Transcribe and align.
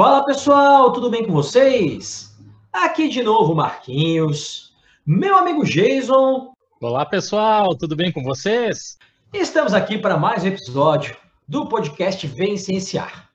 Fala 0.00 0.24
pessoal, 0.24 0.94
tudo 0.94 1.10
bem 1.10 1.26
com 1.26 1.32
vocês? 1.32 2.34
Aqui 2.72 3.06
de 3.06 3.22
novo 3.22 3.54
Marquinhos, 3.54 4.72
meu 5.04 5.36
amigo 5.36 5.62
Jason. 5.62 6.54
Olá 6.80 7.04
pessoal, 7.04 7.76
tudo 7.76 7.94
bem 7.94 8.10
com 8.10 8.22
vocês? 8.22 8.96
Estamos 9.30 9.74
aqui 9.74 9.98
para 9.98 10.16
mais 10.16 10.42
um 10.42 10.46
episódio 10.46 11.14
do 11.46 11.68
podcast 11.68 12.26
Vem 12.26 12.56
Cienciar. 12.56 13.28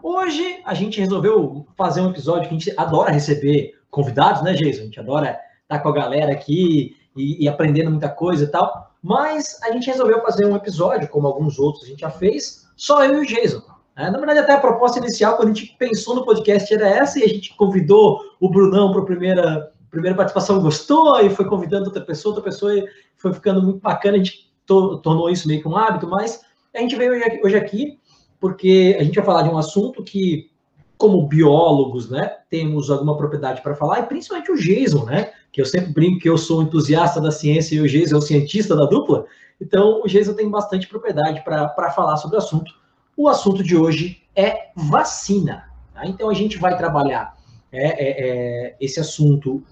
Hoje 0.00 0.60
a 0.64 0.74
gente 0.74 1.00
resolveu 1.00 1.66
fazer 1.76 2.02
um 2.02 2.10
episódio 2.10 2.48
que 2.48 2.54
a 2.54 2.58
gente 2.58 2.74
adora 2.76 3.10
receber 3.10 3.74
convidados, 3.90 4.42
né, 4.42 4.52
Jason? 4.52 4.82
A 4.82 4.84
gente 4.84 5.00
adora 5.00 5.40
estar 5.62 5.80
com 5.80 5.88
a 5.88 5.92
galera 5.92 6.30
aqui 6.30 6.96
e, 7.16 7.42
e 7.42 7.48
aprendendo 7.48 7.90
muita 7.90 8.08
coisa 8.08 8.44
e 8.44 8.48
tal. 8.48 8.94
Mas 9.02 9.60
a 9.64 9.72
gente 9.72 9.88
resolveu 9.88 10.22
fazer 10.22 10.46
um 10.46 10.54
episódio, 10.54 11.08
como 11.08 11.26
alguns 11.26 11.58
outros 11.58 11.82
a 11.82 11.88
gente 11.88 12.02
já 12.02 12.10
fez, 12.10 12.68
só 12.76 13.04
eu 13.04 13.24
e 13.24 13.26
o 13.26 13.26
Jason. 13.26 13.71
É, 13.96 14.10
na 14.10 14.18
verdade, 14.18 14.38
até 14.38 14.52
a 14.54 14.60
proposta 14.60 14.98
inicial, 14.98 15.36
quando 15.36 15.50
a 15.50 15.52
gente 15.52 15.76
pensou 15.78 16.14
no 16.14 16.24
podcast, 16.24 16.72
era 16.72 16.88
essa, 16.88 17.18
e 17.18 17.24
a 17.24 17.28
gente 17.28 17.54
convidou 17.56 18.20
o 18.40 18.48
Brunão 18.48 18.90
para 18.90 19.02
a 19.02 19.04
primeira, 19.04 19.72
primeira 19.90 20.16
participação, 20.16 20.62
gostou, 20.62 21.20
e 21.20 21.28
foi 21.28 21.44
convidando 21.44 21.86
outra 21.86 22.00
pessoa, 22.00 22.34
outra 22.34 22.50
pessoa, 22.50 22.74
e 22.74 22.86
foi 23.16 23.32
ficando 23.34 23.62
muito 23.62 23.80
bacana, 23.80 24.16
a 24.16 24.18
gente 24.18 24.50
to, 24.66 24.98
tornou 24.98 25.28
isso 25.28 25.46
meio 25.46 25.60
que 25.60 25.68
um 25.68 25.76
hábito, 25.76 26.08
mas 26.08 26.40
a 26.74 26.78
gente 26.78 26.96
veio 26.96 27.12
hoje 27.44 27.56
aqui 27.56 27.98
porque 28.42 28.96
a 28.98 29.04
gente 29.04 29.14
vai 29.14 29.24
falar 29.24 29.42
de 29.42 29.50
um 29.50 29.56
assunto 29.56 30.02
que, 30.02 30.50
como 30.98 31.28
biólogos, 31.28 32.10
né, 32.10 32.38
temos 32.50 32.90
alguma 32.90 33.16
propriedade 33.16 33.62
para 33.62 33.76
falar, 33.76 34.00
e 34.00 34.06
principalmente 34.06 34.50
o 34.50 34.56
Jason, 34.56 35.04
né, 35.04 35.32
que 35.52 35.60
eu 35.60 35.64
sempre 35.64 35.92
brinco 35.92 36.18
que 36.18 36.28
eu 36.28 36.36
sou 36.36 36.60
entusiasta 36.60 37.20
da 37.20 37.30
ciência 37.30 37.76
e 37.76 37.80
o 37.80 37.86
Jason 37.86 38.16
é 38.16 38.18
o 38.18 38.22
cientista 38.22 38.74
da 38.74 38.84
dupla, 38.84 39.26
então 39.60 40.02
o 40.02 40.08
Jason 40.08 40.34
tem 40.34 40.50
bastante 40.50 40.88
propriedade 40.88 41.44
para 41.44 41.92
falar 41.92 42.16
sobre 42.16 42.34
o 42.34 42.38
assunto. 42.40 42.81
O 43.16 43.28
assunto 43.28 43.62
de 43.62 43.76
hoje 43.76 44.22
é 44.34 44.70
vacina. 44.74 45.64
Tá? 45.94 46.06
Então 46.06 46.30
a 46.30 46.34
gente 46.34 46.58
vai 46.58 46.76
trabalhar 46.76 47.36
é, 47.72 47.86
é, 47.86 48.10
é, 48.10 48.76
esse 48.80 49.00
assunto, 49.00 49.62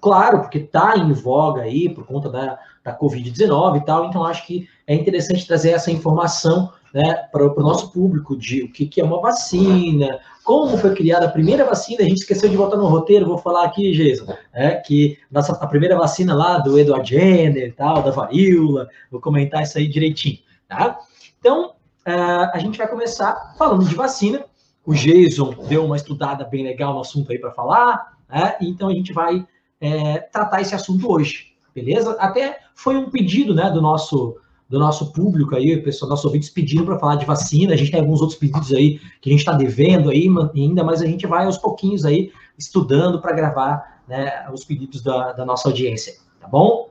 claro, 0.00 0.40
porque 0.40 0.58
está 0.58 0.96
em 0.96 1.12
voga 1.12 1.62
aí 1.62 1.88
por 1.88 2.06
conta 2.06 2.28
da, 2.28 2.58
da 2.84 2.98
Covid-19 2.98 3.78
e 3.78 3.84
tal, 3.84 4.04
então 4.04 4.24
acho 4.24 4.46
que 4.46 4.68
é 4.86 4.94
interessante 4.94 5.46
trazer 5.46 5.70
essa 5.70 5.90
informação 5.90 6.70
né, 6.92 7.14
para 7.32 7.46
o 7.46 7.62
nosso 7.62 7.90
público 7.92 8.36
de 8.36 8.62
o 8.62 8.72
que, 8.72 8.86
que 8.86 9.00
é 9.00 9.04
uma 9.04 9.20
vacina, 9.20 10.18
como 10.44 10.76
foi 10.76 10.94
criada 10.94 11.26
a 11.26 11.30
primeira 11.30 11.64
vacina, 11.64 12.02
a 12.02 12.08
gente 12.08 12.18
esqueceu 12.18 12.48
de 12.48 12.56
botar 12.56 12.76
no 12.76 12.86
roteiro, 12.86 13.26
vou 13.26 13.38
falar 13.38 13.64
aqui, 13.64 13.92
Jason, 13.92 14.26
é, 14.52 14.72
que 14.74 15.18
nossa, 15.30 15.52
a 15.52 15.66
primeira 15.66 15.96
vacina 15.96 16.34
lá 16.34 16.58
do 16.58 16.78
Edward 16.78 17.08
Jenner 17.08 17.68
e 17.68 17.72
tal, 17.72 18.02
da 18.02 18.10
varíola, 18.10 18.88
vou 19.10 19.20
comentar 19.20 19.62
isso 19.62 19.78
aí 19.78 19.88
direitinho, 19.88 20.38
tá? 20.68 20.98
Então, 21.38 21.72
uh, 22.08 22.50
a 22.52 22.58
gente 22.58 22.78
vai 22.78 22.88
começar 22.88 23.54
falando 23.56 23.84
de 23.84 23.94
vacina, 23.94 24.44
o 24.84 24.94
Jason 24.94 25.54
deu 25.68 25.84
uma 25.84 25.96
estudada 25.96 26.44
bem 26.44 26.64
legal 26.64 26.94
no 26.94 27.00
assunto 27.00 27.30
aí 27.30 27.38
para 27.38 27.52
falar, 27.52 28.16
né? 28.28 28.56
então 28.60 28.88
a 28.88 28.94
gente 28.94 29.12
vai 29.12 29.46
é, 29.80 30.18
tratar 30.18 30.60
esse 30.60 30.74
assunto 30.74 31.10
hoje, 31.10 31.52
beleza? 31.74 32.16
Até 32.18 32.58
foi 32.74 32.96
um 32.96 33.10
pedido, 33.10 33.54
né, 33.54 33.70
do 33.70 33.80
nosso 33.80 34.36
do 34.68 34.78
nosso 34.78 35.12
público 35.12 35.56
aí, 35.56 35.80
pessoal, 35.80 36.10
nossos 36.10 36.26
ouvintes 36.26 36.50
pedindo 36.50 36.84
para 36.84 36.98
falar 36.98 37.16
de 37.16 37.24
vacina. 37.24 37.72
A 37.72 37.76
gente 37.76 37.90
tem 37.90 38.00
alguns 38.00 38.20
outros 38.20 38.38
pedidos 38.38 38.72
aí 38.74 39.00
que 39.20 39.30
a 39.30 39.32
gente 39.32 39.40
está 39.40 39.52
devendo 39.52 40.10
aí 40.10 40.28
ainda, 40.54 40.84
mas 40.84 41.00
a 41.00 41.06
gente 41.06 41.26
vai 41.26 41.46
aos 41.46 41.56
pouquinhos 41.56 42.04
aí 42.04 42.30
estudando 42.58 43.18
para 43.18 43.34
gravar 43.34 44.02
né, 44.06 44.46
os 44.52 44.64
pedidos 44.64 45.02
da, 45.02 45.32
da 45.32 45.46
nossa 45.46 45.68
audiência, 45.68 46.16
tá 46.38 46.46
bom? 46.46 46.90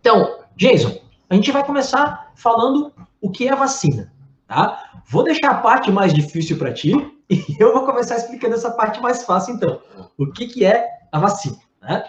Então, 0.00 0.40
Jason, 0.56 0.98
a 1.30 1.34
gente 1.34 1.52
vai 1.52 1.64
começar 1.64 2.32
falando 2.34 2.92
o 3.20 3.30
que 3.30 3.48
é 3.48 3.54
vacina, 3.54 4.12
tá? 4.46 5.02
Vou 5.08 5.24
deixar 5.24 5.50
a 5.50 5.58
parte 5.58 5.90
mais 5.90 6.12
difícil 6.12 6.58
para 6.58 6.72
ti 6.72 6.92
e 7.30 7.44
eu 7.58 7.72
vou 7.72 7.84
começar 7.84 8.16
explicando 8.16 8.54
essa 8.54 8.70
parte 8.70 9.00
mais 9.00 9.24
fácil, 9.24 9.54
então. 9.54 9.80
O 10.18 10.30
que, 10.32 10.46
que 10.46 10.64
é 10.64 10.86
a 11.10 11.18
vacina, 11.18 11.58
né? 11.82 12.04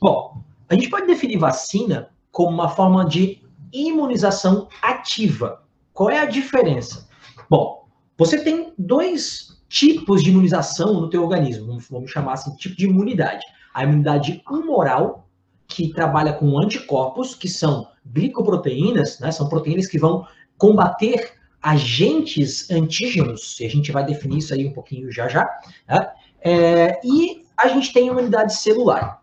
Bom, 0.00 0.42
a 0.68 0.74
gente 0.74 0.88
pode 0.88 1.06
definir 1.06 1.38
vacina 1.38 2.10
como 2.30 2.50
uma 2.50 2.68
forma 2.68 3.04
de 3.04 3.42
imunização 3.72 4.68
ativa. 4.82 5.62
Qual 5.92 6.10
é 6.10 6.18
a 6.18 6.24
diferença? 6.24 7.08
Bom, 7.50 7.86
você 8.16 8.42
tem 8.42 8.72
dois 8.78 9.62
tipos 9.68 10.22
de 10.22 10.30
imunização 10.30 10.94
no 10.94 11.10
teu 11.10 11.22
organismo, 11.22 11.78
vamos 11.90 12.10
chamar 12.10 12.34
assim, 12.34 12.54
tipo 12.56 12.76
de 12.76 12.86
imunidade. 12.86 13.44
A 13.72 13.82
imunidade 13.82 14.42
humoral, 14.48 15.28
que 15.66 15.92
trabalha 15.92 16.32
com 16.32 16.58
anticorpos, 16.58 17.34
que 17.34 17.48
são 17.48 17.88
glicoproteínas, 18.06 19.18
né? 19.18 19.32
São 19.32 19.48
proteínas 19.48 19.86
que 19.86 19.98
vão 19.98 20.26
combater 20.56 21.33
agentes 21.64 22.70
antígenos, 22.70 23.58
e 23.58 23.64
a 23.64 23.70
gente 23.70 23.90
vai 23.90 24.04
definir 24.04 24.38
isso 24.38 24.52
aí 24.52 24.66
um 24.66 24.72
pouquinho 24.72 25.10
já 25.10 25.26
já. 25.28 25.48
Né? 25.88 26.12
É, 26.42 27.00
e 27.02 27.42
a 27.56 27.68
gente 27.68 27.90
tem 27.90 28.08
imunidade 28.08 28.54
celular. 28.54 29.22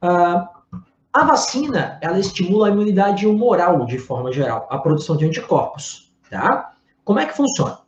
Uh, 0.00 0.46
a 1.12 1.24
vacina, 1.24 1.98
ela 2.00 2.20
estimula 2.20 2.68
a 2.68 2.70
imunidade 2.70 3.26
humoral, 3.26 3.84
de 3.84 3.98
forma 3.98 4.32
geral, 4.32 4.68
a 4.70 4.78
produção 4.78 5.16
de 5.16 5.26
anticorpos, 5.26 6.14
tá? 6.30 6.72
Como 7.04 7.18
é 7.18 7.26
que 7.26 7.36
funciona? 7.36 7.80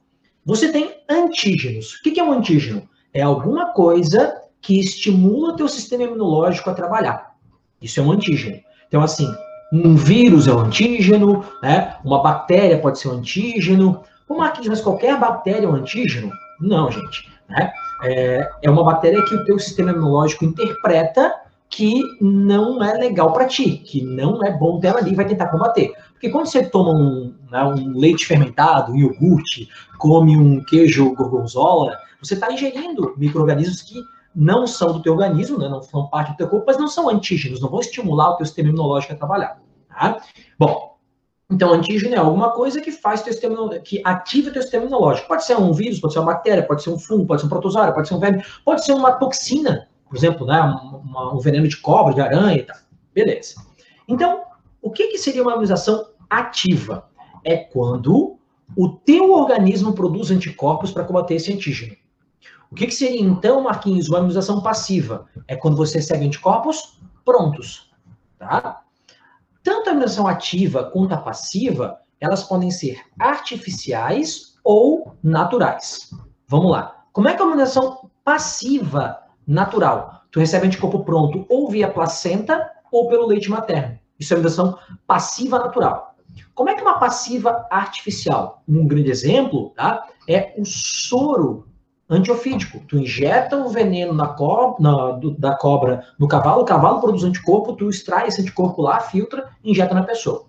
Você 0.44 0.70
tem 0.72 1.00
antígenos. 1.08 1.94
O 1.94 2.02
que 2.02 2.18
é 2.18 2.24
um 2.24 2.32
antígeno? 2.32 2.86
É 3.14 3.22
alguma 3.22 3.72
coisa 3.72 4.42
que 4.60 4.78
estimula 4.78 5.52
o 5.52 5.56
teu 5.56 5.68
sistema 5.68 6.02
imunológico 6.02 6.68
a 6.68 6.74
trabalhar. 6.74 7.34
Isso 7.80 8.00
é 8.00 8.02
um 8.02 8.10
antígeno. 8.10 8.60
Então, 8.88 9.02
assim, 9.02 9.32
um 9.82 9.96
vírus 9.96 10.46
é 10.46 10.54
um 10.54 10.60
antígeno, 10.60 11.44
né? 11.60 11.96
Uma 12.04 12.22
bactéria 12.22 12.78
pode 12.78 13.00
ser 13.00 13.08
um 13.08 13.14
antígeno. 13.14 14.02
Uma, 14.28 14.52
mas 14.68 14.80
qualquer 14.80 15.18
bactéria 15.18 15.66
é 15.66 15.68
um 15.68 15.74
antígeno? 15.74 16.30
Não, 16.60 16.90
gente. 16.92 17.28
Né? 17.48 17.72
É, 18.04 18.50
é 18.62 18.70
uma 18.70 18.84
bactéria 18.84 19.24
que 19.24 19.34
o 19.34 19.44
teu 19.44 19.58
sistema 19.58 19.90
imunológico 19.90 20.44
interpreta 20.44 21.34
que 21.68 22.00
não 22.20 22.80
é 22.84 22.94
legal 22.94 23.32
para 23.32 23.46
ti, 23.46 23.78
que 23.78 24.00
não 24.00 24.44
é 24.44 24.52
bom 24.52 24.78
dela 24.78 25.00
ali 25.00 25.12
vai 25.12 25.26
tentar 25.26 25.48
combater. 25.48 25.92
Porque 26.12 26.30
quando 26.30 26.46
você 26.46 26.64
toma 26.64 26.92
um, 26.92 27.34
né, 27.50 27.64
um 27.64 27.98
leite 27.98 28.26
fermentado, 28.26 28.92
um 28.92 28.96
iogurte, 28.96 29.68
come 29.98 30.36
um 30.36 30.62
queijo 30.62 31.12
gorgonzola, 31.16 31.98
você 32.22 32.34
está 32.34 32.52
ingerindo 32.52 33.14
micro-organismos 33.16 33.82
que 33.82 34.00
não 34.32 34.68
são 34.68 34.92
do 34.92 35.02
teu 35.02 35.14
organismo, 35.14 35.58
né, 35.58 35.68
não 35.68 35.82
são 35.82 36.06
parte 36.06 36.30
do 36.30 36.36
teu 36.36 36.48
corpo, 36.48 36.64
mas 36.68 36.78
não 36.78 36.86
são 36.86 37.08
antígenos, 37.08 37.60
não 37.60 37.68
vão 37.68 37.80
estimular 37.80 38.30
o 38.30 38.36
teu 38.36 38.46
sistema 38.46 38.68
imunológico 38.68 39.12
a 39.12 39.16
trabalhar. 39.16 39.63
Tá? 39.94 40.20
Bom, 40.58 40.98
então 41.50 41.72
antígeno 41.72 42.14
é 42.14 42.18
alguma 42.18 42.52
coisa 42.52 42.80
que 42.80 42.90
faz 42.90 43.22
teu 43.22 43.32
sistema, 43.32 43.78
que 43.80 44.02
ativa 44.04 44.50
teu 44.50 44.62
sistema 44.62 44.84
imunológico. 44.84 45.28
Pode 45.28 45.44
ser 45.44 45.56
um 45.56 45.72
vírus, 45.72 46.00
pode 46.00 46.12
ser 46.12 46.20
uma 46.20 46.32
bactéria, 46.32 46.66
pode 46.66 46.82
ser 46.82 46.90
um 46.90 46.98
fungo, 46.98 47.26
pode 47.26 47.40
ser 47.40 47.46
um 47.46 47.50
protozoário, 47.50 47.94
pode 47.94 48.08
ser 48.08 48.14
um 48.14 48.20
verme, 48.20 48.44
pode 48.64 48.84
ser 48.84 48.92
uma 48.92 49.12
toxina 49.12 49.88
por 50.14 50.18
exemplo, 50.18 50.46
né, 50.46 50.62
um, 50.62 51.34
um 51.34 51.40
veneno 51.40 51.66
de 51.66 51.76
cobra, 51.76 52.14
de 52.14 52.20
aranha 52.20 52.58
e 52.58 52.62
tal. 52.62 52.76
Beleza. 53.12 53.56
Então, 54.06 54.44
o 54.80 54.88
que, 54.88 55.08
que 55.08 55.18
seria 55.18 55.42
uma 55.42 55.50
imunização 55.50 56.06
ativa? 56.30 57.08
É 57.42 57.56
quando 57.56 58.38
o 58.76 58.88
teu 58.88 59.32
organismo 59.32 59.92
produz 59.92 60.30
anticorpos 60.30 60.92
para 60.92 61.02
combater 61.02 61.34
esse 61.34 61.52
antígeno. 61.52 61.96
O 62.70 62.76
que, 62.76 62.86
que 62.86 62.94
seria, 62.94 63.20
então, 63.20 63.60
Marquinhos, 63.60 64.08
uma 64.08 64.18
imunização 64.18 64.60
passiva? 64.60 65.26
É 65.48 65.56
quando 65.56 65.76
você 65.76 65.98
recebe 65.98 66.26
anticorpos 66.26 67.00
prontos. 67.24 67.90
Tá? 68.38 68.83
Tanto 69.64 69.88
a 69.88 69.92
imunização 69.92 70.28
ativa 70.28 70.84
quanto 70.92 71.12
a 71.12 71.18
passiva, 71.18 71.98
elas 72.20 72.44
podem 72.44 72.70
ser 72.70 73.00
artificiais 73.18 74.54
ou 74.62 75.16
naturais. 75.22 76.10
Vamos 76.46 76.70
lá. 76.70 77.04
Como 77.12 77.28
é 77.28 77.34
que 77.34 77.42
a 77.42 77.46
imunização 77.46 78.10
passiva 78.24 79.18
natural. 79.46 80.22
Tu 80.30 80.40
recebe 80.40 80.66
anticorpo 80.66 81.04
pronto 81.04 81.44
ou 81.48 81.68
via 81.68 81.90
placenta 81.90 82.70
ou 82.90 83.08
pelo 83.08 83.26
leite 83.26 83.50
materno. 83.50 83.98
Isso 84.18 84.32
é 84.32 84.36
imunização 84.36 84.78
passiva 85.06 85.58
natural. 85.58 86.14
Como 86.54 86.70
é 86.70 86.74
que 86.74 86.82
uma 86.82 86.98
passiva 86.98 87.66
artificial? 87.70 88.62
Um 88.68 88.86
grande 88.86 89.10
exemplo 89.10 89.70
tá, 89.70 90.08
é 90.28 90.54
o 90.56 90.64
soro 90.64 91.68
antiofídico. 92.08 92.80
Tu 92.86 92.98
injeta 92.98 93.56
o 93.56 93.68
veneno 93.68 94.12
na, 94.12 94.28
co 94.28 94.76
na 94.78 95.12
do, 95.12 95.30
da 95.32 95.54
cobra 95.54 96.04
no 96.18 96.28
cavalo, 96.28 96.62
o 96.62 96.64
cavalo 96.64 97.00
produz 97.00 97.24
anticorpo, 97.24 97.74
tu 97.74 97.88
extrai 97.88 98.28
esse 98.28 98.40
anticorpo 98.40 98.82
lá, 98.82 99.00
filtra 99.00 99.48
e 99.62 99.70
injeta 99.70 99.94
na 99.94 100.02
pessoa. 100.02 100.44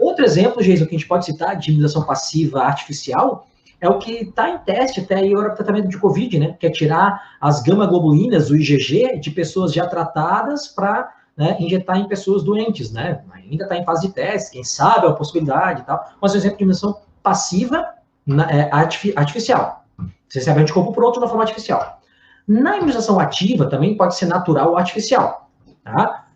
Outro 0.00 0.24
exemplo, 0.24 0.62
Jason, 0.62 0.84
que 0.84 0.96
a 0.96 0.98
gente 0.98 1.08
pode 1.08 1.24
citar 1.24 1.56
de 1.56 1.70
imunização 1.70 2.04
passiva 2.04 2.62
artificial 2.62 3.46
é 3.80 3.88
o 3.88 3.98
que 3.98 4.12
está 4.24 4.48
em 4.48 4.58
teste 4.58 5.00
até 5.00 5.16
aí 5.16 5.34
o 5.34 5.54
tratamento 5.54 5.88
de 5.88 5.98
Covid, 5.98 6.38
né? 6.38 6.56
Que 6.58 6.66
é 6.66 6.70
tirar 6.70 7.36
as 7.40 7.62
gama-globulinas, 7.62 8.50
o 8.50 8.56
IgG, 8.56 9.18
de 9.20 9.30
pessoas 9.30 9.72
já 9.72 9.86
tratadas 9.86 10.66
para 10.66 11.12
né, 11.36 11.56
injetar 11.60 11.98
em 11.98 12.08
pessoas 12.08 12.42
doentes, 12.42 12.90
né? 12.90 13.22
Ainda 13.32 13.64
está 13.64 13.76
em 13.76 13.84
fase 13.84 14.08
de 14.08 14.14
teste, 14.14 14.52
quem 14.52 14.64
sabe 14.64 15.04
é 15.04 15.08
uma 15.08 15.14
possibilidade 15.14 15.82
e 15.82 15.84
tal. 15.84 16.02
Mas 16.20 16.32
é 16.32 16.36
um 16.36 16.38
exemplo 16.38 16.56
de 16.56 16.62
imunização 16.64 17.00
passiva 17.22 17.86
na, 18.26 18.50
é, 18.50 18.70
artificial. 18.72 19.85
Você 20.28 20.40
recebe 20.40 20.60
anticorpo 20.60 20.92
pronto 20.92 21.20
na 21.20 21.28
forma 21.28 21.42
artificial. 21.42 22.00
Na 22.46 22.76
imunização 22.76 23.18
ativa 23.18 23.68
também 23.68 23.96
pode 23.96 24.16
ser 24.16 24.26
natural 24.26 24.70
ou 24.70 24.76
artificial. 24.76 25.50
Tá? 25.84 26.26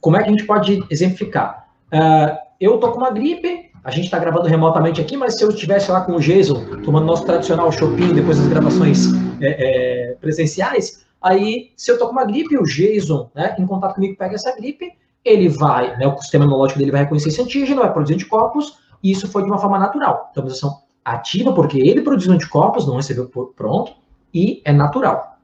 Como 0.00 0.16
é 0.16 0.22
que 0.22 0.28
a 0.28 0.32
gente 0.32 0.44
pode 0.44 0.84
exemplificar? 0.90 1.68
Uh, 1.92 2.36
eu 2.60 2.78
tô 2.78 2.90
com 2.90 2.98
uma 2.98 3.10
gripe, 3.10 3.70
a 3.82 3.90
gente 3.90 4.06
está 4.06 4.18
gravando 4.18 4.46
remotamente 4.46 5.00
aqui, 5.00 5.16
mas 5.16 5.36
se 5.36 5.44
eu 5.44 5.50
estivesse 5.50 5.90
lá 5.90 6.00
com 6.00 6.12
o 6.12 6.20
Jason, 6.20 6.80
tomando 6.82 7.06
nosso 7.06 7.24
tradicional 7.24 7.70
shopping 7.70 8.14
depois 8.14 8.38
das 8.38 8.48
gravações 8.48 9.06
é, 9.40 10.12
é, 10.12 10.14
presenciais, 10.14 11.04
aí 11.20 11.72
se 11.76 11.90
eu 11.90 11.98
tô 11.98 12.06
com 12.06 12.12
uma 12.12 12.24
gripe, 12.24 12.56
o 12.56 12.64
Jason, 12.64 13.30
né, 13.34 13.54
em 13.58 13.66
contato 13.66 13.94
comigo, 13.94 14.16
pega 14.16 14.34
essa 14.34 14.54
gripe, 14.56 14.92
ele 15.24 15.48
vai, 15.48 15.96
né, 15.96 16.06
o 16.06 16.18
sistema 16.18 16.44
imunológico 16.44 16.78
dele 16.78 16.90
vai 16.90 17.02
reconhecer 17.02 17.28
esse 17.28 17.42
antígeno, 17.42 17.82
vai 17.82 17.92
produzir 17.92 18.14
anticorpos, 18.14 18.78
e 19.02 19.10
isso 19.10 19.28
foi 19.28 19.42
de 19.42 19.50
uma 19.50 19.58
forma 19.58 19.78
natural. 19.78 20.28
Então, 20.30 20.42
imunização 20.42 20.83
ativa, 21.04 21.52
porque 21.52 21.78
ele 21.78 22.02
produziu 22.02 22.32
anticorpos, 22.32 22.86
não 22.86 22.96
recebeu 22.96 23.28
pronto, 23.56 23.92
e 24.32 24.62
é 24.64 24.72
natural. 24.72 25.38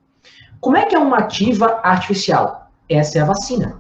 Como 0.60 0.76
é 0.76 0.86
que 0.86 0.94
é 0.94 0.98
uma 0.98 1.18
ativa 1.18 1.80
artificial? 1.82 2.70
Essa 2.88 3.18
é 3.18 3.20
a 3.22 3.26
vacina. 3.26 3.78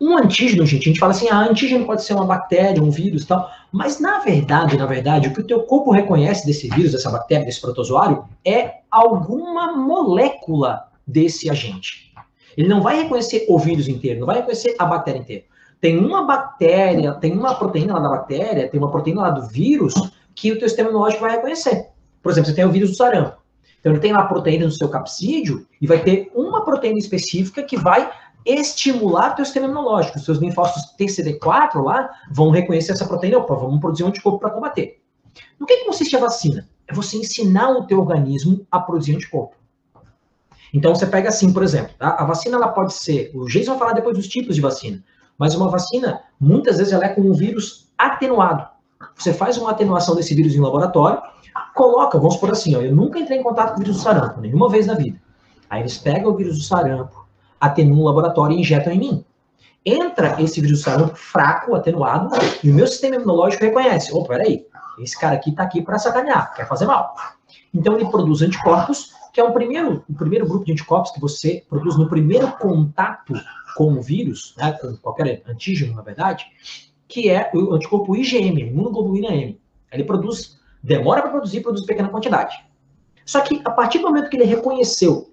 Um 0.00 0.16
antígeno, 0.16 0.64
gente, 0.64 0.84
a 0.84 0.88
gente 0.88 0.98
fala 0.98 1.12
assim, 1.12 1.28
ah, 1.28 1.40
antígeno 1.40 1.84
pode 1.84 2.02
ser 2.02 2.14
uma 2.14 2.24
bactéria, 2.24 2.82
um 2.82 2.90
vírus 2.90 3.26
tal, 3.26 3.50
mas 3.70 4.00
na 4.00 4.20
verdade, 4.20 4.78
na 4.78 4.86
verdade, 4.86 5.28
o 5.28 5.32
que 5.34 5.40
o 5.40 5.46
teu 5.46 5.62
corpo 5.64 5.90
reconhece 5.90 6.46
desse 6.46 6.70
vírus, 6.70 6.92
dessa 6.92 7.10
bactéria, 7.10 7.44
desse 7.44 7.60
protozoário, 7.60 8.24
é 8.42 8.76
alguma 8.90 9.76
molécula 9.76 10.88
desse 11.06 11.50
agente. 11.50 12.14
Ele 12.56 12.66
não 12.66 12.80
vai 12.80 13.02
reconhecer 13.02 13.44
o 13.48 13.58
vírus 13.58 13.88
inteiro, 13.88 14.20
não 14.20 14.26
vai 14.26 14.36
reconhecer 14.36 14.74
a 14.78 14.86
bactéria 14.86 15.18
inteira. 15.18 15.44
Tem 15.80 15.98
uma 15.98 16.26
bactéria, 16.26 17.12
tem 17.12 17.32
uma 17.32 17.54
proteína 17.54 17.94
lá 17.94 18.00
da 18.00 18.08
bactéria, 18.08 18.68
tem 18.68 18.80
uma 18.80 18.90
proteína 18.90 19.22
lá 19.22 19.30
do 19.30 19.46
vírus 19.48 19.94
que 20.34 20.52
o 20.52 20.58
teu 20.58 20.68
sistema 20.68 20.88
imunológico 20.88 21.22
vai 21.22 21.32
reconhecer. 21.32 21.88
Por 22.22 22.30
exemplo, 22.30 22.50
você 22.50 22.56
tem 22.56 22.64
o 22.64 22.70
vírus 22.70 22.90
do 22.90 22.96
sarampo. 22.96 23.40
Então, 23.80 23.92
ele 23.92 24.00
tem 24.00 24.12
lá 24.12 24.24
proteína 24.24 24.66
no 24.66 24.72
seu 24.72 24.88
capsídeo 24.88 25.66
e 25.80 25.86
vai 25.86 26.02
ter 26.02 26.30
uma 26.34 26.64
proteína 26.64 26.98
específica 26.98 27.62
que 27.62 27.78
vai 27.78 28.10
estimular 28.44 29.34
teu 29.34 29.44
sistema 29.44 29.66
imunológico. 29.66 30.18
Os 30.18 30.24
seus 30.24 30.38
linfócitos 30.38 30.94
TCD4 30.98 31.82
lá 31.82 32.10
vão 32.30 32.50
reconhecer 32.50 32.92
essa 32.92 33.06
proteína, 33.06 33.38
opa, 33.38 33.54
vamos 33.54 33.80
produzir 33.80 34.04
um 34.04 34.08
anticorpo 34.08 34.38
para 34.38 34.50
combater. 34.50 35.00
No 35.58 35.66
que, 35.66 35.78
que 35.78 35.84
consiste 35.86 36.16
a 36.16 36.20
vacina? 36.20 36.68
É 36.86 36.94
você 36.94 37.16
ensinar 37.16 37.70
o 37.70 37.86
teu 37.86 38.00
organismo 38.00 38.66
a 38.70 38.80
produzir 38.80 39.14
anticorpo. 39.14 39.56
Então, 40.72 40.94
você 40.94 41.06
pega 41.06 41.28
assim, 41.28 41.52
por 41.52 41.62
exemplo, 41.62 41.92
tá? 41.98 42.16
a 42.18 42.24
vacina 42.24 42.56
ela 42.56 42.68
pode 42.68 42.94
ser, 42.94 43.30
o 43.34 43.46
Jason 43.46 43.72
vai 43.72 43.78
falar 43.78 43.92
depois 43.92 44.16
dos 44.16 44.28
tipos 44.28 44.54
de 44.54 44.60
vacina, 44.60 45.02
mas 45.36 45.54
uma 45.54 45.68
vacina, 45.68 46.22
muitas 46.38 46.78
vezes, 46.78 46.92
ela 46.92 47.06
é 47.06 47.08
com 47.08 47.22
um 47.22 47.32
vírus 47.32 47.90
atenuado. 47.98 48.68
Você 49.16 49.32
faz 49.32 49.56
uma 49.56 49.70
atenuação 49.70 50.14
desse 50.14 50.34
vírus 50.34 50.54
em 50.54 50.60
laboratório, 50.60 51.20
coloca, 51.74 52.18
vamos 52.18 52.36
por 52.36 52.50
assim, 52.50 52.76
ó, 52.76 52.80
eu 52.80 52.94
nunca 52.94 53.18
entrei 53.18 53.38
em 53.38 53.42
contato 53.42 53.70
com 53.70 53.76
o 53.76 53.82
vírus 53.82 53.96
do 53.96 54.02
sarampo, 54.02 54.40
nenhuma 54.40 54.68
vez 54.68 54.86
na 54.86 54.94
vida. 54.94 55.20
Aí 55.68 55.80
eles 55.80 55.96
pegam 55.98 56.32
o 56.32 56.36
vírus 56.36 56.58
do 56.58 56.64
sarampo, 56.64 57.26
atenuam 57.60 57.98
no 57.98 58.04
laboratório 58.04 58.56
e 58.56 58.60
injetam 58.60 58.92
em 58.92 58.98
mim. 58.98 59.24
Entra 59.84 60.40
esse 60.42 60.60
vírus 60.60 60.80
do 60.80 60.84
sarampo 60.84 61.16
fraco, 61.16 61.74
atenuado, 61.74 62.28
e 62.62 62.70
o 62.70 62.74
meu 62.74 62.86
sistema 62.86 63.16
imunológico 63.16 63.64
reconhece, 63.64 64.12
opa, 64.12 64.28
peraí, 64.28 64.66
esse 64.98 65.18
cara 65.18 65.36
aqui 65.36 65.52
tá 65.52 65.62
aqui 65.62 65.80
para 65.80 65.98
sacanear, 65.98 66.54
quer 66.54 66.68
fazer 66.68 66.84
mal. 66.86 67.14
Então 67.72 67.94
ele 67.94 68.10
produz 68.10 68.42
anticorpos, 68.42 69.12
que 69.32 69.40
é 69.40 69.44
o 69.44 69.52
primeiro, 69.52 70.04
o 70.08 70.14
primeiro 70.14 70.46
grupo 70.46 70.64
de 70.64 70.72
anticorpos 70.72 71.12
que 71.12 71.20
você 71.20 71.64
produz 71.68 71.96
no 71.96 72.08
primeiro 72.08 72.50
contato 72.58 73.32
com 73.76 73.92
o 73.94 74.02
vírus, 74.02 74.54
né, 74.58 74.72
com 74.72 74.96
qualquer 74.96 75.42
antígeno, 75.46 75.94
na 75.94 76.02
verdade, 76.02 76.44
que 77.10 77.28
é 77.28 77.50
o 77.52 77.74
anticorpo 77.74 78.16
IgM, 78.16 78.60
imunoglobulina 78.60 79.34
M. 79.34 79.60
Ele 79.92 80.04
produz, 80.04 80.58
demora 80.82 81.20
para 81.20 81.32
produzir, 81.32 81.60
produz 81.60 81.84
pequena 81.84 82.08
quantidade. 82.08 82.56
Só 83.26 83.40
que 83.40 83.60
a 83.64 83.70
partir 83.70 83.98
do 83.98 84.06
momento 84.06 84.30
que 84.30 84.36
ele 84.36 84.44
reconheceu 84.44 85.32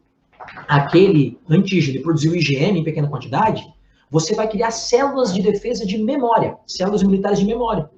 aquele 0.68 1.40
antígeno 1.50 2.00
e 2.00 2.02
produziu 2.02 2.36
IgM 2.36 2.80
em 2.80 2.84
pequena 2.84 3.08
quantidade, 3.08 3.64
você 4.10 4.34
vai 4.34 4.48
criar 4.48 4.72
células 4.72 5.34
de 5.34 5.42
defesa 5.42 5.86
de 5.86 5.98
memória, 5.98 6.58
células 6.66 7.02
imunitárias 7.02 7.40
de 7.40 7.46
memória. 7.46 7.90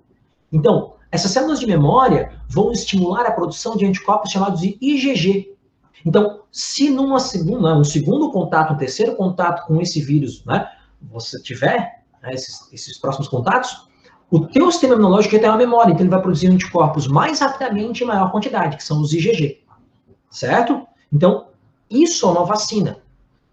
Então, 0.52 0.94
essas 1.12 1.32
células 1.32 1.60
de 1.60 1.66
memória 1.66 2.32
vão 2.48 2.72
estimular 2.72 3.26
a 3.26 3.32
produção 3.32 3.78
de 3.78 3.86
anticorpos 3.86 4.32
chamados 4.32 4.60
de 4.60 4.78
IgG. 4.82 5.56
Então, 6.06 6.42
se 6.52 6.90
numa 6.90 7.20
segunda, 7.20 7.78
um 7.78 7.84
segundo 7.84 8.32
contato, 8.32 8.74
um 8.74 8.78
terceiro 8.78 9.16
contato 9.16 9.66
com 9.68 9.80
esse 9.82 10.02
vírus, 10.02 10.44
né, 10.46 10.68
você 11.02 11.42
tiver 11.42 11.99
né, 12.22 12.34
esses, 12.34 12.72
esses 12.72 12.98
próximos 12.98 13.28
contatos, 13.28 13.88
o 14.32 14.48
teu 14.48 14.72
sistema 14.72 14.94
imunológico 14.94 15.36
já 15.36 15.42
tem 15.42 15.50
uma 15.50 15.58
memória, 15.58 15.92
então 15.92 16.02
ele 16.02 16.10
vai 16.10 16.22
produzir 16.22 16.48
anticorpos 16.48 17.08
mais 17.08 17.40
rapidamente 17.40 18.04
em 18.04 18.08
maior 18.08 18.32
quantidade, 18.32 18.78
que 18.78 18.84
são 18.84 19.02
os 19.02 19.14
IgG. 19.14 19.64
Certo? 20.30 20.86
Então, 21.12 21.48
isso 21.90 22.28
é 22.28 22.30
uma 22.30 22.46
vacina. 22.46 23.00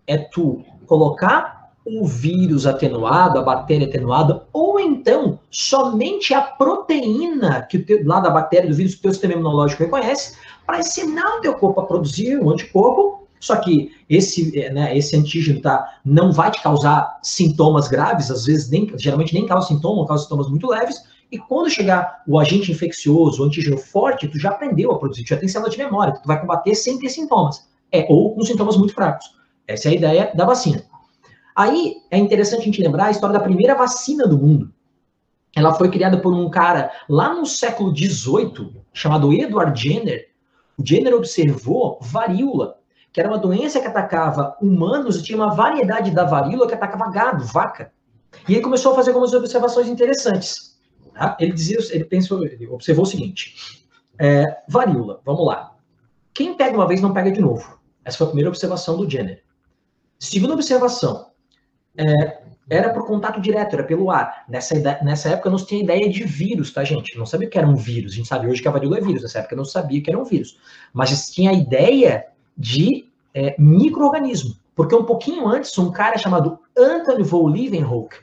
É 0.06 0.18
tu 0.18 0.62
colocar 0.86 1.70
o 1.86 2.04
vírus 2.04 2.66
atenuado, 2.66 3.38
a 3.38 3.42
bactéria 3.42 3.86
atenuada, 3.86 4.44
ou 4.52 4.78
então 4.78 5.38
somente 5.50 6.34
a 6.34 6.42
proteína 6.42 7.62
que 7.62 7.78
teu, 7.78 8.04
lá 8.04 8.18
da 8.18 8.28
bactéria, 8.28 8.68
do 8.68 8.74
vírus 8.74 8.94
que 8.94 8.98
o 8.98 9.02
teu 9.02 9.12
sistema 9.12 9.34
imunológico 9.34 9.84
reconhece, 9.84 10.36
para 10.66 10.80
ensinar 10.80 11.36
o 11.36 11.40
teu 11.40 11.54
corpo 11.54 11.80
a 11.80 11.86
produzir 11.86 12.38
um 12.38 12.50
anticorpo 12.50 13.25
só 13.40 13.56
que 13.56 13.92
esse, 14.08 14.58
é, 14.58 14.72
né, 14.72 14.96
esse 14.96 15.16
antígeno 15.16 15.60
tá, 15.60 15.98
não 16.04 16.32
vai 16.32 16.50
te 16.50 16.62
causar 16.62 17.18
sintomas 17.22 17.88
graves, 17.88 18.30
às 18.30 18.46
vezes 18.46 18.70
nem, 18.70 18.90
geralmente 18.96 19.34
nem 19.34 19.46
causa 19.46 19.68
sintoma, 19.68 20.06
causa 20.06 20.24
sintomas 20.24 20.48
muito 20.48 20.68
leves. 20.68 21.02
E 21.30 21.38
quando 21.38 21.68
chegar 21.70 22.22
o 22.26 22.38
agente 22.38 22.70
infeccioso, 22.70 23.42
o 23.42 23.46
antígeno 23.46 23.76
forte, 23.76 24.28
tu 24.28 24.38
já 24.38 24.50
aprendeu 24.50 24.92
a 24.92 24.98
produzir, 24.98 25.24
tu 25.24 25.28
já 25.30 25.36
tem 25.36 25.48
célula 25.48 25.70
de 25.70 25.78
memória, 25.78 26.14
tu 26.14 26.26
vai 26.26 26.40
combater 26.40 26.74
sem 26.74 26.98
ter 26.98 27.08
sintomas. 27.08 27.68
É, 27.90 28.06
ou 28.08 28.34
com 28.34 28.42
sintomas 28.42 28.76
muito 28.76 28.94
fracos. 28.94 29.34
Essa 29.66 29.88
é 29.88 29.92
a 29.92 29.94
ideia 29.94 30.32
da 30.34 30.44
vacina. 30.44 30.84
Aí 31.54 31.96
é 32.10 32.18
interessante 32.18 32.60
a 32.60 32.64
gente 32.64 32.82
lembrar 32.82 33.06
a 33.06 33.10
história 33.10 33.32
da 33.32 33.44
primeira 33.44 33.74
vacina 33.74 34.26
do 34.26 34.38
mundo. 34.38 34.72
Ela 35.54 35.72
foi 35.72 35.90
criada 35.90 36.18
por 36.18 36.34
um 36.34 36.50
cara 36.50 36.92
lá 37.08 37.34
no 37.34 37.46
século 37.46 37.96
XVIII, 37.96 38.76
chamado 38.92 39.32
Edward 39.32 39.80
Jenner. 39.80 40.28
O 40.76 40.86
Jenner 40.86 41.14
observou 41.14 41.98
varíola 42.00 42.76
que 43.16 43.20
era 43.20 43.30
uma 43.30 43.38
doença 43.38 43.80
que 43.80 43.86
atacava 43.86 44.54
humanos 44.60 45.22
tinha 45.22 45.38
uma 45.38 45.54
variedade 45.54 46.10
da 46.10 46.24
varíola 46.24 46.68
que 46.68 46.74
atacava 46.74 47.10
gado, 47.10 47.46
vaca. 47.46 47.90
E 48.46 48.52
ele 48.52 48.60
começou 48.60 48.92
a 48.92 48.94
fazer 48.94 49.08
algumas 49.08 49.32
observações 49.32 49.88
interessantes. 49.88 50.78
Tá? 51.14 51.34
Ele 51.40 51.52
dizia, 51.52 51.78
ele 51.92 52.04
pensou, 52.04 52.44
ele 52.44 52.66
observou 52.66 53.04
o 53.04 53.08
seguinte: 53.08 53.86
é, 54.20 54.58
varíola, 54.68 55.22
vamos 55.24 55.46
lá. 55.46 55.74
Quem 56.34 56.58
pega 56.58 56.76
uma 56.76 56.86
vez 56.86 57.00
não 57.00 57.14
pega 57.14 57.32
de 57.32 57.40
novo. 57.40 57.80
Essa 58.04 58.18
foi 58.18 58.26
a 58.26 58.28
primeira 58.28 58.50
observação 58.50 58.98
do 58.98 59.08
Jenner. 59.08 59.42
Segunda 60.18 60.52
observação, 60.52 61.30
é, 61.96 62.42
era 62.68 62.92
por 62.92 63.06
contato 63.06 63.40
direto, 63.40 63.76
era 63.76 63.84
pelo 63.84 64.10
ar. 64.10 64.44
Nessa, 64.46 64.74
nessa 65.02 65.30
época 65.30 65.48
não 65.48 65.56
se 65.56 65.66
tinha 65.66 65.82
ideia 65.82 66.06
de 66.10 66.22
vírus, 66.22 66.70
tá, 66.70 66.84
gente? 66.84 67.16
Não 67.16 67.24
sabia 67.24 67.48
que 67.48 67.56
era 67.56 67.66
um 67.66 67.76
vírus. 67.76 68.12
A 68.12 68.16
gente 68.16 68.28
sabe 68.28 68.46
hoje 68.46 68.60
que 68.60 68.68
a 68.68 68.72
varíola 68.72 68.98
é 68.98 69.00
vírus. 69.00 69.22
Nessa 69.22 69.38
época 69.38 69.56
não 69.56 69.64
sabia 69.64 70.02
que 70.02 70.10
era 70.10 70.20
um 70.20 70.24
vírus. 70.24 70.58
Mas 70.92 71.08
se 71.08 71.32
tinha 71.32 71.50
a 71.50 71.54
ideia 71.54 72.35
de 72.56 73.06
é, 73.34 73.54
microorganismo. 73.58 74.54
Porque 74.74 74.94
um 74.94 75.04
pouquinho 75.04 75.48
antes, 75.48 75.76
um 75.78 75.90
cara 75.90 76.18
chamado 76.18 76.58
Anthony 76.76 77.22
von 77.22 77.46
Leeuwenhoek 77.46 78.16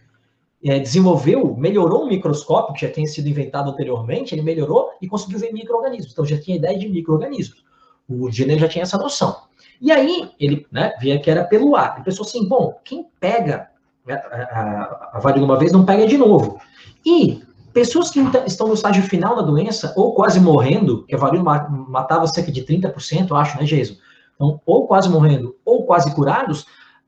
é, 0.64 0.80
desenvolveu, 0.80 1.56
melhorou 1.58 2.06
um 2.06 2.08
microscópio 2.08 2.74
que 2.74 2.86
já 2.86 2.92
tinha 2.92 3.08
sido 3.08 3.28
inventado 3.28 3.70
anteriormente, 3.70 4.34
ele 4.34 4.42
melhorou 4.42 4.92
e 5.02 5.08
conseguiu 5.08 5.40
ver 5.40 5.52
microorganismos. 5.52 6.14
Então 6.14 6.26
já 6.26 6.40
tinha 6.40 6.58
ideia 6.58 6.78
de 6.78 6.88
microorganismos. 6.88 7.64
O 8.08 8.30
Jenner 8.32 8.60
já 8.60 8.68
tinha 8.68 8.84
essa 8.84 8.98
noção. 8.98 9.36
E 9.82 9.92
aí 9.92 10.30
ele 10.40 10.66
né, 10.72 10.94
via 11.00 11.20
que 11.20 11.30
era 11.30 11.44
pelo 11.44 11.76
ar. 11.76 11.96
Ele 11.96 12.06
pensou 12.06 12.26
assim: 12.26 12.48
bom, 12.48 12.80
quem 12.84 13.06
pega 13.20 13.70
a, 14.08 14.14
a, 14.14 15.10
a 15.14 15.20
varíola 15.20 15.46
uma 15.46 15.60
vez 15.60 15.72
não 15.72 15.86
pega 15.86 16.08
de 16.08 16.18
novo. 16.18 16.60
E 17.06 17.42
pessoas 17.74 18.10
que 18.10 18.20
estão 18.46 18.68
no 18.68 18.76
estágio 18.76 19.04
final 19.04 19.36
da 19.36 19.42
doença, 19.42 19.94
ou 19.98 20.14
quase 20.14 20.40
morrendo, 20.40 21.04
que 21.06 21.16
a 21.16 21.18
varíola 21.18 21.68
matava 21.90 22.28
cerca 22.28 22.52
de 22.52 22.64
30%, 22.64 23.30
eu 23.30 23.36
acho, 23.36 23.58
né, 23.58 23.66
Jesus? 23.66 24.00
Então, 24.36 24.60
ou 24.66 24.88
quase 24.88 25.10
morrendo, 25.10 25.56
ou 25.66 25.86
quase 25.86 26.14
curados, 26.14 26.66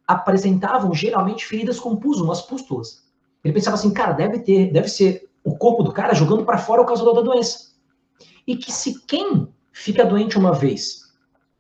apresentavam 0.08 0.94
geralmente 0.94 1.46
feridas 1.46 1.79
com 1.79 1.96
pus, 1.96 2.20
umas 2.20 2.41
pústulas. 2.41 3.03
Ele 3.44 3.53
pensava 3.53 3.75
assim, 3.75 3.91
cara, 3.91 4.13
deve 4.13 4.39
ter, 4.39 4.72
deve 4.72 4.88
ser 4.88 5.29
o 5.44 5.55
corpo 5.55 5.84
do 5.84 5.91
cara 5.91 6.13
jogando 6.13 6.44
para 6.44 6.58
fora 6.58 6.82
o 6.82 6.86
causador 6.86 7.15
da 7.15 7.22
doença. 7.22 7.75
E 8.48 8.55
que 8.55 8.72
se 8.72 9.05
quem 9.05 9.48
fica 9.72 10.05
doente 10.05 10.38
uma 10.38 10.53
vez, 10.53 11.01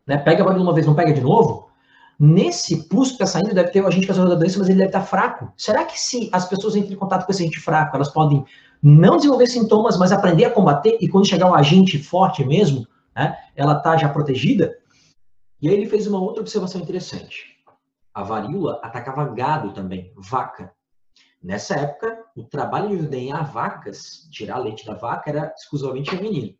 né, 0.05 0.17
pega 0.17 0.43
a 0.43 0.47
uma 0.47 0.73
vez, 0.73 0.85
não 0.85 0.95
pega 0.95 1.13
de 1.13 1.21
novo, 1.21 1.69
nesse 2.19 2.87
pus 2.87 3.09
que 3.09 3.13
está 3.15 3.25
saindo 3.25 3.53
deve 3.53 3.71
ter 3.71 3.81
o 3.81 3.87
agente 3.87 4.07
causador 4.07 4.31
da 4.31 4.39
doença, 4.39 4.59
mas 4.59 4.69
ele 4.69 4.77
deve 4.77 4.89
estar 4.89 5.01
tá 5.01 5.05
fraco. 5.05 5.51
Será 5.57 5.83
que 5.83 5.99
se 5.99 6.29
as 6.31 6.47
pessoas 6.47 6.75
entram 6.75 6.93
em 6.93 6.97
contato 6.97 7.25
com 7.25 7.31
esse 7.31 7.43
agente 7.43 7.59
fraco, 7.59 7.95
elas 7.95 8.09
podem 8.09 8.43
não 8.81 9.17
desenvolver 9.17 9.47
sintomas, 9.47 9.97
mas 9.97 10.11
aprender 10.11 10.45
a 10.45 10.51
combater 10.51 10.97
e 11.01 11.07
quando 11.07 11.27
chegar 11.27 11.49
um 11.49 11.55
agente 11.55 11.97
forte 11.97 12.43
mesmo, 12.45 12.87
né, 13.15 13.35
ela 13.55 13.75
tá 13.75 13.97
já 13.97 14.09
protegida? 14.09 14.75
E 15.61 15.69
aí 15.69 15.75
ele 15.75 15.89
fez 15.89 16.07
uma 16.07 16.19
outra 16.19 16.41
observação 16.41 16.81
interessante. 16.81 17.55
A 18.13 18.23
varíola 18.23 18.79
atacava 18.83 19.33
gado 19.33 19.73
também, 19.73 20.13
vaca. 20.17 20.73
Nessa 21.41 21.75
época, 21.75 22.25
o 22.35 22.43
trabalho 22.43 22.89
de 22.89 23.03
ordenhar 23.03 23.51
vacas, 23.51 24.27
tirar 24.31 24.57
leite 24.57 24.85
da 24.85 24.95
vaca, 24.95 25.29
era 25.29 25.53
exclusivamente 25.55 26.11
feminino. 26.11 26.55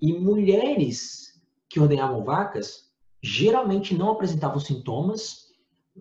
E 0.00 0.12
mulheres 0.12 1.42
que 1.68 1.80
ordenhavam 1.80 2.24
vacas 2.24 2.90
geralmente 3.22 3.94
não 3.94 4.12
apresentavam 4.12 4.60
sintomas, 4.60 5.48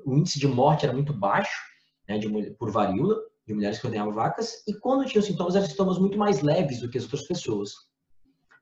o 0.06 0.16
índice 0.16 0.40
de 0.40 0.48
morte 0.48 0.86
era 0.86 0.94
muito 0.94 1.14
baixo 1.14 1.62
né, 2.08 2.18
de, 2.18 2.30
por 2.52 2.72
varíola, 2.72 3.16
de 3.46 3.54
mulheres 3.54 3.80
que 3.80 3.88
ordenhavam 3.88 4.14
vacas, 4.14 4.64
e 4.68 4.74
quando 4.74 5.08
tinham 5.08 5.24
sintomas, 5.24 5.56
eram 5.56 5.68
sintomas 5.68 5.98
muito 5.98 6.18
mais 6.18 6.42
leves 6.42 6.80
do 6.80 6.90
que 6.90 6.98
as 6.98 7.04
outras 7.06 7.24
pessoas. 7.24 7.74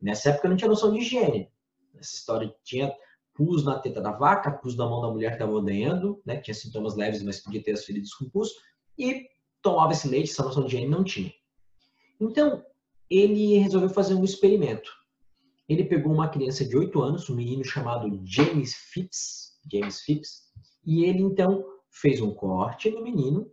Nessa 0.02 0.30
época 0.30 0.48
não 0.48 0.56
tinha 0.56 0.70
noção 0.70 0.92
de 0.92 1.00
higiene. 1.00 1.52
Nessa 1.94 2.16
história 2.16 2.54
tinha 2.64 2.94
pus 3.38 3.64
na 3.64 3.78
teta 3.78 4.02
da 4.02 4.12
vaca, 4.12 4.52
pus 4.52 4.76
na 4.76 4.90
mão 4.90 5.00
da 5.00 5.12
mulher 5.12 5.30
que 5.30 5.36
estava 5.36 5.52
ordenhando, 5.52 6.20
né, 6.26 6.38
que 6.38 6.42
tinha 6.44 6.56
sintomas 6.56 6.96
leves, 6.96 7.22
mas 7.22 7.40
podia 7.40 7.64
ter 7.64 7.74
as 7.74 7.86
feridas 7.86 8.12
com 8.16 8.28
pus, 8.28 8.50
e 8.98 9.28
tomava 9.62 9.92
esse 9.92 10.08
leite, 10.08 10.32
essa 10.32 10.44
noção 10.44 10.64
de 10.66 10.76
higiene 10.76 10.90
não 10.90 11.04
tinha. 11.04 11.32
Então, 12.20 12.66
ele 13.08 13.60
resolveu 13.60 13.90
fazer 13.90 14.16
um 14.16 14.24
experimento. 14.24 14.92
Ele 15.70 15.84
pegou 15.84 16.12
uma 16.12 16.30
criança 16.30 16.66
de 16.66 16.76
8 16.76 17.00
anos, 17.00 17.30
um 17.30 17.36
menino 17.36 17.64
chamado 17.64 18.20
James 18.26 18.74
Phipps, 18.74 19.60
James 19.72 20.02
Phipps, 20.02 20.48
e 20.84 21.06
ele 21.06 21.22
então 21.22 21.64
fez 21.92 22.22
um 22.22 22.34
corte 22.34 22.90
no 22.90 23.04
menino 23.04 23.52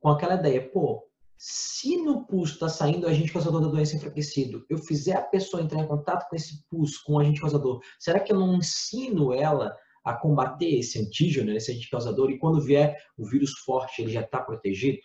com 0.00 0.10
aquela 0.10 0.34
ideia, 0.34 0.62
pô, 0.70 1.08
se 1.36 1.96
no 1.96 2.24
pus 2.26 2.50
está 2.50 2.68
saindo 2.68 3.06
agente 3.06 3.32
causador 3.32 3.60
da 3.60 3.68
doença 3.68 3.96
enfraquecido, 3.96 4.64
eu 4.68 4.78
fizer 4.78 5.16
a 5.16 5.22
pessoa 5.22 5.62
entrar 5.62 5.80
em 5.80 5.86
contato 5.86 6.28
com 6.28 6.36
esse 6.36 6.64
pus, 6.68 6.98
com 6.98 7.14
o 7.14 7.18
agente 7.18 7.40
causador, 7.40 7.80
será 7.98 8.20
que 8.20 8.32
eu 8.32 8.38
não 8.38 8.56
ensino 8.56 9.32
ela 9.32 9.74
a 10.04 10.14
combater 10.14 10.78
esse 10.78 11.00
antígeno, 11.00 11.50
esse 11.52 11.70
agente 11.70 11.90
causador, 11.90 12.30
e 12.30 12.38
quando 12.38 12.60
vier 12.60 12.96
o 13.16 13.26
vírus 13.26 13.52
forte, 13.64 14.02
ele 14.02 14.12
já 14.12 14.20
está 14.20 14.40
protegido? 14.40 15.00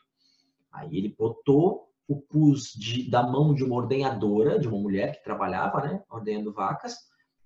Aí 0.71 0.97
ele 0.97 1.15
botou 1.17 1.89
o 2.07 2.19
pus 2.19 2.73
de, 2.73 3.09
da 3.09 3.23
mão 3.23 3.53
de 3.53 3.63
uma 3.63 3.75
ordenhadora, 3.75 4.59
de 4.59 4.67
uma 4.67 4.79
mulher 4.79 5.15
que 5.15 5.23
trabalhava, 5.23 5.81
né, 5.81 6.03
ordenhando 6.09 6.51
vacas, 6.51 6.95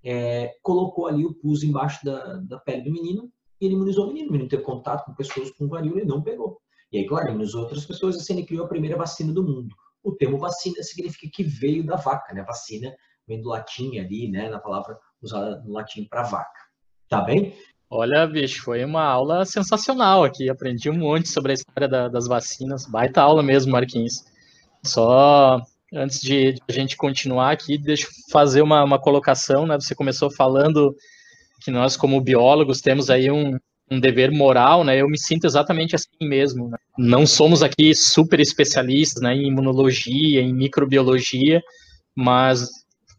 é, 0.04 0.54
colocou 0.62 1.08
ali 1.08 1.26
o 1.26 1.34
pus 1.34 1.64
embaixo 1.64 2.04
da, 2.06 2.38
da 2.38 2.60
pele 2.60 2.84
do 2.84 2.92
menino 2.92 3.32
e 3.60 3.66
ele 3.66 3.76
imunizou 3.76 4.06
o 4.06 4.08
menino. 4.08 4.30
O 4.30 4.32
menino 4.32 4.50
teve 4.50 4.64
contato 4.64 5.06
com 5.06 5.14
pessoas 5.14 5.52
com 5.52 5.68
varíola 5.68 6.02
e 6.02 6.06
não 6.06 6.22
pegou. 6.22 6.62
E 6.94 7.00
aí, 7.00 7.08
claro, 7.08 7.30
imunizou 7.30 7.64
outras 7.64 7.86
pessoas, 7.86 8.16
assim 8.16 8.34
ele 8.34 8.46
criou 8.46 8.66
a 8.66 8.70
primeira 8.70 8.96
vacina 8.96 9.34
do 9.34 9.42
mundo. 9.44 9.76
O 10.04 10.12
termo 10.12 10.38
vacina 10.38 10.84
significa 10.84 11.28
que 11.34 11.44
veio 11.44 11.84
da 11.84 11.96
vaca, 11.96 12.32
né? 12.36 12.44
Vacina 12.44 12.96
vem 13.28 13.42
do 13.42 13.50
latim 13.50 13.98
ali, 13.98 14.30
né? 14.30 14.48
Na 14.48 14.60
palavra 14.60 14.96
usada 15.20 15.60
no 15.66 15.74
latim 15.74 16.06
para 16.06 16.22
vaca. 16.22 16.60
Tá 17.10 17.22
bem? 17.22 17.58
Olha, 17.90 18.28
bicho, 18.28 18.62
foi 18.64 18.86
uma 18.86 19.04
aula 19.04 19.44
sensacional 19.44 20.24
aqui. 20.24 20.50
Aprendi 20.52 20.88
um 20.88 20.98
monte 20.98 21.30
sobre 21.30 21.52
a 21.52 21.56
história 21.56 21.88
da, 21.88 22.08
das 22.08 22.28
vacinas. 22.28 22.86
Baita 22.86 23.22
aula 23.24 23.42
mesmo, 23.42 23.72
Marquinhos. 23.72 24.24
Só 24.86 25.60
antes 25.92 26.20
de, 26.22 26.54
de, 26.54 26.62
a 26.70 26.72
gente 26.72 26.96
continuar 26.96 27.52
aqui, 27.52 27.78
deixa 27.78 28.06
eu 28.06 28.12
fazer 28.32 28.62
uma, 28.62 28.84
uma 28.84 29.00
colocação, 29.00 29.66
né? 29.66 29.80
Você 29.80 29.96
começou 29.96 30.30
falando 30.30 30.96
que 31.62 31.72
nós, 31.72 31.98
como 31.98 32.22
biólogos, 32.22 32.82
temos 32.82 33.10
aí 33.10 33.32
um, 33.32 33.58
um 33.90 34.00
dever 34.00 34.32
moral, 34.32 34.84
né? 34.84 35.00
Eu 35.00 35.08
me 35.08 35.20
sinto 35.20 35.46
exatamente 35.46 35.96
assim 35.96 36.08
mesmo. 36.22 36.70
Né? 36.70 36.78
Não 36.98 37.26
somos 37.26 37.62
aqui 37.62 37.94
super 37.94 38.40
especialistas 38.40 39.22
né, 39.22 39.34
em 39.36 39.48
imunologia, 39.48 40.42
em 40.42 40.54
microbiologia, 40.54 41.62
mas 42.16 42.70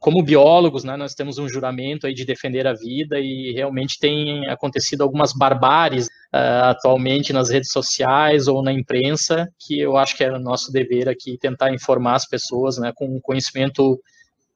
como 0.04 0.22
biólogos, 0.22 0.84
né, 0.84 0.98
nós 0.98 1.14
temos 1.14 1.38
um 1.38 1.48
juramento 1.48 2.06
aí 2.06 2.12
de 2.12 2.26
defender 2.26 2.66
a 2.66 2.74
vida 2.74 3.18
e 3.18 3.52
realmente 3.54 3.98
tem 3.98 4.46
acontecido 4.50 5.00
algumas 5.00 5.32
barbáries 5.32 6.08
uh, 6.08 6.68
atualmente 6.68 7.32
nas 7.32 7.48
redes 7.48 7.72
sociais 7.72 8.46
ou 8.46 8.62
na 8.62 8.70
imprensa 8.70 9.48
que 9.58 9.80
eu 9.80 9.96
acho 9.96 10.14
que 10.14 10.22
é 10.22 10.38
nosso 10.38 10.70
dever 10.70 11.08
aqui 11.08 11.38
tentar 11.38 11.72
informar 11.72 12.16
as 12.16 12.28
pessoas, 12.28 12.76
né, 12.76 12.92
com 12.94 13.16
um 13.16 13.18
conhecimento 13.18 13.98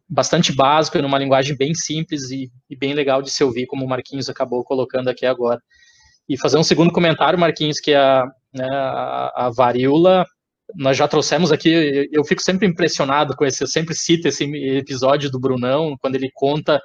bastante 0.06 0.54
básico, 0.54 1.00
numa 1.00 1.18
linguagem 1.18 1.56
bem 1.56 1.72
simples 1.72 2.30
e, 2.30 2.50
e, 2.68 2.76
bem 2.76 2.92
legal 2.92 3.22
de 3.22 3.30
se 3.30 3.42
ouvir, 3.42 3.66
como 3.66 3.86
o 3.86 3.88
Marquinhos 3.88 4.28
acabou 4.28 4.62
colocando 4.62 5.08
aqui 5.08 5.24
agora. 5.24 5.62
E 6.28 6.38
fazer 6.38 6.58
um 6.58 6.62
segundo 6.62 6.92
comentário, 6.92 7.38
Marquinhos, 7.38 7.80
que 7.80 7.94
a, 7.94 8.24
né, 8.52 8.68
a, 8.70 9.46
a 9.46 9.50
varíola 9.50 10.26
nós 10.76 10.96
já 10.96 11.08
trouxemos 11.08 11.50
aqui, 11.50 12.08
eu 12.12 12.24
fico 12.24 12.42
sempre 12.42 12.66
impressionado 12.66 13.34
com 13.34 13.44
esse, 13.44 13.62
eu 13.62 13.66
sempre 13.66 13.94
cito 13.94 14.28
esse 14.28 14.44
episódio 14.44 15.30
do 15.30 15.40
Brunão, 15.40 15.96
quando 15.98 16.16
ele 16.16 16.30
conta 16.34 16.78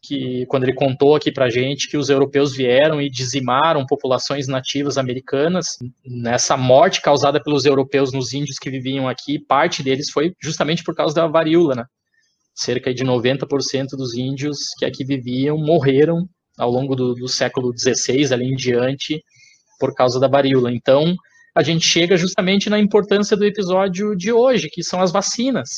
que, 0.00 0.46
quando 0.46 0.62
ele 0.62 0.74
contou 0.74 1.16
aqui 1.16 1.32
pra 1.32 1.50
gente 1.50 1.88
que 1.88 1.96
os 1.96 2.08
europeus 2.08 2.54
vieram 2.54 3.00
e 3.02 3.10
dizimaram 3.10 3.84
populações 3.86 4.46
nativas 4.46 4.96
americanas, 4.96 5.76
nessa 6.04 6.56
morte 6.56 7.02
causada 7.02 7.42
pelos 7.42 7.64
europeus 7.64 8.12
nos 8.12 8.32
índios 8.32 8.58
que 8.58 8.70
viviam 8.70 9.08
aqui, 9.08 9.38
parte 9.38 9.82
deles 9.82 10.10
foi 10.10 10.32
justamente 10.40 10.84
por 10.84 10.94
causa 10.94 11.14
da 11.14 11.26
varíola, 11.26 11.74
né? 11.74 11.84
Cerca 12.54 12.92
de 12.94 13.04
90% 13.04 13.90
dos 13.96 14.14
índios 14.14 14.58
que 14.78 14.84
aqui 14.84 15.04
viviam 15.04 15.58
morreram 15.58 16.28
ao 16.58 16.70
longo 16.70 16.94
do, 16.94 17.14
do 17.14 17.28
século 17.28 17.72
XVI, 17.76 18.32
ali 18.32 18.46
em 18.46 18.56
diante, 18.56 19.22
por 19.78 19.94
causa 19.94 20.18
da 20.18 20.28
varíola. 20.28 20.72
Então, 20.72 21.14
a 21.54 21.62
gente 21.62 21.86
chega 21.86 22.16
justamente 22.16 22.68
na 22.68 22.78
importância 22.78 23.36
do 23.36 23.44
episódio 23.44 24.14
de 24.16 24.32
hoje, 24.32 24.68
que 24.68 24.82
são 24.82 25.00
as 25.00 25.10
vacinas. 25.10 25.68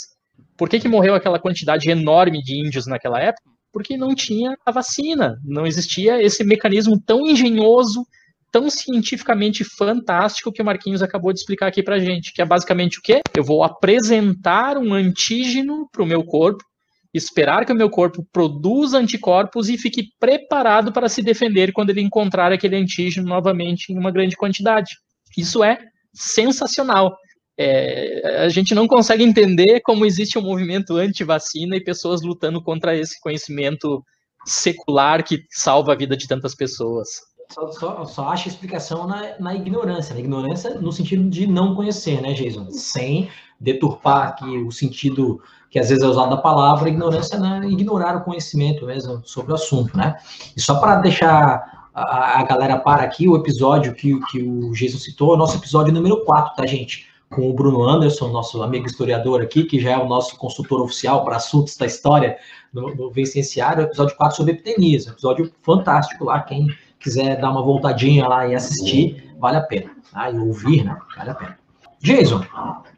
Por 0.57 0.69
que, 0.69 0.81
que 0.81 0.89
morreu 0.89 1.15
aquela 1.15 1.39
quantidade 1.39 1.91
enorme 1.91 2.43
de 2.43 2.59
índios 2.59 2.87
naquela 2.87 3.21
época? 3.21 3.51
Porque 3.73 3.97
não 3.97 4.15
tinha 4.15 4.57
a 4.67 4.73
vacina, 4.73 5.39
não 5.45 5.67
existia 5.67 6.21
esse 6.23 6.45
mecanismo 6.45 7.01
tão 7.01 7.27
engenhoso, 7.27 8.05
tão 8.51 8.69
cientificamente 8.69 9.65
fantástico 9.65 10.53
que 10.53 10.61
o 10.61 10.65
Marquinhos 10.65 11.03
acabou 11.03 11.33
de 11.33 11.39
explicar 11.39 11.69
aqui 11.69 11.83
pra 11.83 11.99
gente, 11.99 12.33
que 12.33 12.43
é 12.43 12.45
basicamente 12.45 12.99
o 12.99 13.03
quê? 13.03 13.21
Eu 13.35 13.45
vou 13.45 13.63
apresentar 13.63 14.77
um 14.77 14.93
antígeno 14.93 15.89
para 15.91 16.03
o 16.03 16.07
meu 16.07 16.25
corpo, 16.25 16.65
esperar 17.13 17.65
que 17.67 17.73
o 17.73 17.77
meu 17.77 17.91
corpo 17.91 18.25
produza 18.33 18.99
anticorpos 18.99 19.69
e 19.69 19.77
fique 19.77 20.11
preparado 20.19 20.93
para 20.93 21.09
se 21.09 21.23
defender 21.23 21.73
quando 21.73 21.91
ele 21.91 22.01
encontrar 22.01 22.53
aquele 22.53 22.77
antígeno 22.77 23.29
novamente 23.29 23.93
em 23.93 23.99
uma 23.99 24.11
grande 24.11 24.37
quantidade. 24.37 24.91
Isso 25.37 25.65
é 25.65 25.79
sensacional. 26.13 27.17
É, 27.59 28.45
a 28.45 28.49
gente 28.49 28.75
não 28.75 28.87
consegue 28.87 29.23
entender 29.23 29.81
como 29.81 30.07
existe 30.07 30.39
um 30.39 30.43
movimento 30.43 30.97
anti-vacina 30.97 31.77
e 31.77 31.85
pessoas 31.85 32.23
lutando 32.23 32.63
contra 32.63 32.97
esse 32.97 33.21
conhecimento 33.21 34.03
secular 34.47 35.23
que 35.23 35.45
salva 35.51 35.93
a 35.93 35.97
vida 35.97 36.17
de 36.17 36.27
tantas 36.27 36.55
pessoas. 36.55 37.09
Só, 37.51 37.71
só, 37.73 38.05
só 38.05 38.29
acha 38.29 38.49
explicação 38.49 39.07
na, 39.07 39.39
na 39.39 39.55
ignorância. 39.55 40.15
Na 40.15 40.21
ignorância 40.21 40.71
no 40.79 40.93
sentido 40.93 41.29
de 41.29 41.47
não 41.47 41.75
conhecer, 41.75 42.23
né, 42.23 42.33
Jason? 42.33 42.71
Sem 42.71 43.29
deturpar 43.61 44.29
aqui 44.29 44.59
o 44.59 44.73
sentido 44.73 45.41
que 45.71 45.79
às 45.79 45.89
vezes 45.89 46.03
é 46.03 46.07
usado 46.07 46.31
da 46.31 46.37
palavra, 46.37 46.89
ignorância, 46.89 47.39
né? 47.39 47.61
ignorar 47.69 48.17
o 48.17 48.25
conhecimento 48.25 48.87
mesmo 48.87 49.23
sobre 49.25 49.53
o 49.53 49.55
assunto, 49.55 49.97
né? 49.97 50.17
E 50.57 50.61
só 50.61 50.81
para 50.81 50.97
deixar 50.97 51.89
a, 51.95 52.41
a 52.41 52.43
galera 52.43 52.79
para 52.79 53.05
aqui, 53.05 53.29
o 53.29 53.37
episódio 53.37 53.95
que, 53.95 54.19
que 54.31 54.43
o 54.43 54.75
Jesus 54.75 55.05
citou, 55.05 55.33
é 55.33 55.35
o 55.35 55.39
nosso 55.39 55.57
episódio 55.57 55.93
número 55.93 56.25
4, 56.25 56.57
tá, 56.57 56.67
gente? 56.67 57.09
Com 57.29 57.49
o 57.49 57.55
Bruno 57.55 57.89
Anderson, 57.89 58.29
nosso 58.29 58.61
amigo 58.63 58.87
historiador 58.87 59.41
aqui, 59.41 59.63
que 59.63 59.79
já 59.79 59.93
é 59.93 59.99
o 59.99 60.09
nosso 60.09 60.37
consultor 60.37 60.81
oficial 60.81 61.25
para 61.25 61.37
assuntos 61.37 61.77
da 61.77 61.87
história 61.87 62.37
no, 62.73 62.93
no 62.93 63.11
Vicenciário, 63.11 63.85
episódio 63.85 64.17
4 64.17 64.37
sobre 64.37 64.55
epidemias, 64.55 65.07
episódio 65.07 65.53
fantástico 65.63 66.25
lá, 66.25 66.41
quem 66.41 66.67
quiser 66.99 67.41
dar 67.41 67.51
uma 67.51 67.63
voltadinha 67.63 68.27
lá 68.27 68.49
e 68.49 68.57
assistir, 68.57 69.33
vale 69.39 69.59
a 69.59 69.63
pena, 69.63 69.93
tá? 70.13 70.29
E 70.29 70.37
ouvir, 70.37 70.85
né? 70.85 70.99
Vale 71.17 71.31
a 71.31 71.35
pena. 71.35 71.60
Jason, 72.01 72.45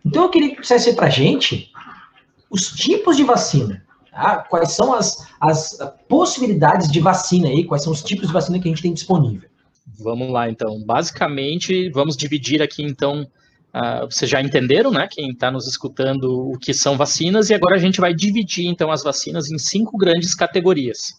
então 0.04 0.24
eu 0.24 0.30
queria 0.30 0.54
que 0.54 0.60
dissesse 0.60 0.94
para 0.94 1.08
gente 1.08 1.70
os 2.50 2.70
tipos 2.70 3.16
de 3.16 3.24
vacina. 3.24 3.84
Tá? 4.10 4.38
Quais 4.48 4.72
são 4.72 4.92
as, 4.92 5.26
as 5.40 5.78
possibilidades 6.08 6.90
de 6.90 7.00
vacina 7.00 7.48
aí? 7.48 7.64
Quais 7.64 7.82
são 7.82 7.92
os 7.92 8.02
tipos 8.02 8.26
de 8.28 8.32
vacina 8.32 8.58
que 8.58 8.68
a 8.68 8.70
gente 8.70 8.82
tem 8.82 8.92
disponível? 8.92 9.48
Vamos 9.98 10.30
lá, 10.30 10.48
então. 10.48 10.82
Basicamente, 10.84 11.88
vamos 11.90 12.16
dividir 12.16 12.62
aqui, 12.62 12.82
então, 12.82 13.22
uh, 13.74 14.04
vocês 14.10 14.30
já 14.30 14.40
entenderam, 14.40 14.90
né? 14.90 15.08
Quem 15.10 15.30
está 15.30 15.50
nos 15.50 15.66
escutando, 15.66 16.50
o 16.50 16.58
que 16.58 16.74
são 16.74 16.96
vacinas, 16.96 17.48
e 17.48 17.54
agora 17.54 17.76
a 17.76 17.78
gente 17.78 18.00
vai 18.00 18.12
dividir, 18.12 18.66
então, 18.66 18.90
as 18.90 19.02
vacinas 19.02 19.50
em 19.50 19.58
cinco 19.58 19.96
grandes 19.96 20.34
categorias. 20.34 21.14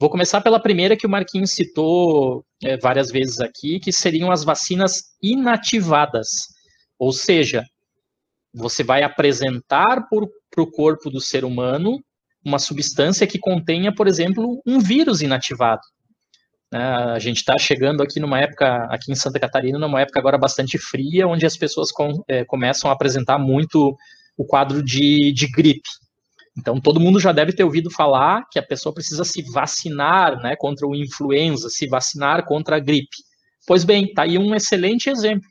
Vou 0.00 0.10
começar 0.10 0.40
pela 0.40 0.58
primeira 0.58 0.96
que 0.96 1.06
o 1.06 1.10
Marquinhos 1.10 1.52
citou 1.52 2.44
é, 2.62 2.76
várias 2.78 3.10
vezes 3.10 3.40
aqui, 3.40 3.78
que 3.78 3.92
seriam 3.92 4.30
as 4.30 4.44
vacinas 4.44 5.02
inativadas. 5.22 6.53
Ou 6.98 7.12
seja, 7.12 7.64
você 8.52 8.84
vai 8.84 9.02
apresentar 9.02 10.06
para 10.08 10.62
o 10.62 10.70
corpo 10.70 11.10
do 11.10 11.20
ser 11.20 11.44
humano 11.44 12.00
uma 12.44 12.58
substância 12.58 13.26
que 13.26 13.38
contenha, 13.38 13.94
por 13.94 14.06
exemplo, 14.06 14.60
um 14.66 14.78
vírus 14.78 15.22
inativado. 15.22 15.80
Né? 16.70 16.80
A 16.80 17.18
gente 17.18 17.38
está 17.38 17.56
chegando 17.58 18.02
aqui 18.02 18.20
numa 18.20 18.38
época, 18.38 18.86
aqui 18.90 19.10
em 19.10 19.14
Santa 19.14 19.40
Catarina, 19.40 19.78
numa 19.78 20.00
época 20.00 20.20
agora 20.20 20.36
bastante 20.36 20.78
fria, 20.78 21.26
onde 21.26 21.46
as 21.46 21.56
pessoas 21.56 21.90
com, 21.90 22.22
é, 22.28 22.44
começam 22.44 22.90
a 22.90 22.94
apresentar 22.94 23.38
muito 23.38 23.96
o 24.36 24.44
quadro 24.44 24.82
de, 24.82 25.32
de 25.32 25.46
gripe. 25.50 25.88
Então, 26.56 26.80
todo 26.80 27.00
mundo 27.00 27.18
já 27.18 27.32
deve 27.32 27.52
ter 27.52 27.64
ouvido 27.64 27.90
falar 27.90 28.44
que 28.50 28.58
a 28.58 28.62
pessoa 28.62 28.94
precisa 28.94 29.24
se 29.24 29.42
vacinar 29.52 30.40
né, 30.40 30.54
contra 30.56 30.86
o 30.86 30.94
influenza, 30.94 31.68
se 31.68 31.88
vacinar 31.88 32.44
contra 32.44 32.76
a 32.76 32.80
gripe. 32.80 33.16
Pois 33.66 33.82
bem, 33.82 34.04
está 34.04 34.22
aí 34.22 34.38
um 34.38 34.54
excelente 34.54 35.08
exemplo. 35.08 35.48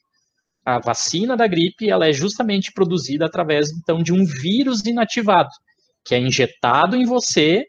A 0.65 0.79
vacina 0.79 1.35
da 1.35 1.47
gripe 1.47 1.89
ela 1.89 2.07
é 2.07 2.13
justamente 2.13 2.71
produzida 2.71 3.25
através 3.25 3.69
então 3.71 4.01
de 4.01 4.13
um 4.13 4.25
vírus 4.25 4.85
inativado 4.85 5.49
que 6.03 6.13
é 6.13 6.19
injetado 6.19 6.95
em 6.95 7.05
você, 7.05 7.65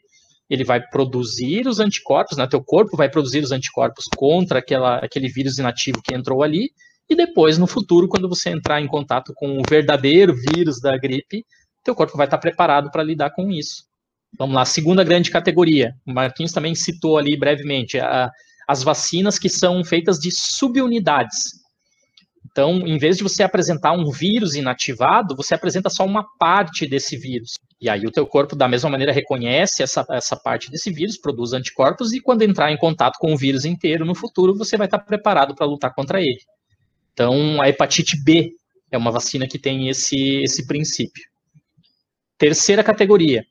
ele 0.51 0.65
vai 0.65 0.81
produzir 0.81 1.67
os 1.67 1.81
anticorpos, 1.81 2.37
né? 2.37 2.47
Teu 2.47 2.63
corpo 2.63 2.97
vai 2.97 3.09
produzir 3.09 3.43
os 3.43 3.53
anticorpos 3.53 4.05
contra 4.15 4.59
aquela, 4.59 4.97
aquele 4.97 5.29
vírus 5.29 5.59
inativo 5.59 6.03
que 6.03 6.15
entrou 6.15 6.43
ali, 6.43 6.71
e 7.09 7.15
depois, 7.15 7.59
no 7.59 7.67
futuro, 7.67 8.09
quando 8.09 8.29
você 8.29 8.51
entrar 8.51 8.81
em 8.81 8.87
contato 8.87 9.33
com 9.35 9.59
o 9.59 9.63
verdadeiro 9.69 10.35
vírus 10.35 10.81
da 10.81 10.97
gripe, 10.97 11.45
teu 11.83 11.95
corpo 11.95 12.17
vai 12.17 12.27
estar 12.27 12.39
preparado 12.39 12.91
para 12.91 13.03
lidar 13.03 13.31
com 13.31 13.51
isso. 13.51 13.85
Vamos 14.39 14.55
lá, 14.55 14.65
segunda 14.65 15.05
grande 15.05 15.31
categoria. 15.31 15.93
O 16.07 16.13
Marquinhos 16.13 16.53
também 16.53 16.75
citou 16.75 17.19
ali 17.19 17.39
brevemente 17.39 17.99
a, 18.01 18.31
as 18.67 18.83
vacinas 18.83 19.39
que 19.39 19.49
são 19.49 19.85
feitas 19.85 20.19
de 20.19 20.31
subunidades. 20.33 21.63
Então, 22.55 22.87
em 22.87 22.97
vez 22.99 23.17
de 23.17 23.25
você 23.25 23.43
apresentar 23.43 23.91
um 23.95 24.13
vírus 24.13 24.55
inativado, 24.55 25.35
você 25.35 25.57
apresenta 25.57 25.91
só 25.91 26.05
uma 26.05 26.25
parte 26.39 26.87
desse 26.87 27.17
vírus. 27.17 27.55
E 27.81 27.91
aí 27.91 28.07
o 28.07 28.13
teu 28.13 28.25
corpo, 28.25 28.55
da 28.55 28.69
mesma 28.69 28.89
maneira, 28.89 29.13
reconhece 29.13 29.83
essa, 29.83 30.07
essa 30.09 30.37
parte 30.37 30.71
desse 30.71 30.89
vírus, 30.93 31.19
produz 31.19 31.53
anticorpos, 31.53 32.13
e 32.13 32.21
quando 32.21 32.43
entrar 32.43 32.71
em 32.71 32.77
contato 32.77 33.19
com 33.19 33.35
o 33.35 33.37
vírus 33.37 33.65
inteiro 33.65 34.05
no 34.05 34.15
futuro, 34.15 34.57
você 34.57 34.77
vai 34.77 34.87
estar 34.87 35.01
preparado 35.01 35.53
para 35.53 35.67
lutar 35.67 35.93
contra 35.93 36.21
ele. 36.21 36.39
Então, 37.13 37.61
a 37.61 37.69
hepatite 37.69 38.23
B 38.23 38.53
é 38.89 38.97
uma 38.97 39.11
vacina 39.11 39.49
que 39.49 39.59
tem 39.59 39.89
esse, 39.89 40.41
esse 40.45 40.65
princípio. 40.65 41.25
Terceira 42.39 42.85
categoria. 42.85 43.45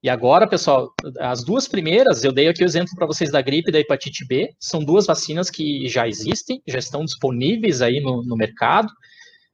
E 0.00 0.08
agora, 0.08 0.46
pessoal, 0.46 0.92
as 1.18 1.42
duas 1.42 1.66
primeiras, 1.66 2.22
eu 2.22 2.30
dei 2.30 2.46
aqui 2.48 2.62
o 2.62 2.64
exemplo 2.64 2.94
para 2.94 3.06
vocês 3.06 3.32
da 3.32 3.42
gripe 3.42 3.70
e 3.70 3.72
da 3.72 3.80
hepatite 3.80 4.24
B, 4.26 4.50
são 4.60 4.84
duas 4.84 5.06
vacinas 5.06 5.50
que 5.50 5.88
já 5.88 6.06
existem, 6.06 6.62
já 6.68 6.78
estão 6.78 7.04
disponíveis 7.04 7.82
aí 7.82 8.00
no, 8.00 8.22
no 8.22 8.36
mercado, 8.36 8.88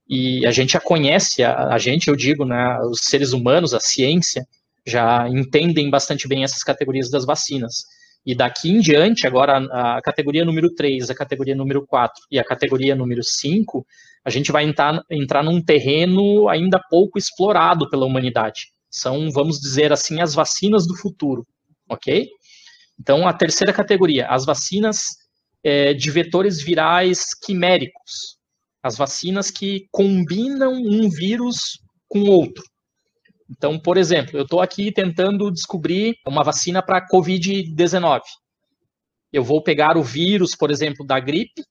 e 0.06 0.46
a 0.46 0.50
gente 0.50 0.74
já 0.74 0.80
conhece, 0.80 1.42
a, 1.42 1.68
a 1.68 1.78
gente, 1.78 2.08
eu 2.08 2.16
digo, 2.16 2.44
né, 2.44 2.78
os 2.90 3.00
seres 3.04 3.32
humanos, 3.32 3.72
a 3.72 3.80
ciência, 3.80 4.46
já 4.86 5.26
entendem 5.30 5.88
bastante 5.88 6.28
bem 6.28 6.44
essas 6.44 6.62
categorias 6.62 7.10
das 7.10 7.24
vacinas. 7.24 7.84
E 8.26 8.34
daqui 8.34 8.70
em 8.70 8.80
diante, 8.80 9.26
agora 9.26 9.58
a, 9.58 10.00
categoria 10.02 10.44
número 10.44 10.74
3, 10.74 11.08
a 11.08 11.14
categoria 11.14 11.54
número 11.54 11.86
4 11.86 12.22
e 12.30 12.38
a 12.38 12.44
categoria 12.44 12.94
número 12.94 13.22
5, 13.22 13.86
a 14.22 14.28
gente 14.28 14.52
vai 14.52 14.64
entrar, 14.64 15.02
entrar 15.10 15.42
num 15.42 15.62
terreno 15.62 16.48
ainda 16.50 16.78
pouco 16.90 17.18
explorado 17.18 17.88
pela 17.88 18.04
humanidade. 18.04 18.73
São, 18.94 19.28
vamos 19.32 19.58
dizer 19.58 19.92
assim, 19.92 20.20
as 20.20 20.34
vacinas 20.34 20.86
do 20.86 20.96
futuro, 20.96 21.44
ok? 21.88 22.28
Então, 22.96 23.26
a 23.26 23.32
terceira 23.32 23.72
categoria, 23.72 24.28
as 24.28 24.44
vacinas 24.44 25.02
é, 25.64 25.92
de 25.92 26.12
vetores 26.12 26.62
virais 26.62 27.34
quiméricos, 27.34 28.38
as 28.80 28.96
vacinas 28.96 29.50
que 29.50 29.88
combinam 29.90 30.74
um 30.74 31.10
vírus 31.10 31.80
com 32.06 32.20
outro. 32.20 32.62
Então, 33.50 33.80
por 33.80 33.96
exemplo, 33.96 34.38
eu 34.38 34.44
estou 34.44 34.60
aqui 34.60 34.92
tentando 34.92 35.50
descobrir 35.50 36.14
uma 36.24 36.44
vacina 36.44 36.80
para 36.80 37.04
Covid-19. 37.08 38.20
Eu 39.32 39.42
vou 39.42 39.60
pegar 39.60 39.96
o 39.96 40.04
vírus, 40.04 40.54
por 40.54 40.70
exemplo, 40.70 41.04
da 41.04 41.18
gripe, 41.18 41.64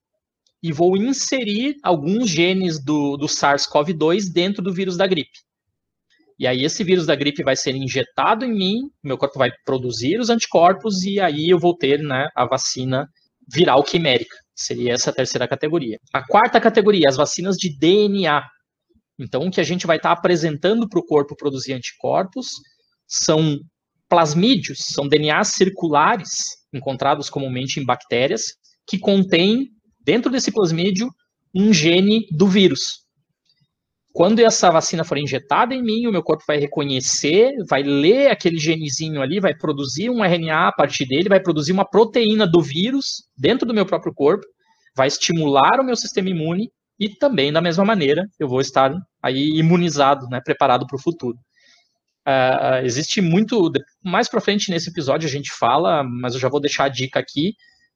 e 0.62 0.74
vou 0.74 0.98
inserir 0.98 1.78
alguns 1.82 2.30
genes 2.30 2.84
do, 2.84 3.16
do 3.16 3.28
SARS-CoV-2 3.28 4.30
dentro 4.30 4.62
do 4.62 4.74
vírus 4.74 4.98
da 4.98 5.08
gripe. 5.08 5.40
E 6.40 6.48
aí 6.48 6.64
esse 6.64 6.84
vírus 6.84 7.06
da 7.06 7.16
gripe 7.16 7.44
vai 7.44 7.56
ser 7.56 7.76
injetado 7.76 8.46
em 8.46 8.54
mim, 8.54 8.80
meu 9.04 9.18
corpo 9.18 9.38
vai 9.38 9.52
produzir 9.66 10.20
os 10.20 10.30
anticorpos 10.30 11.04
e 11.04 11.20
aí 11.20 11.50
eu 11.50 11.60
vou 11.60 11.76
ter 11.76 12.00
né, 12.02 12.28
a 12.36 12.46
vacina 12.46 13.08
viral 13.52 13.84
quimérica. 13.84 14.36
Seria 14.56 14.94
essa 14.94 15.10
a 15.10 15.14
terceira 15.14 15.48
categoria. 15.48 16.00
A 16.14 16.26
quarta 16.26 16.60
categoria, 16.62 17.10
as 17.10 17.16
vacinas 17.16 17.56
de 17.56 17.76
DNA. 17.78 18.44
Então, 19.20 19.48
o 19.48 19.52
que 19.52 19.62
a 19.62 19.64
gente 19.64 19.88
vai 19.88 19.98
estar 19.98 20.12
apresentando 20.12 20.88
para 20.88 21.00
o 21.00 21.06
corpo 21.06 21.36
produzir 21.36 21.74
anticorpos 21.74 22.48
são 23.08 23.60
plasmídios, 24.10 24.80
são 24.94 25.08
DNAs 25.08 25.50
circulares, 25.50 26.30
encontrados 26.74 27.30
comumente 27.30 27.80
em 27.80 27.86
bactérias, 27.86 28.44
que 28.88 29.00
contêm, 29.00 29.70
dentro 30.00 30.32
desse 30.32 30.52
plasmídio, 30.52 31.10
um 31.54 31.74
gene 31.74 32.28
do 32.32 32.48
vírus. 32.48 33.03
Quando 34.14 34.40
essa 34.40 34.70
vacina 34.70 35.04
for 35.04 35.18
injetada 35.18 35.74
em 35.74 35.82
mim, 35.82 36.06
o 36.06 36.12
meu 36.12 36.22
corpo 36.22 36.44
vai 36.48 36.58
reconhecer, 36.58 37.52
vai 37.68 37.82
ler 37.82 38.30
aquele 38.30 38.58
genezinho 38.58 39.24
ali, 39.24 39.40
vai 39.40 39.56
produzir 39.56 40.08
um 40.12 40.24
RNA 40.24 40.68
a 40.68 40.72
partir 40.72 41.08
dele, 41.08 41.28
vai 41.28 41.40
produzir 41.40 41.72
uma 41.72 41.84
proteína 41.84 42.46
do 42.46 42.62
vírus 42.62 43.24
dentro 43.36 43.66
do 43.66 43.74
meu 43.74 43.88
próprio 43.88 44.14
corpo, 44.14 44.46
vai 44.96 45.08
estimular 45.08 45.80
o 45.80 45.84
meu 45.84 45.96
sistema 45.96 46.30
imune 46.30 46.70
e 47.00 47.10
também, 47.10 47.52
da 47.52 47.60
mesma 47.60 47.84
maneira, 47.84 48.28
eu 48.40 48.48
vou 48.48 48.62
estar 48.62 48.94
aí 49.20 49.58
imunizado, 49.58 50.28
né, 50.28 50.40
preparado 50.46 50.86
para 50.86 50.96
o 50.96 51.02
futuro. 51.02 51.38
Uh, 52.26 52.86
existe 52.86 53.20
muito, 53.20 53.72
mais 54.04 54.30
para 54.30 54.40
frente 54.40 54.70
nesse 54.70 54.92
episódio 54.92 55.28
a 55.28 55.32
gente 55.32 55.52
fala, 55.52 56.04
mas 56.04 56.36
eu 56.36 56.40
já 56.40 56.50
vou 56.50 56.62
deixar 56.62 56.86
a 56.86 56.90
dica 56.90 57.20
aqui, 57.20 57.54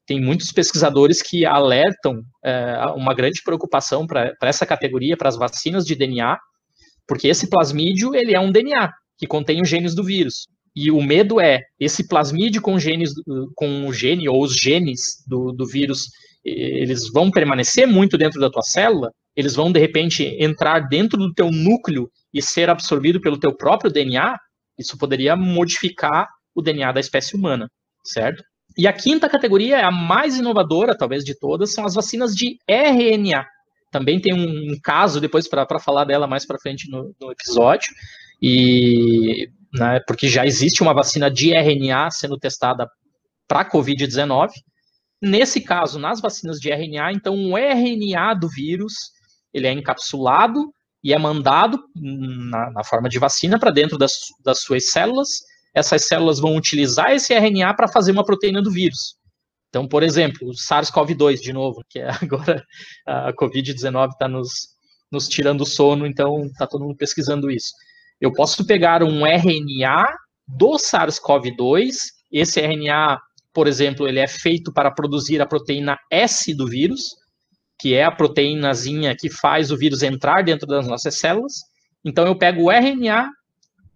tem 0.08 0.22
muitos 0.22 0.54
pesquisadores 0.54 1.22
que 1.22 1.46
alertam 1.46 2.14
uh, 2.14 2.96
uma 2.96 3.14
grande 3.14 3.42
preocupação 3.44 4.08
para 4.08 4.34
essa 4.44 4.66
categoria, 4.66 5.18
para 5.18 5.28
as 5.28 5.38
vacinas 5.38 5.86
de 5.86 5.96
DNA, 5.96 6.38
porque 7.06 7.28
esse 7.28 7.50
plasmídio, 7.50 8.16
ele 8.16 8.34
é 8.34 8.40
um 8.40 8.52
DNA, 8.52 8.90
que 9.18 9.28
contém 9.28 9.62
os 9.62 9.68
genes 9.68 9.94
do 9.94 10.04
vírus. 10.04 10.48
E 10.74 10.90
o 10.92 11.02
medo 11.02 11.42
é, 11.42 11.60
esse 11.80 12.08
plasmídio 12.08 12.62
com, 12.62 12.80
genes, 12.80 13.12
com 13.56 13.88
o 13.88 13.94
gene, 13.94 14.30
ou 14.30 14.42
os 14.44 14.56
genes 14.56 15.02
do, 15.28 15.52
do 15.52 15.66
vírus, 15.66 16.06
eles 16.46 17.12
vão 17.12 17.30
permanecer 17.30 17.86
muito 17.86 18.18
dentro 18.18 18.40
da 18.40 18.50
tua 18.50 18.62
célula, 18.62 19.12
eles 19.36 19.56
vão 19.56 19.72
de 19.72 19.80
repente 19.80 20.24
entrar 20.40 20.88
dentro 20.88 21.18
do 21.18 21.34
teu 21.34 21.52
núcleo 21.52 22.10
e 22.34 22.42
ser 22.42 22.70
absorvido 22.70 23.20
pelo 23.20 23.40
teu 23.40 23.56
próprio 23.56 23.92
DNA, 23.92 24.38
isso 24.78 24.98
poderia 24.98 25.36
modificar 25.36 26.28
o 26.56 26.62
DNA 26.62 26.92
da 26.92 27.00
espécie 27.00 27.36
humana, 27.36 27.68
certo? 28.06 28.44
E 28.78 28.88
a 28.88 28.94
quinta 28.94 29.28
categoria 29.30 29.86
a 29.86 29.92
mais 29.92 30.38
inovadora, 30.38 30.96
talvez 30.96 31.24
de 31.24 31.38
todas, 31.38 31.74
são 31.74 31.86
as 31.86 31.96
vacinas 31.96 32.36
de 32.36 32.58
RNA. 32.68 33.46
Também 33.92 34.20
tem 34.20 34.34
um, 34.34 34.74
um 34.74 34.80
caso 34.84 35.20
depois 35.20 35.48
para 35.48 35.80
falar 35.80 36.04
dela 36.04 36.28
mais 36.28 36.46
para 36.46 36.60
frente 36.60 36.90
no, 36.90 37.16
no, 37.20 37.32
episódio, 37.32 37.92
e 38.42 39.50
né, 39.74 40.00
porque 40.06 40.28
já 40.28 40.46
existe 40.46 40.84
uma 40.84 40.94
vacina 40.94 41.32
de 41.32 41.54
RNA 41.54 42.12
sendo 42.12 42.38
testada 42.38 42.88
para 43.48 43.70
COVID-19, 43.70 44.50
Nesse 45.22 45.62
caso, 45.62 45.98
nas 45.98 46.22
vacinas 46.22 46.60
de 46.60 46.70
RNA, 46.70 47.12
então 47.14 47.36
o 47.36 47.58
RNA 47.58 48.36
do 48.36 48.48
vírus 48.48 49.12
ele 49.52 49.66
é 49.66 49.72
encapsulado 49.72 50.72
e 51.04 51.12
é 51.12 51.18
mandado 51.18 51.80
na, 51.96 52.70
na 52.72 52.84
forma 52.84 53.10
de 53.10 53.18
vacina 53.18 53.58
para 53.58 53.72
dentro 53.72 53.98
das, 53.98 54.14
das 54.44 54.60
suas 54.62 54.92
células. 54.92 55.42
Essas 55.74 56.06
células 56.06 56.40
vão 56.40 56.56
utilizar 56.56 57.12
esse 57.12 57.34
RNA 57.34 57.74
para 57.76 57.88
fazer 57.88 58.12
uma 58.12 58.26
proteína 58.26 58.62
do 58.62 58.72
vírus. 58.72 59.16
Então, 59.70 59.88
por 59.88 60.02
exemplo, 60.02 60.50
o 60.50 60.54
SARS-CoV-2, 60.54 61.42
de 61.42 61.54
novo, 61.54 61.84
que 61.90 62.00
é 62.00 62.10
agora 62.22 62.64
a 63.06 63.34
Covid-19 63.34 64.10
está 64.10 64.28
nos, 64.28 64.50
nos 65.12 65.28
tirando 65.28 65.62
o 65.62 65.66
sono, 65.66 66.06
então 66.06 66.46
está 66.46 66.66
todo 66.66 66.84
mundo 66.84 66.98
pesquisando 66.98 67.52
isso. 67.52 67.72
Eu 68.20 68.32
posso 68.34 68.66
pegar 68.66 69.04
um 69.04 69.26
RNA 69.26 70.08
do 70.48 70.78
SARS-CoV-2, 70.78 71.92
esse 72.32 72.60
RNA 72.60 73.20
por 73.58 73.66
exemplo, 73.66 74.08
ele 74.08 74.20
é 74.20 74.28
feito 74.28 74.72
para 74.72 74.92
produzir 74.92 75.42
a 75.42 75.46
proteína 75.48 75.98
S 76.12 76.54
do 76.54 76.68
vírus, 76.68 77.02
que 77.80 77.96
é 77.96 78.04
a 78.04 78.12
proteínazinha 78.12 79.16
que 79.18 79.32
faz 79.32 79.72
o 79.72 79.78
vírus 79.78 80.04
entrar 80.04 80.44
dentro 80.44 80.68
das 80.68 80.88
nossas 80.88 81.18
células. 81.18 81.54
Então 82.06 82.28
eu 82.28 82.38
pego 82.38 82.66
o 82.66 82.72
RNA 82.72 83.28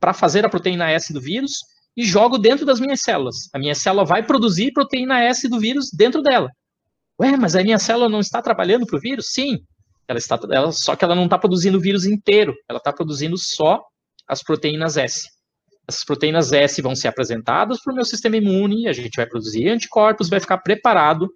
para 0.01 0.13
fazer 0.13 0.45
a 0.45 0.49
proteína 0.49 0.91
S 0.91 1.13
do 1.13 1.21
vírus 1.21 1.53
e 1.95 2.03
jogo 2.03 2.37
dentro 2.37 2.65
das 2.65 2.81
minhas 2.81 3.01
células. 3.01 3.35
A 3.53 3.59
minha 3.59 3.75
célula 3.75 4.03
vai 4.03 4.25
produzir 4.25 4.73
proteína 4.73 5.23
S 5.23 5.47
do 5.47 5.59
vírus 5.59 5.89
dentro 5.93 6.21
dela. 6.21 6.49
Ué, 7.21 7.37
mas 7.37 7.55
a 7.55 7.63
minha 7.63 7.79
célula 7.79 8.09
não 8.09 8.19
está 8.19 8.41
trabalhando 8.41 8.85
para 8.85 8.97
o 8.97 8.99
vírus? 8.99 9.31
Sim, 9.31 9.59
ela 10.07 10.19
está, 10.19 10.37
ela, 10.51 10.73
só 10.73 10.95
que 10.97 11.05
ela 11.05 11.15
não 11.15 11.25
está 11.25 11.37
produzindo 11.37 11.77
o 11.77 11.81
vírus 11.81 12.03
inteiro, 12.05 12.53
ela 12.67 12.79
está 12.79 12.91
produzindo 12.91 13.37
só 13.37 13.79
as 14.27 14.43
proteínas 14.43 14.97
S 14.97 15.29
essas 15.91 16.03
proteínas 16.03 16.51
S 16.53 16.81
vão 16.81 16.95
ser 16.95 17.07
apresentadas 17.07 17.79
para 17.83 17.91
o 17.91 17.95
meu 17.95 18.05
sistema 18.05 18.37
imune, 18.37 18.87
a 18.87 18.93
gente 18.93 19.15
vai 19.15 19.27
produzir 19.27 19.67
anticorpos, 19.67 20.29
vai 20.29 20.39
ficar 20.39 20.57
preparado 20.59 21.29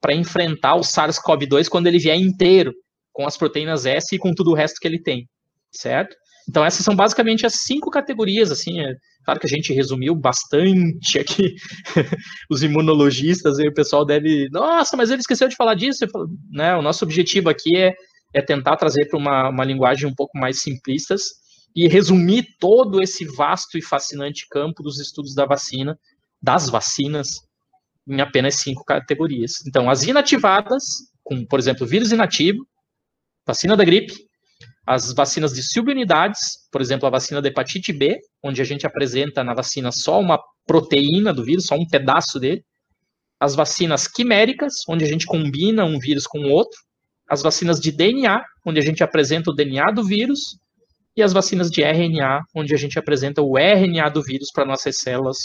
para 0.00 0.14
enfrentar 0.14 0.74
o 0.74 0.80
SARS-CoV-2 0.80 1.68
quando 1.68 1.86
ele 1.86 1.98
vier 1.98 2.16
inteiro, 2.16 2.72
com 3.12 3.26
as 3.26 3.36
proteínas 3.36 3.86
S 3.86 4.14
e 4.14 4.18
com 4.18 4.34
tudo 4.34 4.50
o 4.50 4.54
resto 4.54 4.78
que 4.80 4.88
ele 4.88 5.00
tem, 5.00 5.28
certo? 5.72 6.16
Então 6.48 6.64
essas 6.64 6.84
são 6.84 6.94
basicamente 6.94 7.46
as 7.46 7.54
cinco 7.64 7.90
categorias, 7.90 8.50
assim, 8.50 8.80
é, 8.80 8.94
claro 9.24 9.38
que 9.38 9.46
a 9.46 9.48
gente 9.48 9.72
resumiu 9.72 10.14
bastante 10.14 11.18
aqui 11.18 11.54
os 12.50 12.62
imunologistas, 12.62 13.58
e 13.58 13.68
o 13.68 13.74
pessoal 13.74 14.04
deve, 14.04 14.48
nossa, 14.50 14.96
mas 14.96 15.10
ele 15.10 15.20
esqueceu 15.20 15.48
de 15.48 15.56
falar 15.56 15.74
disso, 15.74 16.04
né? 16.50 16.76
O 16.76 16.82
nosso 16.82 17.04
objetivo 17.04 17.48
aqui 17.48 17.76
é, 17.76 17.94
é 18.34 18.42
tentar 18.42 18.76
trazer 18.76 19.08
para 19.08 19.18
uma, 19.18 19.48
uma 19.48 19.64
linguagem 19.64 20.08
um 20.08 20.14
pouco 20.14 20.36
mais 20.38 20.60
simplistas, 20.60 21.42
e 21.74 21.88
resumir 21.88 22.46
todo 22.58 23.02
esse 23.02 23.24
vasto 23.24 23.78
e 23.78 23.82
fascinante 23.82 24.46
campo 24.48 24.82
dos 24.82 25.00
estudos 25.00 25.34
da 25.34 25.46
vacina, 25.46 25.98
das 26.40 26.68
vacinas, 26.68 27.28
em 28.06 28.20
apenas 28.20 28.56
cinco 28.56 28.84
categorias. 28.84 29.64
Então, 29.66 29.88
as 29.88 30.02
inativadas, 30.02 30.84
com, 31.22 31.44
por 31.46 31.58
exemplo, 31.58 31.86
vírus 31.86 32.12
inativo, 32.12 32.66
vacina 33.46 33.76
da 33.76 33.84
gripe, 33.84 34.14
as 34.86 35.12
vacinas 35.12 35.52
de 35.52 35.62
subunidades, 35.62 36.68
por 36.70 36.80
exemplo, 36.80 37.06
a 37.06 37.10
vacina 37.10 37.40
da 37.40 37.48
hepatite 37.48 37.92
B, 37.92 38.18
onde 38.42 38.60
a 38.60 38.64
gente 38.64 38.86
apresenta 38.86 39.44
na 39.44 39.54
vacina 39.54 39.90
só 39.92 40.20
uma 40.20 40.40
proteína 40.66 41.32
do 41.32 41.44
vírus, 41.44 41.66
só 41.66 41.76
um 41.76 41.86
pedaço 41.86 42.40
dele, 42.40 42.64
as 43.38 43.54
vacinas 43.54 44.06
quiméricas, 44.06 44.72
onde 44.88 45.04
a 45.04 45.08
gente 45.08 45.26
combina 45.26 45.84
um 45.84 45.98
vírus 45.98 46.26
com 46.26 46.38
outro, 46.50 46.78
as 47.28 47.42
vacinas 47.42 47.80
de 47.80 47.90
DNA, 47.90 48.42
onde 48.64 48.78
a 48.78 48.82
gente 48.82 49.02
apresenta 49.02 49.50
o 49.50 49.54
DNA 49.54 49.90
do 49.92 50.04
vírus, 50.04 50.58
e 51.16 51.22
as 51.22 51.32
vacinas 51.32 51.70
de 51.70 51.82
RNA, 51.82 52.40
onde 52.54 52.74
a 52.74 52.78
gente 52.78 52.98
apresenta 52.98 53.42
o 53.42 53.58
RNA 53.58 54.08
do 54.10 54.22
vírus 54.22 54.50
para 54.52 54.64
nossas 54.64 54.96
células 54.98 55.36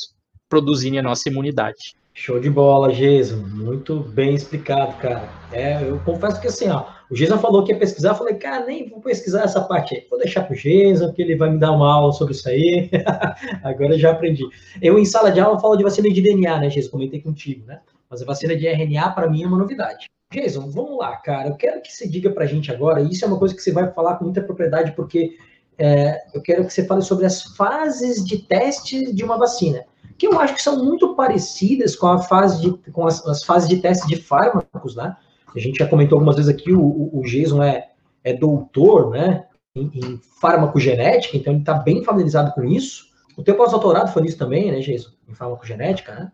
produzirem 0.48 1.00
a 1.00 1.04
nossa 1.04 1.28
imunidade. 1.30 1.96
Show 2.14 2.40
de 2.40 2.50
bola, 2.50 2.94
Jason. 2.94 3.38
Muito 3.38 4.00
bem 4.00 4.34
explicado, 4.34 4.94
cara. 4.98 5.30
É, 5.52 5.88
eu 5.88 6.00
confesso 6.00 6.42
que 6.42 6.48
assim, 6.48 6.70
ó, 6.70 6.86
o 7.10 7.16
Jason 7.16 7.38
falou 7.38 7.64
que 7.64 7.72
ia 7.72 7.80
pesquisar, 7.80 8.10
eu 8.10 8.16
falei, 8.16 8.36
cara, 8.36 8.66
nem 8.66 8.90
vou 8.90 9.00
pesquisar 9.00 9.44
essa 9.44 9.62
parte 9.62 9.96
aí. 9.96 10.06
Vou 10.10 10.20
deixar 10.20 10.44
pro 10.44 10.56
Jason, 10.56 11.12
que 11.14 11.22
ele 11.22 11.36
vai 11.36 11.50
me 11.50 11.58
dar 11.58 11.72
uma 11.72 11.92
aula 11.92 12.12
sobre 12.12 12.34
isso 12.34 12.48
aí. 12.50 12.90
Agora 13.64 13.94
eu 13.94 14.00
já 14.00 14.12
aprendi. 14.12 14.44
Eu, 14.82 15.00
em 15.00 15.06
sala 15.06 15.32
de 15.32 15.40
aula, 15.40 15.60
falo 15.60 15.78
de 15.78 15.84
vacina 15.84 16.10
de 16.10 16.22
DNA, 16.22 16.60
né, 16.60 16.68
Jason? 16.68 16.90
Comentei 16.90 17.22
contigo, 17.22 17.66
né? 17.66 17.80
Mas 18.10 18.22
a 18.22 18.26
vacina 18.26 18.56
de 18.56 18.68
RNA, 18.68 19.12
para 19.12 19.30
mim, 19.30 19.44
é 19.44 19.48
uma 19.48 19.58
novidade. 19.58 20.08
Jason, 20.34 20.70
vamos 20.70 20.98
lá, 20.98 21.16
cara. 21.18 21.50
Eu 21.50 21.56
quero 21.56 21.82
que 21.82 21.92
você 21.92 22.08
diga 22.08 22.30
pra 22.30 22.46
gente 22.46 22.72
agora, 22.72 23.02
e 23.02 23.10
isso 23.10 23.24
é 23.24 23.28
uma 23.28 23.40
coisa 23.40 23.56
que 23.56 23.62
você 23.62 23.72
vai 23.72 23.90
falar 23.92 24.16
com 24.16 24.26
muita 24.26 24.42
propriedade, 24.42 24.92
porque 24.92 25.38
é, 25.78 26.22
eu 26.34 26.42
quero 26.42 26.66
que 26.66 26.74
você 26.74 26.86
fale 26.86 27.02
sobre 27.02 27.26
as 27.26 27.44
fases 27.56 28.26
de 28.26 28.40
teste 28.40 29.14
de 29.14 29.24
uma 29.24 29.38
vacina, 29.38 29.86
que 30.18 30.28
eu 30.28 30.40
acho 30.40 30.56
que 30.56 30.62
são 30.62 30.84
muito 30.84 31.16
parecidas 31.16 31.96
com 31.96 32.08
a 32.08 32.20
fase 32.20 32.62
de, 32.62 32.92
com 32.92 33.08
as, 33.08 33.26
as 33.26 33.44
fases 33.44 33.70
de 33.70 33.78
teste 33.78 34.08
de 34.08 34.18
fármacos, 34.18 34.96
né? 34.96 35.16
A 35.56 35.60
gente 35.60 35.78
já 35.78 35.88
comentou 35.88 36.18
algumas 36.18 36.36
vezes 36.36 36.50
aqui, 36.50 36.72
o, 36.74 37.10
o, 37.14 37.22
Jason 37.24 37.64
é, 37.64 37.90
é 38.24 38.34
doutor, 38.34 39.12
né, 39.12 39.46
em, 39.76 39.90
em 39.94 40.20
farmacogenética, 40.40 41.38
então 41.38 41.54
ele 41.54 41.62
está 41.62 41.74
bem 41.74 42.04
familiarizado 42.04 42.52
com 42.54 42.64
isso. 42.64 43.08
O 43.36 43.44
teu 43.44 43.56
pós-doutorado 43.56 44.12
foi 44.12 44.24
nisso 44.24 44.38
também, 44.38 44.72
né, 44.72 44.80
Jason? 44.80 45.10
Em 45.28 45.34
farmacogenética, 45.34 46.14
né? 46.14 46.32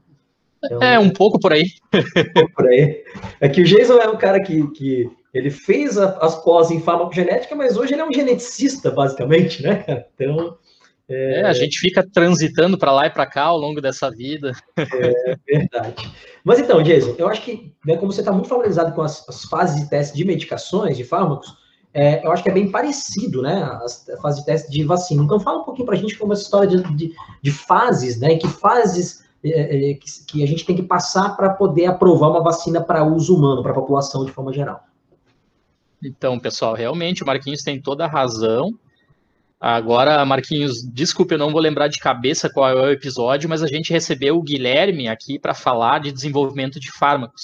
Então, 0.64 0.82
é, 0.82 0.98
um 0.98 1.10
pouco 1.10 1.40
por 1.40 1.52
aí. 1.52 1.66
Um 1.94 2.32
pouco 2.34 2.54
por 2.54 2.68
aí. 2.68 3.04
É 3.42 3.50
que 3.50 3.62
o 3.62 3.66
Jason 3.66 3.98
é 3.98 4.08
um 4.08 4.18
cara 4.18 4.42
que, 4.42 4.66
que 4.72 5.10
ele 5.34 5.50
fez 5.50 5.98
a, 5.98 6.18
as 6.20 6.42
pós 6.44 6.72
em 6.72 6.80
farmacogenética, 6.80 7.56
mas 7.56 7.76
hoje 7.76 7.94
ele 7.94 8.02
é 8.02 8.06
um 8.06 8.14
geneticista, 8.14 8.90
basicamente, 8.92 9.62
né, 9.62 9.84
cara? 9.84 10.08
Então. 10.16 10.58
É... 11.14 11.42
é 11.42 11.46
a 11.46 11.54
gente 11.54 11.80
fica 11.80 12.08
transitando 12.08 12.78
para 12.78 12.92
lá 12.92 13.08
e 13.08 13.10
para 13.10 13.26
cá 13.26 13.44
ao 13.44 13.58
longo 13.58 13.82
dessa 13.82 14.10
vida. 14.10 14.52
É 14.78 15.38
verdade. 15.46 16.12
Mas 16.44 16.60
então, 16.60 16.82
Jason, 16.82 17.16
eu 17.18 17.28
acho 17.28 17.42
que, 17.42 17.74
né, 17.86 17.96
como 17.96 18.12
você 18.12 18.22
está 18.22 18.32
muito 18.32 18.50
familiarizado 18.50 18.94
com 18.94 19.02
as, 19.02 19.28
as, 19.30 19.44
fases 19.46 19.82
de 19.82 19.90
teste 19.90 20.16
de 20.16 20.26
medicações, 20.26 20.98
de 20.98 21.04
fármacos, 21.04 21.56
é, 21.94 22.26
eu 22.26 22.32
acho 22.32 22.42
que 22.42 22.50
é 22.50 22.54
bem 22.54 22.72
parecido, 22.72 23.42
né, 23.42 23.64
as, 23.84 24.10
a 24.10 24.18
fase 24.18 24.40
de 24.40 24.46
teste 24.46 24.72
de 24.72 24.84
vacina. 24.84 25.24
Então, 25.24 25.40
fala 25.40 25.62
um 25.62 25.64
pouquinho 25.64 25.86
para 25.86 25.96
a 25.96 25.98
gente 25.98 26.18
como 26.18 26.34
essa 26.34 26.42
história 26.44 26.68
de, 26.68 26.96
de, 26.96 27.14
de 27.42 27.52
fases, 27.52 28.20
né, 28.20 28.36
que 28.36 28.48
fases 28.48 29.24
é, 29.44 29.92
é, 29.92 29.94
que, 29.96 30.26
que 30.26 30.44
a 30.44 30.48
gente 30.48 30.66
tem 30.66 30.76
que 30.76 30.84
passar 30.84 31.36
para 31.36 31.50
poder 31.50 31.86
aprovar 31.86 32.30
uma 32.30 32.42
vacina 32.42 32.82
para 32.82 33.04
uso 33.04 33.36
humano, 33.36 33.62
para 33.62 33.72
a 33.72 33.76
população 33.76 34.26
de 34.26 34.32
forma 34.32 34.54
geral. 34.54 34.82
Então, 36.02 36.40
pessoal, 36.40 36.74
realmente 36.74 37.24
o 37.24 37.26
Marquinhos 37.26 37.62
tem 37.62 37.82
toda 37.82 38.06
a 38.06 38.08
razão. 38.08 38.74
Agora, 39.66 40.26
Marquinhos, 40.26 40.84
desculpe, 40.84 41.36
eu 41.36 41.38
não 41.38 41.50
vou 41.50 41.62
lembrar 41.62 41.88
de 41.88 41.98
cabeça 41.98 42.50
qual 42.50 42.68
é 42.68 42.76
o 42.76 42.92
episódio, 42.92 43.48
mas 43.48 43.64
a 43.64 43.68
gente 43.68 43.94
recebeu 43.94 44.36
o 44.36 44.44
Guilherme 44.44 45.08
aqui 45.08 45.40
para 45.40 45.54
falar 45.54 46.00
de 46.00 46.12
desenvolvimento 46.12 46.82
de 46.82 46.92
fármacos. 46.92 47.44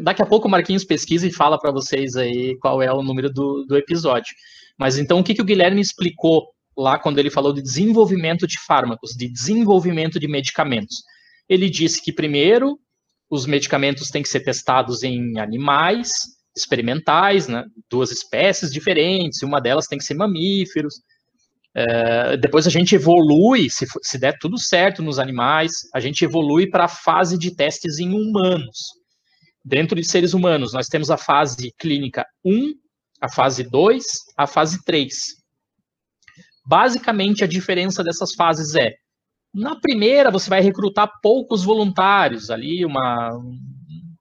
Daqui 0.00 0.22
a 0.22 0.26
pouco 0.26 0.46
o 0.46 0.50
Marquinhos 0.50 0.84
pesquisa 0.84 1.26
e 1.26 1.32
fala 1.32 1.58
para 1.58 1.72
vocês 1.72 2.14
aí 2.14 2.56
qual 2.60 2.80
é 2.80 2.92
o 2.92 3.02
número 3.02 3.32
do, 3.32 3.64
do 3.64 3.76
episódio. 3.76 4.32
Mas 4.78 4.96
então, 4.96 5.18
o 5.18 5.24
que, 5.24 5.34
que 5.34 5.42
o 5.42 5.44
Guilherme 5.44 5.80
explicou 5.80 6.46
lá 6.78 7.00
quando 7.00 7.18
ele 7.18 7.30
falou 7.30 7.52
de 7.52 7.60
desenvolvimento 7.60 8.46
de 8.46 8.60
fármacos, 8.60 9.10
de 9.10 9.28
desenvolvimento 9.28 10.20
de 10.20 10.28
medicamentos? 10.28 11.02
Ele 11.48 11.68
disse 11.68 12.00
que, 12.00 12.12
primeiro, 12.12 12.78
os 13.28 13.44
medicamentos 13.44 14.08
têm 14.08 14.22
que 14.22 14.28
ser 14.28 14.44
testados 14.44 15.02
em 15.02 15.40
animais, 15.40 16.12
experimentais, 16.56 17.48
né? 17.48 17.64
duas 17.90 18.12
espécies 18.12 18.70
diferentes, 18.70 19.42
uma 19.42 19.60
delas 19.60 19.88
tem 19.88 19.98
que 19.98 20.04
ser 20.04 20.14
mamíferos. 20.14 20.94
É, 21.76 22.36
depois 22.36 22.66
a 22.66 22.70
gente 22.70 22.94
evolui, 22.94 23.68
se, 23.68 23.84
se 24.02 24.18
der 24.18 24.38
tudo 24.38 24.58
certo 24.58 25.02
nos 25.02 25.18
animais, 25.18 25.72
a 25.92 25.98
gente 25.98 26.24
evolui 26.24 26.70
para 26.70 26.84
a 26.84 26.88
fase 26.88 27.36
de 27.36 27.54
testes 27.54 27.98
em 27.98 28.12
humanos. 28.12 28.78
Dentro 29.64 29.96
de 29.96 30.04
seres 30.04 30.34
humanos, 30.34 30.72
nós 30.72 30.86
temos 30.86 31.10
a 31.10 31.16
fase 31.16 31.72
clínica 31.78 32.24
1, 32.44 32.74
a 33.20 33.28
fase 33.28 33.64
2, 33.64 34.04
a 34.36 34.46
fase 34.46 34.84
3. 34.84 35.14
Basicamente, 36.66 37.42
a 37.42 37.46
diferença 37.46 38.04
dessas 38.04 38.34
fases 38.34 38.74
é: 38.76 38.92
na 39.52 39.74
primeira, 39.74 40.30
você 40.30 40.48
vai 40.48 40.60
recrutar 40.60 41.10
poucos 41.22 41.64
voluntários, 41.64 42.50
ali, 42.50 42.84
uma, 42.84 43.30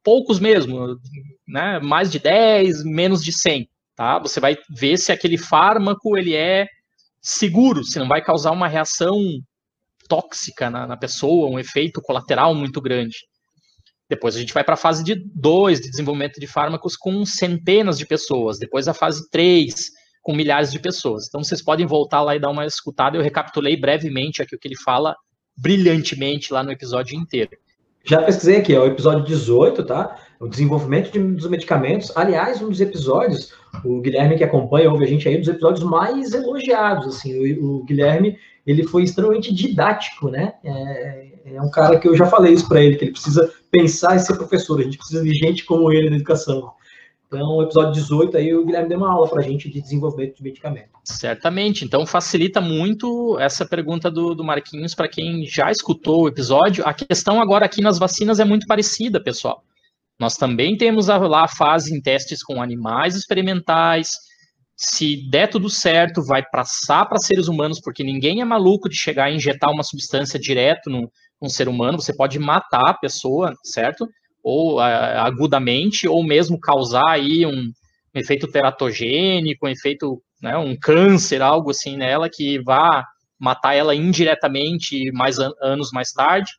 poucos 0.04 0.40
mesmo, 0.40 0.98
né, 1.48 1.80
mais 1.80 2.12
de 2.12 2.20
10, 2.20 2.84
menos 2.84 3.24
de 3.24 3.32
100, 3.32 3.70
tá? 3.96 4.20
Você 4.20 4.40
vai 4.40 4.58
ver 4.70 4.98
se 4.98 5.12
aquele 5.12 5.38
fármaco 5.38 6.18
ele 6.18 6.36
é 6.36 6.68
seguro, 7.24 7.84
se 7.84 7.98
não 7.98 8.08
vai 8.08 8.22
causar 8.22 8.52
uma 8.52 8.68
reação 8.68 9.18
tóxica 10.10 10.70
na, 10.70 10.86
na 10.86 10.98
pessoa, 10.98 11.50
um 11.50 11.58
efeito 11.58 12.02
colateral 12.02 12.54
muito 12.54 12.82
grande. 12.82 13.16
Depois 14.10 14.36
a 14.36 14.40
gente 14.40 14.54
vai 14.54 14.64
para 14.64 14.74
a 14.74 14.78
fase 14.78 15.04
de 15.04 15.16
2 15.34 15.80
de 15.80 15.90
desenvolvimento 15.90 16.40
de 16.40 16.46
fármacos 16.46 16.96
com 16.96 17.26
centenas 17.26 17.98
de 17.98 18.06
pessoas. 18.06 18.60
Depois 18.60 18.88
a 18.88 18.94
fase 18.94 19.28
3 19.32 19.74
com 20.22 20.36
milhares 20.36 20.72
de 20.72 20.80
pessoas. 20.80 21.28
Então 21.28 21.44
vocês 21.44 21.64
podem 21.64 21.86
voltar 21.86 22.22
lá 22.22 22.36
e 22.36 22.40
dar 22.40 22.50
uma 22.50 22.66
escutada. 22.66 23.18
Eu 23.18 23.24
recapitulei 23.24 23.80
brevemente 23.80 24.42
aqui 24.42 24.56
o 24.56 24.60
que 24.60 24.68
ele 24.68 24.78
fala 24.78 25.16
brilhantemente 25.58 26.52
lá 26.52 26.64
no 26.64 26.72
episódio 26.72 27.18
inteiro. 27.18 27.52
Já 28.06 28.22
pesquisei 28.22 28.58
aqui, 28.58 28.74
é 28.74 28.80
o 28.80 28.86
episódio 28.86 29.24
18, 29.24 29.86
tá? 29.86 30.20
O 30.44 30.48
desenvolvimento 30.50 31.10
de, 31.10 31.20
dos 31.20 31.48
medicamentos. 31.48 32.12
Aliás, 32.18 32.62
um 32.62 32.68
dos 32.68 32.82
episódios, 32.82 33.54
o 33.86 34.02
Guilherme 34.02 34.36
que 34.36 34.44
acompanha, 34.44 34.92
ouve 34.92 35.06
a 35.06 35.08
gente 35.08 35.26
aí, 35.26 35.38
um 35.38 35.40
dos 35.40 35.48
episódios 35.48 35.86
mais 35.86 36.34
elogiados, 36.34 37.16
assim. 37.16 37.56
O, 37.58 37.78
o 37.78 37.84
Guilherme, 37.86 38.38
ele 38.68 38.84
foi 38.84 39.04
extremamente 39.04 39.54
didático, 39.54 40.28
né? 40.30 40.56
É, 40.62 41.28
é 41.46 41.62
um 41.62 41.72
cara 41.72 41.98
que 41.98 42.10
eu 42.10 42.18
já 42.18 42.26
falei 42.26 42.54
isso 42.54 42.68
para 42.68 42.84
ele, 42.84 42.98
que 42.98 43.06
ele 43.06 43.14
precisa 43.14 43.54
pensar 43.72 44.18
em 44.18 44.20
ser 44.20 44.36
professor. 44.36 44.82
A 44.82 44.84
gente 44.84 44.98
precisa 44.98 45.24
de 45.24 45.34
gente 45.34 45.64
como 45.64 45.94
ele 45.94 46.10
na 46.10 46.18
educação. 46.18 46.74
Então, 47.26 47.56
o 47.56 47.64
episódio 47.64 47.94
18 47.94 48.36
aí, 48.36 48.54
o 48.54 48.66
Guilherme 48.66 48.90
deu 48.90 48.98
uma 48.98 49.14
aula 49.14 49.30
para 49.30 49.40
a 49.40 49.44
gente 49.44 49.70
de 49.70 49.82
desenvolvimento 49.82 50.36
de 50.36 50.44
medicamento. 50.44 50.90
Certamente. 51.06 51.86
Então, 51.86 52.06
facilita 52.06 52.60
muito 52.60 53.40
essa 53.40 53.66
pergunta 53.66 54.12
do, 54.12 54.36
do 54.36 54.44
Marquinhos 54.44 54.94
para 54.94 55.08
quem 55.08 55.46
já 55.46 55.72
escutou 55.72 56.24
o 56.24 56.28
episódio. 56.28 56.86
A 56.86 56.94
questão 56.94 57.42
agora 57.42 57.66
aqui 57.66 57.82
nas 57.82 57.98
vacinas 57.98 58.42
é 58.42 58.46
muito 58.46 58.68
parecida, 58.68 59.24
pessoal. 59.24 59.64
Nós 60.24 60.38
também 60.38 60.78
temos 60.78 61.10
a, 61.10 61.18
lá 61.18 61.44
a 61.44 61.48
fase 61.48 61.94
em 61.94 62.02
testes 62.02 62.42
com 62.42 62.62
animais 62.62 63.16
experimentais. 63.16 64.12
Se 64.76 65.30
der 65.30 65.48
tudo 65.48 65.70
certo, 65.70 66.24
vai 66.24 66.42
passar 66.50 67.06
para 67.06 67.20
seres 67.20 67.48
humanos, 67.48 67.82
porque 67.82 68.04
ninguém 68.04 68.42
é 68.42 68.46
maluco 68.46 68.88
de 68.88 68.96
chegar 68.96 69.30
e 69.30 69.36
injetar 69.36 69.70
uma 69.70 69.84
substância 69.84 70.40
direto 70.40 70.90
no, 70.90 71.12
num 71.42 71.50
ser 71.50 71.68
humano. 71.68 72.02
Você 72.02 72.16
pode 72.16 72.40
matar 72.40 72.92
a 72.92 72.94
pessoa, 72.94 73.54
certo? 73.64 74.08
ou 74.44 74.80
agudamente, 74.80 76.08
ou 76.08 76.22
mesmo 76.22 76.60
causar 76.60 77.08
aí 77.08 77.46
um, 77.46 77.72
um 78.14 78.20
efeito 78.20 78.46
teratogênico, 78.48 79.66
um 79.66 79.70
efeito, 79.70 80.22
né, 80.42 80.58
um 80.58 80.76
câncer, 80.76 81.42
algo 81.42 81.72
assim 81.72 81.96
nela 81.96 82.30
que 82.30 82.62
vá 82.62 83.06
matar 83.40 83.74
ela 83.74 83.96
indiretamente 83.96 85.12
mais 85.14 85.40
an 85.40 85.52
anos 85.62 85.92
mais 85.94 86.12
tarde. 86.12 86.52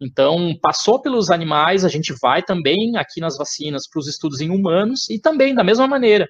Então, 0.00 0.54
passou 0.60 1.00
pelos 1.00 1.30
animais, 1.30 1.84
a 1.84 1.88
gente 1.88 2.12
vai 2.20 2.42
também 2.42 2.96
aqui 2.96 3.20
nas 3.20 3.36
vacinas 3.36 3.88
para 3.88 4.00
os 4.00 4.08
estudos 4.08 4.40
em 4.40 4.50
humanos 4.50 5.08
e 5.08 5.18
também 5.20 5.54
da 5.54 5.62
mesma 5.62 5.86
maneira. 5.86 6.28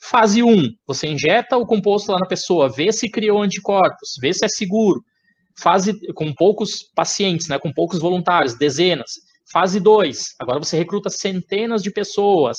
Fase 0.00 0.42
1, 0.42 0.74
você 0.86 1.06
injeta 1.06 1.56
o 1.56 1.66
composto 1.66 2.12
lá 2.12 2.18
na 2.18 2.26
pessoa, 2.26 2.68
vê 2.68 2.92
se 2.92 3.08
criou 3.08 3.40
anticorpos, 3.40 4.14
vê 4.20 4.32
se 4.32 4.44
é 4.44 4.48
seguro. 4.48 5.02
Fase 5.58 5.94
com 6.14 6.34
poucos 6.34 6.82
pacientes, 6.94 7.48
né, 7.48 7.58
com 7.58 7.72
poucos 7.72 8.00
voluntários, 8.00 8.58
dezenas. 8.58 9.12
Fase 9.52 9.78
2, 9.78 10.34
agora 10.40 10.58
você 10.58 10.76
recruta 10.76 11.08
centenas 11.08 11.82
de 11.82 11.90
pessoas. 11.90 12.58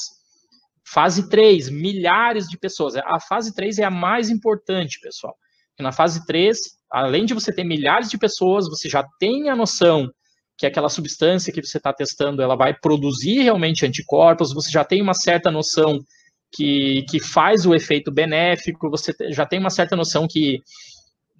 Fase 0.85 1.29
3, 1.29 1.69
milhares 1.69 2.47
de 2.47 2.57
pessoas. 2.57 2.95
A 2.95 3.19
fase 3.19 3.53
3 3.53 3.79
é 3.79 3.83
a 3.83 3.91
mais 3.91 4.29
importante, 4.29 4.99
pessoal. 5.01 5.35
na 5.79 5.91
fase 5.91 6.25
3, 6.25 6.57
além 6.89 7.25
de 7.25 7.33
você 7.33 7.51
ter 7.51 7.63
milhares 7.63 8.09
de 8.09 8.17
pessoas, 8.17 8.69
você 8.69 8.87
já 8.87 9.03
tem 9.19 9.49
a 9.49 9.55
noção 9.55 10.07
que 10.57 10.65
aquela 10.65 10.89
substância 10.89 11.51
que 11.51 11.61
você 11.61 11.77
está 11.77 11.91
testando, 11.91 12.41
ela 12.41 12.55
vai 12.55 12.73
produzir 12.73 13.41
realmente 13.41 13.85
anticorpos, 13.85 14.53
você 14.53 14.69
já 14.69 14.83
tem 14.83 15.01
uma 15.01 15.13
certa 15.13 15.49
noção 15.49 15.99
que, 16.51 17.03
que 17.09 17.19
faz 17.19 17.65
o 17.65 17.73
efeito 17.73 18.11
benéfico, 18.11 18.89
você 18.89 19.13
já 19.31 19.45
tem 19.45 19.59
uma 19.59 19.71
certa 19.71 19.95
noção 19.95 20.27
que 20.27 20.59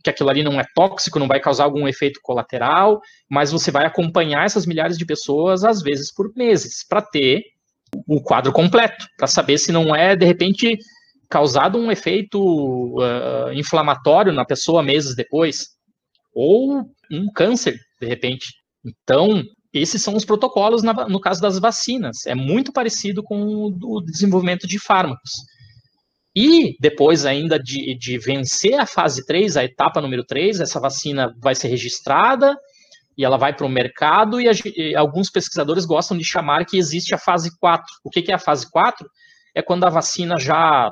que 0.04 0.10
aquilo 0.10 0.30
ali 0.30 0.43
não 0.43 0.60
é 0.60 0.65
tóxico, 0.76 1.17
não 1.17 1.30
vai 1.30 1.39
causar 1.39 1.63
algum 1.63 1.88
efeito 1.88 2.19
colateral, 2.21 2.99
mas 3.30 3.54
você 3.54 3.71
vai 3.71 3.86
acompanhar 3.86 4.45
essas 4.45 4.65
milhares 4.65 4.97
de 4.97 5.06
pessoas, 5.06 5.63
às 5.63 5.82
vezes 5.82 6.13
por 6.13 6.30
meses, 6.36 6.86
para 6.86 7.02
ter 7.02 7.41
o 8.06 8.21
quadro 8.21 8.52
completo, 8.52 9.08
para 9.17 9.28
saber 9.28 9.58
se 9.58 9.71
não 9.71 9.95
é, 9.95 10.13
de 10.15 10.26
repente, 10.26 10.78
causado 11.30 11.78
um 11.78 11.89
efeito 11.89 12.38
uh, 12.99 13.54
inflamatório 13.54 14.34
na 14.34 14.43
pessoa 14.43 14.84
meses 14.84 15.15
depois, 15.15 15.69
ou 16.34 16.82
um 17.10 17.32
câncer, 17.34 17.80
de 18.02 18.08
repente. 18.08 18.47
Então, 18.86 19.43
esses 19.74 20.02
são 20.02 20.15
os 20.15 20.24
protocolos 20.24 20.84
na, 20.84 20.93
no 21.08 21.19
caso 21.19 21.41
das 21.41 21.58
vacinas. 21.58 22.26
É 22.28 22.36
muito 22.36 22.72
parecido 22.72 23.24
com 23.24 23.72
o, 23.82 24.02
desenvolvimento 24.02 24.67
de 24.67 24.78
fármacos. 24.78 25.32
E 26.36 26.76
depois 26.80 27.26
ainda 27.26 27.60
de, 27.60 27.96
de 27.98 28.17
vencer 28.17 28.80
a 28.80 28.86
fase 28.86 29.26
3, 29.26 29.58
a 29.58 29.63
etapa 29.63 30.02
número 30.02 30.24
3, 30.24 30.60
essa 30.60 30.80
vacina 30.80 31.34
vai 31.41 31.56
ser 31.56 31.67
registrada 31.67 32.56
e 33.17 33.24
ela 33.24 33.38
vai 33.38 33.56
para 33.56 33.65
o 33.65 33.69
mercado 33.69 34.41
e, 34.41 34.50
a, 34.50 34.52
e, 34.76 34.96
alguns 34.96 35.30
pesquisadores 35.30 35.86
gostam 35.86 36.17
de 36.17 36.24
chamar 36.24 36.65
que 36.65 36.78
existe 36.78 37.13
a 37.13 37.17
fase 37.17 37.52
4. 37.60 37.86
O 38.04 38.10
que, 38.10 38.22
que 38.22 38.32
é 38.32 38.36
a 38.36 38.39
fase 38.39 38.69
4? 38.69 39.08
É 39.56 39.62
quando 39.62 39.86
a 39.86 39.89
vacina 39.89 40.39
já 40.39 40.91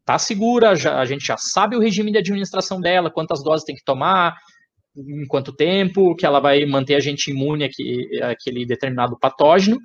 está 0.00 0.18
segura, 0.18 0.74
já, 0.74 0.98
a 0.98 1.04
gente 1.04 1.24
já 1.24 1.36
sabe 1.36 1.76
o 1.76 1.80
regime 1.80 2.10
de 2.10 2.18
administração 2.18 2.80
dela, 2.80 3.10
quantas 3.10 3.42
doses 3.42 3.64
tem 3.64 3.76
que 3.76 3.84
tomar, 3.84 4.34
em 4.96 5.26
quanto 5.26 5.52
tempo, 5.52 6.14
que 6.16 6.26
ela 6.26 6.40
vai 6.40 6.64
manter 6.66 6.94
a 6.94 7.00
gente 7.00 7.30
imune 7.30 7.64
àquele, 7.64 8.22
àquele 8.22 8.66
determinado 8.66 9.18
patógeno, 9.18 9.78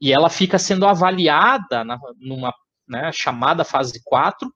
e 0.00 0.12
ela 0.12 0.30
fica 0.30 0.58
sendo 0.58 0.86
avaliada 0.86 1.84
na, 1.84 1.98
numa 2.18 2.52
né, 2.88 3.10
chamada 3.12 3.64
fase 3.64 4.00
4, 4.04 4.52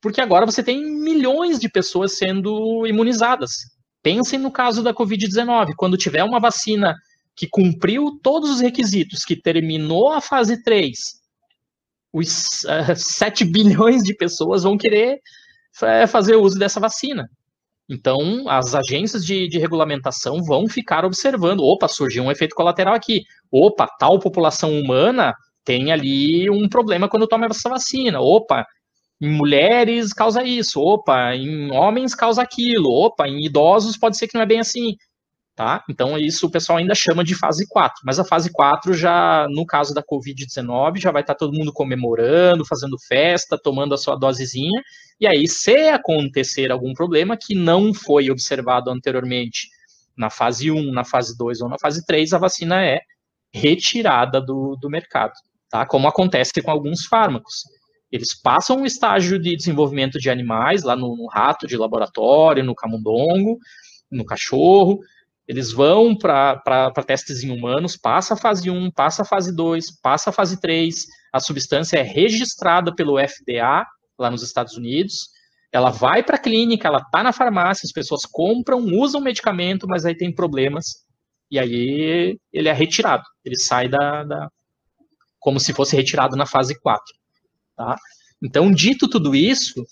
porque 0.00 0.20
agora 0.20 0.46
você 0.46 0.62
tem 0.62 0.82
milhões 0.84 1.58
de 1.58 1.68
pessoas 1.68 2.16
sendo 2.16 2.86
imunizadas. 2.86 3.52
Pensem 4.02 4.38
no 4.38 4.52
caso 4.52 4.82
da 4.82 4.94
Covid-19, 4.94 5.72
quando 5.76 5.96
tiver 5.96 6.22
uma 6.22 6.38
vacina 6.38 6.94
que 7.34 7.48
cumpriu 7.48 8.18
todos 8.22 8.48
os 8.50 8.60
requisitos, 8.60 9.24
que 9.24 9.36
terminou 9.36 10.12
a 10.12 10.20
fase 10.20 10.62
3, 10.62 10.96
os 12.12 12.62
uh, 12.64 12.92
eh, 12.92 12.94
7 12.94 13.44
bilhões 13.50 14.02
de 14.02 14.14
pessoas 14.14 14.62
vão 14.62 14.78
querer 14.78 15.20
uh, 15.82 16.08
fazer 16.08 16.36
uso 16.36 16.58
dessa 16.58 16.80
vacina. 16.80 17.28
Então, 17.88 18.48
as 18.48 18.74
agências 18.74 19.24
de, 19.24 19.46
de, 19.48 19.58
regulamentação 19.58 20.42
vão 20.42 20.68
ficar 20.68 21.04
observando: 21.04 21.60
opa, 21.60 21.86
surgiu 21.88 22.24
um 22.24 22.30
efeito 22.30 22.54
colateral 22.54 22.94
aqui. 22.94 23.22
Opa, 23.50 23.86
tal 23.98 24.18
população 24.18 24.78
humana 24.78 25.34
tem 25.64 25.92
ali 25.92 26.50
um 26.50 26.68
problema 26.68 27.08
quando 27.08 27.28
toma 27.28 27.46
essa 27.46 27.68
vacina. 27.68 28.20
Opa, 28.20 28.66
em 29.20 29.30
mulheres 29.30 30.12
causa 30.12 30.42
isso. 30.42 30.80
Opa, 30.80 31.34
em 31.34 31.70
homens 31.72 32.14
causa 32.14 32.42
aquilo. 32.42 32.90
Opa, 32.90 33.28
em 33.28 33.44
idosos 33.44 33.96
pode 33.96 34.16
ser 34.16 34.26
que 34.28 34.34
não 34.34 34.42
é 34.42 34.46
bem 34.46 34.60
assim. 34.60 34.96
Tá? 35.56 35.82
Então, 35.88 36.18
isso 36.18 36.46
o 36.46 36.50
pessoal 36.50 36.76
ainda 36.76 36.94
chama 36.94 37.24
de 37.24 37.34
fase 37.34 37.66
4. 37.66 38.02
Mas 38.04 38.18
a 38.18 38.24
fase 38.24 38.52
4 38.52 38.92
já, 38.92 39.46
no 39.48 39.64
caso 39.64 39.94
da 39.94 40.02
Covid-19, 40.02 40.98
já 41.00 41.10
vai 41.10 41.22
estar 41.22 41.34
todo 41.34 41.56
mundo 41.56 41.72
comemorando, 41.72 42.66
fazendo 42.66 42.98
festa, 43.08 43.56
tomando 43.56 43.94
a 43.94 43.96
sua 43.96 44.16
dosezinha. 44.16 44.82
E 45.18 45.26
aí, 45.26 45.48
se 45.48 45.88
acontecer 45.88 46.70
algum 46.70 46.92
problema 46.92 47.38
que 47.40 47.54
não 47.54 47.94
foi 47.94 48.30
observado 48.30 48.90
anteriormente 48.90 49.68
na 50.14 50.28
fase 50.28 50.70
1, 50.70 50.92
na 50.92 51.04
fase 51.04 51.34
2 51.38 51.62
ou 51.62 51.70
na 51.70 51.78
fase 51.78 52.04
3, 52.04 52.34
a 52.34 52.38
vacina 52.38 52.84
é 52.84 53.00
retirada 53.50 54.42
do, 54.42 54.76
do 54.78 54.90
mercado, 54.90 55.32
tá? 55.70 55.86
Como 55.86 56.06
acontece 56.06 56.60
com 56.62 56.70
alguns 56.70 57.06
fármacos. 57.06 57.62
Eles 58.12 58.38
passam 58.38 58.80
um 58.80 58.84
estágio 58.84 59.38
de 59.38 59.56
desenvolvimento 59.56 60.18
de 60.18 60.28
animais, 60.28 60.82
lá 60.82 60.94
no, 60.94 61.16
no 61.16 61.26
rato 61.28 61.66
de 61.66 61.78
laboratório, 61.78 62.62
no 62.62 62.74
camundongo, 62.74 63.58
no 64.10 64.24
cachorro, 64.24 65.00
eles 65.48 65.72
vão 65.72 66.16
para 66.16 66.92
testes 67.06 67.42
em 67.42 67.50
humanos, 67.50 67.96
passa 67.96 68.34
a 68.34 68.36
fase 68.36 68.70
1, 68.70 68.90
passa 68.90 69.22
a 69.22 69.24
fase 69.24 69.54
2, 69.54 70.00
passa 70.00 70.30
a 70.30 70.32
fase 70.32 70.60
3, 70.60 71.06
a 71.32 71.40
substância 71.40 71.98
é 71.98 72.02
registrada 72.02 72.94
pelo 72.94 73.18
FDA 73.18 73.86
lá 74.18 74.30
nos 74.30 74.42
Estados 74.42 74.76
Unidos, 74.76 75.28
ela 75.70 75.90
vai 75.90 76.22
para 76.22 76.36
a 76.36 76.40
clínica, 76.40 76.88
ela 76.88 76.98
está 76.98 77.22
na 77.22 77.32
farmácia, 77.32 77.86
as 77.86 77.92
pessoas 77.92 78.22
compram, 78.24 78.80
usam 78.80 79.20
o 79.20 79.24
medicamento, 79.24 79.86
mas 79.86 80.04
aí 80.04 80.16
tem 80.16 80.34
problemas, 80.34 81.04
e 81.50 81.58
aí 81.58 82.38
ele 82.52 82.68
é 82.68 82.72
retirado, 82.72 83.22
ele 83.44 83.58
sai 83.58 83.88
da, 83.88 84.24
da 84.24 84.48
como 85.38 85.60
se 85.60 85.72
fosse 85.72 85.94
retirado 85.94 86.34
na 86.34 86.46
fase 86.46 86.76
4. 86.80 87.04
Tá? 87.76 87.96
Então, 88.42 88.72
dito 88.72 89.08
tudo 89.08 89.34
isso, 89.34 89.84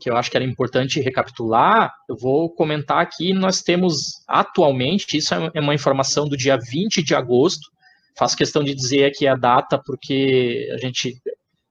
que 0.00 0.08
eu 0.08 0.16
acho 0.16 0.30
que 0.30 0.36
era 0.36 0.44
importante 0.44 1.00
recapitular, 1.00 1.92
eu 2.08 2.16
vou 2.16 2.48
comentar 2.48 3.02
aqui, 3.02 3.34
nós 3.34 3.60
temos 3.60 4.24
atualmente, 4.26 5.18
isso 5.18 5.34
é 5.34 5.60
uma 5.60 5.74
informação 5.74 6.26
do 6.26 6.36
dia 6.36 6.56
20 6.56 7.02
de 7.02 7.14
agosto, 7.14 7.70
faço 8.18 8.36
questão 8.36 8.64
de 8.64 8.74
dizer 8.74 9.04
aqui 9.04 9.26
a 9.26 9.36
data, 9.36 9.78
porque 9.84 10.68
a 10.72 10.78
gente 10.78 11.20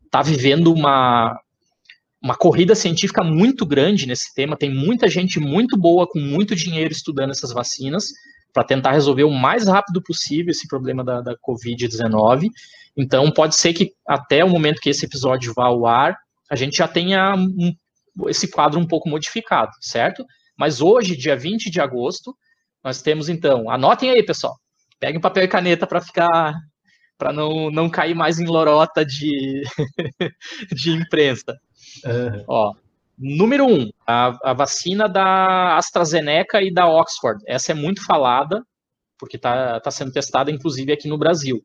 está 0.05 0.21
vivendo 0.21 0.71
uma, 0.71 1.35
uma 2.21 2.35
corrida 2.35 2.75
científica 2.75 3.23
muito 3.23 3.65
grande 3.65 4.05
nesse 4.05 4.33
tema, 4.35 4.55
tem 4.55 4.71
muita 4.73 5.07
gente 5.07 5.39
muito 5.39 5.75
boa, 5.75 6.07
com 6.07 6.19
muito 6.19 6.55
dinheiro 6.55 6.93
estudando 6.93 7.31
essas 7.31 7.51
vacinas, 7.51 8.09
para 8.53 8.63
tentar 8.63 8.91
resolver 8.91 9.23
o 9.23 9.31
mais 9.31 9.67
rápido 9.67 10.01
possível 10.01 10.51
esse 10.51 10.67
problema 10.67 11.03
da, 11.03 11.21
da 11.21 11.35
Covid-19. 11.37 12.47
Então, 12.95 13.31
pode 13.31 13.55
ser 13.55 13.73
que 13.73 13.91
até 14.07 14.43
o 14.43 14.49
momento 14.49 14.81
que 14.81 14.89
esse 14.89 15.05
episódio 15.05 15.53
vá 15.55 15.65
ao 15.65 15.85
ar, 15.85 16.17
a 16.49 16.55
gente 16.55 16.77
já 16.77 16.87
tenha 16.87 17.35
um 17.35 17.73
esse 18.27 18.49
quadro 18.49 18.79
um 18.79 18.87
pouco 18.87 19.09
modificado, 19.09 19.71
certo? 19.81 20.25
Mas 20.57 20.81
hoje, 20.81 21.15
dia 21.15 21.35
20 21.35 21.69
de 21.69 21.79
agosto, 21.79 22.35
nós 22.83 23.01
temos 23.01 23.29
então, 23.29 23.69
anotem 23.69 24.09
aí, 24.09 24.25
pessoal, 24.25 24.55
peguem 24.99 25.21
papel 25.21 25.43
e 25.43 25.47
caneta 25.47 25.87
para 25.87 26.01
ficar, 26.01 26.53
para 27.17 27.31
não, 27.31 27.71
não 27.71 27.89
cair 27.89 28.13
mais 28.13 28.39
em 28.39 28.45
lorota 28.45 29.05
de, 29.05 29.63
de 30.73 30.91
imprensa. 30.91 31.57
Uhum. 32.05 32.43
Ó, 32.47 32.73
número 33.17 33.65
um, 33.65 33.89
a, 34.05 34.51
a 34.51 34.53
vacina 34.53 35.07
da 35.07 35.77
AstraZeneca 35.77 36.61
e 36.61 36.73
da 36.73 36.87
Oxford. 36.87 37.41
Essa 37.47 37.71
é 37.71 37.75
muito 37.75 38.03
falada, 38.05 38.63
porque 39.17 39.35
está 39.35 39.79
tá 39.79 39.91
sendo 39.91 40.11
testada, 40.11 40.51
inclusive, 40.51 40.91
aqui 40.91 41.07
no 41.07 41.17
Brasil. 41.17 41.61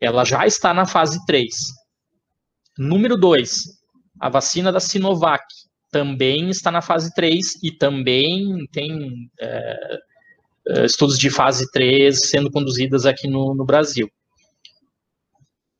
Ela 0.00 0.24
já 0.24 0.46
está 0.46 0.74
na 0.74 0.86
fase 0.86 1.24
3. 1.26 1.54
Número 2.76 3.16
2, 3.16 3.54
a 4.20 4.28
vacina 4.28 4.72
da 4.72 4.80
Sinovac 4.80 5.44
também 5.94 6.50
está 6.50 6.72
na 6.72 6.82
fase 6.82 7.14
3 7.14 7.62
e 7.62 7.70
também 7.70 8.66
tem 8.72 9.30
é, 9.40 9.98
é 10.70 10.84
estudos 10.84 11.16
de 11.16 11.30
fase 11.30 11.70
3 11.70 12.18
sendo 12.28 12.50
conduzidas 12.50 13.06
aqui 13.06 13.28
no, 13.28 13.54
no 13.54 13.64
Brasil. 13.64 14.10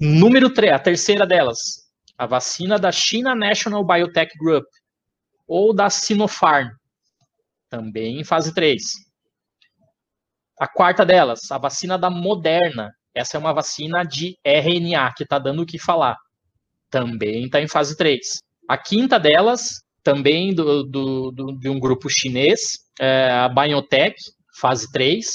Número 0.01 0.55
3, 0.55 0.73
a 0.73 0.79
terceira 0.79 1.27
delas, 1.27 1.59
a 2.17 2.27
vacina 2.27 2.79
da 2.79 2.93
China 2.93 3.35
National 3.35 3.85
Biotech 3.85 4.39
Group, 4.39 4.65
ou 5.49 5.75
da 5.75 5.91
Sinopharm, 5.91 6.69
também 7.69 8.21
em 8.21 8.25
fase 8.25 8.55
3. 8.55 8.85
A 10.61 10.69
quarta 10.69 11.05
delas, 11.05 11.51
a 11.51 11.59
vacina 11.59 11.99
da 11.99 12.09
Moderna, 12.09 12.95
essa 13.13 13.37
é 13.37 13.41
uma 13.41 13.53
vacina 13.53 14.05
de 14.05 14.39
RNA, 14.45 15.13
que 15.17 15.25
está 15.25 15.41
dando 15.41 15.63
o 15.63 15.67
que 15.67 15.77
falar, 15.77 16.17
também 16.89 17.47
está 17.47 17.61
em 17.61 17.67
fase 17.67 17.97
3. 17.97 18.21
A 18.69 18.79
quinta 18.79 19.19
delas, 19.19 19.84
também 20.05 20.55
do, 20.55 20.85
do, 20.85 21.31
do, 21.33 21.59
de 21.59 21.69
um 21.69 21.81
grupo 21.81 22.09
chinês, 22.09 22.79
é, 23.01 23.31
a 23.31 23.49
Biotech, 23.49 24.15
fase 24.61 24.93
3. 24.93 25.27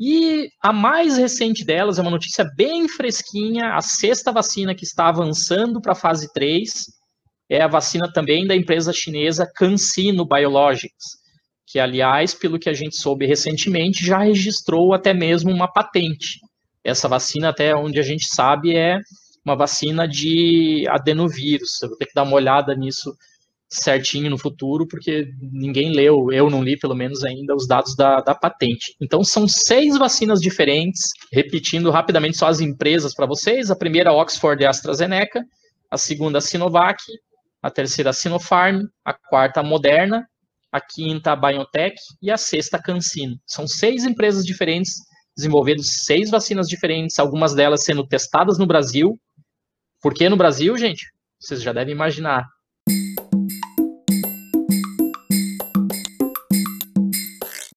E 0.00 0.48
a 0.62 0.72
mais 0.72 1.18
recente 1.18 1.64
delas 1.64 1.98
é 1.98 2.02
uma 2.02 2.10
notícia 2.10 2.44
bem 2.56 2.88
fresquinha, 2.88 3.74
a 3.74 3.80
sexta 3.80 4.32
vacina 4.32 4.74
que 4.74 4.84
está 4.84 5.08
avançando 5.08 5.80
para 5.80 5.92
a 5.92 5.96
fase 5.96 6.32
3 6.32 6.72
é 7.50 7.60
a 7.60 7.68
vacina 7.68 8.10
também 8.10 8.46
da 8.46 8.56
empresa 8.56 8.92
chinesa 8.94 9.46
CanSino 9.54 10.26
Biologics, 10.26 11.20
que, 11.66 11.78
aliás, 11.78 12.32
pelo 12.32 12.58
que 12.58 12.70
a 12.70 12.72
gente 12.72 12.96
soube 12.96 13.26
recentemente, 13.26 14.04
já 14.04 14.18
registrou 14.18 14.94
até 14.94 15.12
mesmo 15.12 15.50
uma 15.50 15.70
patente. 15.70 16.40
Essa 16.82 17.08
vacina, 17.08 17.50
até 17.50 17.74
onde 17.76 18.00
a 18.00 18.02
gente 18.02 18.24
sabe, 18.26 18.74
é 18.74 18.98
uma 19.44 19.54
vacina 19.54 20.08
de 20.08 20.86
adenovírus. 20.88 21.82
Eu 21.82 21.90
vou 21.90 21.98
ter 21.98 22.06
que 22.06 22.14
dar 22.14 22.22
uma 22.22 22.36
olhada 22.36 22.74
nisso 22.74 23.14
certinho 23.72 24.30
no 24.30 24.38
futuro, 24.38 24.86
porque 24.86 25.28
ninguém 25.40 25.92
leu, 25.92 26.30
eu 26.30 26.50
não 26.50 26.62
li 26.62 26.78
pelo 26.78 26.94
menos 26.94 27.24
ainda, 27.24 27.54
os 27.54 27.66
dados 27.66 27.96
da, 27.96 28.20
da 28.20 28.34
patente. 28.34 28.94
Então 29.00 29.24
são 29.24 29.48
seis 29.48 29.96
vacinas 29.96 30.40
diferentes, 30.40 31.10
repetindo 31.32 31.90
rapidamente 31.90 32.36
só 32.36 32.48
as 32.48 32.60
empresas 32.60 33.14
para 33.14 33.26
vocês. 33.26 33.70
A 33.70 33.76
primeira, 33.76 34.12
Oxford 34.12 34.62
e 34.62 34.66
AstraZeneca, 34.66 35.42
a 35.90 35.96
segunda, 35.96 36.40
Sinovac, 36.40 37.02
a 37.62 37.70
terceira, 37.70 38.12
Sinopharm, 38.12 38.86
a 39.04 39.14
quarta, 39.14 39.62
Moderna, 39.62 40.26
a 40.70 40.80
quinta, 40.80 41.32
a 41.32 41.36
BioNTech 41.36 41.96
e 42.20 42.30
a 42.30 42.36
sexta, 42.36 42.80
CanSino. 42.80 43.36
São 43.46 43.66
seis 43.66 44.04
empresas 44.04 44.44
diferentes 44.44 44.92
desenvolvendo 45.36 45.82
seis 45.82 46.30
vacinas 46.30 46.66
diferentes, 46.68 47.18
algumas 47.18 47.54
delas 47.54 47.84
sendo 47.84 48.06
testadas 48.06 48.58
no 48.58 48.66
Brasil. 48.66 49.18
Por 50.00 50.12
que 50.14 50.28
no 50.28 50.36
Brasil, 50.36 50.76
gente? 50.76 51.06
Vocês 51.40 51.62
já 51.62 51.72
devem 51.72 51.94
imaginar 51.94 52.46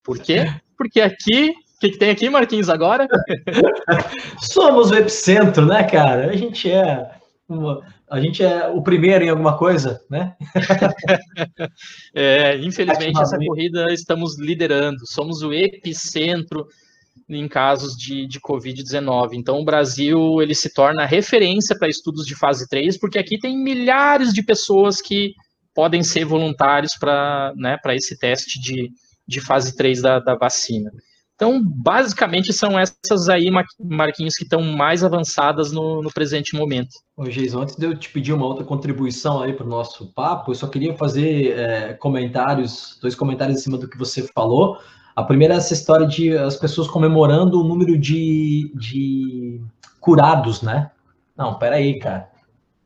Por 0.06 0.20
quê? 0.20 0.46
Porque 0.78 1.02
aqui, 1.02 1.50
o 1.50 1.80
que, 1.80 1.90
que, 1.90 1.98
tem 1.98 2.12
aqui, 2.12 2.30
Marquinhos, 2.30 2.70
agora? 2.70 3.08
Somos 4.40 4.92
o 4.92 4.96
epicentro, 4.96 5.66
né, 5.66 5.84
cara? 5.84 6.30
A 6.30 6.36
gente 6.36 6.70
é 6.70 7.10
uma, 7.50 7.82
a 8.10 8.20
gente 8.20 8.44
é 8.44 8.68
o 8.68 8.82
primeiro 8.84 9.26
em 9.26 9.30
alguma 9.30 9.58
coisa, 9.58 10.00
né? 10.10 10.36
é, 12.14 12.58
infelizmente 12.58 13.20
essa 13.20 13.38
corrida 13.38 13.92
estamos 13.92 14.40
liderando, 14.40 15.00
somos 15.08 15.42
o 15.42 15.52
epicentro 15.52 16.68
em 17.28 17.48
casos 17.48 17.96
de, 17.98 18.28
de 18.28 18.40
Covid-19. 18.40 19.30
Então, 19.34 19.60
o 19.60 19.66
Brasil 19.66 20.40
ele 20.42 20.54
se 20.54 20.72
torna 20.72 21.06
referência 21.06 21.76
para 21.78 21.90
estudos 21.90 22.26
de 22.26 22.36
fase 22.36 22.68
3, 22.70 23.00
porque 23.00 23.18
aqui 23.18 23.40
tem 23.40 23.58
milhares 23.58 24.32
de 24.32 24.44
pessoas 24.44 25.02
que 25.02 25.34
podem 25.74 26.04
ser 26.04 26.26
voluntários 26.26 26.96
para 26.96 27.52
né, 27.56 27.78
esse 27.90 28.18
teste 28.18 28.62
de, 28.62 28.92
de 29.28 29.42
fase 29.42 29.76
3 29.76 30.02
da, 30.02 30.20
da 30.20 30.36
vacina. 30.36 30.92
Então, 31.36 31.62
basicamente, 31.62 32.54
são 32.54 32.80
essas 32.80 33.28
aí, 33.28 33.52
Marquinhos, 33.78 34.36
que 34.36 34.44
estão 34.44 34.62
mais 34.62 35.04
avançadas 35.04 35.70
no, 35.70 36.02
no 36.02 36.10
presente 36.10 36.56
momento. 36.56 36.92
Ô, 37.18 37.30
Geison, 37.30 37.62
antes 37.62 37.76
de 37.76 37.86
eu 37.86 37.98
te 37.98 38.10
pedir 38.10 38.32
uma 38.32 38.46
outra 38.46 38.64
contribuição 38.64 39.42
aí 39.42 39.52
para 39.52 39.66
o 39.66 39.70
nosso 39.70 40.14
papo, 40.14 40.52
eu 40.52 40.56
só 40.56 40.68
queria 40.68 40.96
fazer 40.96 41.60
é, 41.60 41.94
comentários, 41.94 42.98
dois 43.02 43.16
comentários 43.16 43.60
em 43.60 43.62
cima 43.62 43.78
do 43.78 43.90
que 43.90 43.98
você 43.98 44.24
falou. 44.34 44.78
A 45.14 45.24
primeira 45.24 45.56
é 45.56 45.58
essa 45.58 45.74
história 45.74 46.08
de 46.08 46.38
as 46.38 46.56
pessoas 46.56 46.88
comemorando 46.88 47.60
o 47.60 47.68
número 47.68 47.98
de, 47.98 48.72
de 48.76 49.62
curados, 50.00 50.62
né? 50.62 50.90
Não, 51.36 51.60
peraí, 51.60 52.00
cara. 52.00 52.30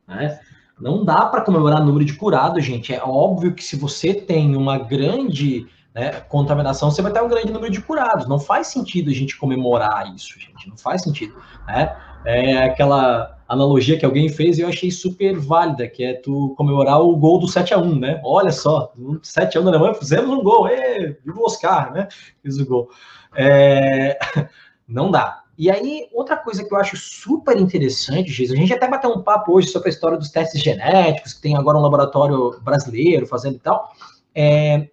Né? 0.08 0.39
Não 0.80 1.06
dá 1.06 1.25
para 1.28 1.41
comemorar 1.41 1.82
o 1.82 1.86
número 1.86 2.04
de 2.04 2.13
curados, 2.13 2.65
gente. 2.65 2.93
É 2.93 3.02
óbvio 3.04 3.54
que 3.54 3.63
se 3.63 3.75
você 3.75 4.12
tem 4.13 4.56
uma 4.56 4.80
grande 4.80 5.67
né, 5.93 6.21
contaminação, 6.30 6.91
você 6.91 7.02
vai 7.02 7.12
ter 7.12 7.21
um 7.21 7.28
grande 7.28 7.52
número 7.52 7.71
de 7.71 7.82
curados. 7.82 8.28
Não 8.28 8.39
faz 8.39 8.67
sentido 8.67 9.10
a 9.10 9.13
gente 9.13 9.38
comemorar 9.38 10.13
isso, 10.13 10.39
gente. 10.39 10.67
Não 10.69 10.78
faz 10.78 11.02
sentido. 11.02 11.36
Né? 11.67 11.95
É 12.25 12.63
aquela 12.63 13.38
analogia 13.47 13.97
que 13.97 14.06
alguém 14.06 14.30
fez 14.30 14.58
e 14.58 14.62
eu 14.62 14.69
achei 14.69 14.91
super 14.91 15.38
válida, 15.38 15.88
que 15.88 16.04
é 16.04 16.13
tu 16.13 16.54
comemorar 16.56 17.02
o 17.02 17.15
gol 17.15 17.39
do 17.39 17.47
7 17.47 17.73
a 17.73 17.80
1 17.80 17.99
né? 17.99 18.21
Olha 18.23 18.52
só, 18.52 18.93
7 19.23 19.58
a 19.58 19.62
1 19.62 19.63
na 19.63 19.71
Alemanha, 19.71 19.93
fizemos 19.95 20.30
um 20.30 20.43
gol, 20.43 20.67
e 20.67 21.17
viva 21.25 21.39
o 21.39 21.45
Oscar, 21.45 21.91
né? 21.91 22.08
Fiz 22.43 22.60
o 22.60 22.65
gol. 22.65 22.89
É... 23.36 24.19
Não 24.88 25.10
dá. 25.10 25.43
E 25.58 25.69
aí, 25.69 26.08
outra 26.13 26.38
coisa 26.38 26.63
que 26.63 26.73
eu 26.73 26.78
acho 26.78 26.95
super 26.95 27.58
interessante, 27.58 28.32
Giz, 28.32 28.52
a 28.52 28.56
gente 28.56 28.73
até 28.73 28.88
bateu 28.88 29.10
um 29.10 29.21
papo 29.21 29.52
hoje 29.52 29.67
sobre 29.67 29.89
a 29.89 29.91
história 29.91 30.17
dos 30.17 30.30
testes 30.30 30.62
genéticos, 30.62 31.34
que 31.34 31.41
tem 31.41 31.58
agora 31.58 31.78
um 31.78 31.82
laboratório 31.82 32.60
brasileiro 32.62 33.28
fazendo 33.28 33.56
e 33.56 33.60
tal. 33.60 33.91
É, 34.34 34.88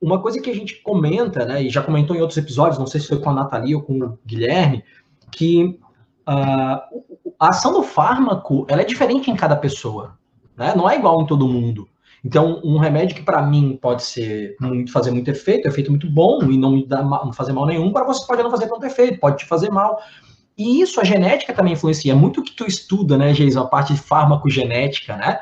uma 0.00 0.20
coisa 0.20 0.40
que 0.40 0.50
a 0.50 0.54
gente 0.54 0.82
comenta, 0.82 1.44
né, 1.44 1.62
e 1.62 1.68
já 1.68 1.82
comentou 1.82 2.16
em 2.16 2.20
outros 2.20 2.38
episódios, 2.38 2.78
não 2.78 2.86
sei 2.86 3.00
se 3.00 3.08
foi 3.08 3.20
com 3.20 3.30
a 3.30 3.34
Nathalie 3.34 3.74
ou 3.74 3.82
com 3.82 3.98
o 3.98 4.18
Guilherme, 4.24 4.82
que 5.30 5.78
uh, 6.28 7.02
a 7.38 7.48
ação 7.48 7.72
do 7.72 7.82
fármaco 7.82 8.66
ela 8.68 8.82
é 8.82 8.84
diferente 8.84 9.30
em 9.30 9.36
cada 9.36 9.56
pessoa, 9.56 10.18
né? 10.56 10.74
não 10.76 10.88
é 10.88 10.96
igual 10.96 11.22
em 11.22 11.26
todo 11.26 11.48
mundo. 11.48 11.88
Então, 12.24 12.60
um 12.62 12.78
remédio 12.78 13.16
que 13.16 13.22
para 13.22 13.40
mim 13.42 13.78
pode 13.80 14.02
ser 14.02 14.54
muito, 14.60 14.92
fazer 14.92 15.10
muito 15.10 15.30
efeito, 15.30 15.66
efeito 15.66 15.90
muito 15.90 16.08
bom 16.10 16.42
e 16.50 16.58
não, 16.58 16.86
dá, 16.86 17.02
não 17.02 17.32
fazer 17.32 17.52
mal 17.52 17.64
nenhum, 17.64 17.92
para 17.92 18.04
você 18.04 18.26
pode 18.26 18.42
não 18.42 18.50
fazer 18.50 18.68
tanto 18.68 18.84
efeito, 18.84 19.18
pode 19.18 19.38
te 19.38 19.46
fazer 19.46 19.70
mal. 19.70 19.98
E 20.56 20.82
isso, 20.82 21.00
a 21.00 21.04
genética 21.04 21.54
também 21.54 21.72
influencia. 21.72 22.14
Muito 22.14 22.42
que 22.42 22.52
tu 22.52 22.66
estuda, 22.66 23.16
né, 23.16 23.32
Geison, 23.32 23.62
a 23.62 23.66
parte 23.66 23.94
de 23.94 24.00
farmacogenética, 24.00 25.16
né? 25.16 25.40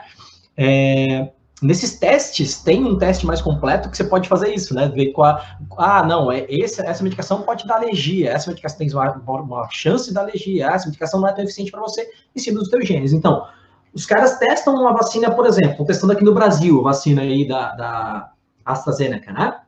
É, 0.57 1.33
Nesses 1.61 1.99
testes, 1.99 2.63
tem 2.63 2.85
um 2.85 2.97
teste 2.97 3.27
mais 3.27 3.43
completo 3.43 3.91
que 3.91 3.97
você 3.97 4.05
pode 4.05 4.29
fazer 4.29 4.55
isso, 4.55 4.73
né? 4.75 4.89
Ver 4.89 5.13
qual. 5.13 5.41
Ah, 5.77 6.05
não, 6.05 6.31
é 6.31 6.47
esse, 6.49 6.81
essa 6.81 7.03
medicação 7.03 7.43
pode 7.43 7.67
dar 7.67 7.77
alergia, 7.77 8.31
essa 8.31 8.49
medicação 8.49 8.79
tem 8.79 8.93
uma, 8.93 9.13
uma 9.41 9.69
chance 9.71 10.09
de 10.09 10.15
dar 10.15 10.21
alergia, 10.21 10.69
essa 10.69 10.87
medicação 10.87 11.21
não 11.21 11.29
é 11.29 11.33
tão 11.33 11.43
eficiente 11.43 11.73
para 11.73 11.81
você 11.81 12.09
em 12.35 12.39
cima 12.39 12.61
dos 12.61 12.69
teus 12.69 12.87
genes. 12.87 13.13
Então, 13.13 13.45
os 13.93 14.07
caras 14.07 14.39
testam 14.39 14.75
uma 14.75 14.93
vacina, 14.93 15.33
por 15.33 15.47
exemplo, 15.47 15.85
testando 15.85 16.13
aqui 16.13 16.23
no 16.23 16.33
Brasil, 16.33 16.81
vacina 16.81 17.23
aí 17.23 17.49
da, 17.49 17.75
da 17.75 18.33
AstraZeneca, 18.65 19.33
né? 19.33 19.61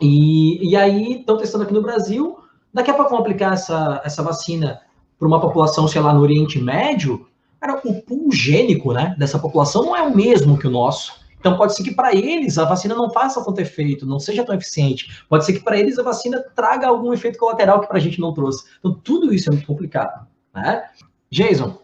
E, 0.00 0.70
e 0.70 0.74
aí 0.74 1.20
estão 1.20 1.36
testando 1.36 1.62
aqui 1.62 1.72
no 1.72 1.82
Brasil, 1.82 2.38
daqui 2.74 2.90
a 2.90 2.94
pouco 2.94 3.10
vão 3.10 3.20
aplicar 3.20 3.52
essa, 3.52 4.00
essa 4.04 4.24
vacina 4.24 4.80
para 5.16 5.28
uma 5.28 5.40
população, 5.40 5.86
sei 5.86 6.00
lá, 6.00 6.12
no 6.12 6.20
Oriente 6.20 6.60
Médio, 6.60 7.28
Cara, 7.62 7.80
o 7.84 8.02
pool 8.02 8.32
gênico 8.32 8.92
né, 8.92 9.14
dessa 9.16 9.38
população 9.38 9.84
não 9.84 9.96
é 9.96 10.02
o 10.02 10.12
mesmo 10.12 10.58
que 10.58 10.66
o 10.66 10.70
nosso. 10.70 11.22
Então, 11.38 11.56
pode 11.56 11.76
ser 11.76 11.84
que 11.84 11.94
para 11.94 12.12
eles 12.12 12.58
a 12.58 12.64
vacina 12.64 12.92
não 12.92 13.08
faça 13.08 13.44
tanto 13.44 13.60
efeito, 13.60 14.04
não 14.04 14.18
seja 14.18 14.44
tão 14.44 14.52
eficiente. 14.52 15.24
Pode 15.28 15.44
ser 15.44 15.52
que 15.52 15.60
para 15.60 15.78
eles 15.78 15.96
a 15.96 16.02
vacina 16.02 16.44
traga 16.56 16.88
algum 16.88 17.12
efeito 17.12 17.38
colateral 17.38 17.80
que 17.80 17.86
para 17.86 17.98
a 17.98 18.00
gente 18.00 18.20
não 18.20 18.34
trouxe. 18.34 18.64
Então, 18.80 18.92
tudo 18.94 19.32
isso 19.32 19.48
é 19.48 19.52
muito 19.52 19.66
complicado. 19.66 20.26
Né? 20.52 20.82
Jason, 21.30 21.78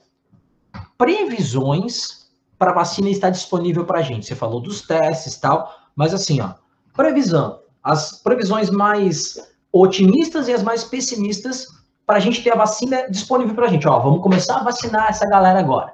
previsões 0.96 2.28
para 2.58 2.72
a 2.72 2.74
vacina 2.74 3.08
estar 3.08 3.30
disponível 3.30 3.84
para 3.84 4.00
a 4.00 4.02
gente. 4.02 4.26
Você 4.26 4.34
falou 4.34 4.60
dos 4.60 4.82
testes 4.82 5.34
e 5.34 5.40
tal, 5.40 5.72
mas 5.94 6.12
assim, 6.12 6.40
ó, 6.40 6.54
previsão. 6.92 7.60
As 7.84 8.20
previsões 8.20 8.68
mais 8.68 9.38
otimistas 9.72 10.48
e 10.48 10.52
as 10.52 10.62
mais 10.64 10.82
pessimistas 10.82 11.68
para 12.08 12.16
a 12.16 12.20
gente 12.20 12.42
ter 12.42 12.50
a 12.50 12.56
vacina 12.56 13.06
disponível 13.10 13.54
para 13.54 13.66
a 13.66 13.68
gente. 13.68 13.86
Ó, 13.86 13.98
vamos 13.98 14.22
começar 14.22 14.56
a 14.56 14.62
vacinar 14.62 15.10
essa 15.10 15.28
galera 15.28 15.58
agora. 15.58 15.92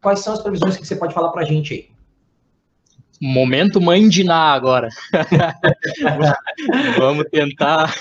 Quais 0.00 0.20
são 0.20 0.32
as 0.32 0.40
previsões 0.40 0.76
que 0.76 0.86
você 0.86 0.94
pode 0.94 1.12
falar 1.12 1.30
para 1.30 1.42
a 1.42 1.44
gente 1.44 1.74
aí? 1.74 1.90
Momento 3.20 3.80
mãe 3.80 4.08
de 4.08 4.22
Ná 4.22 4.52
agora. 4.52 4.88
vamos 6.96 7.24
tentar, 7.32 7.92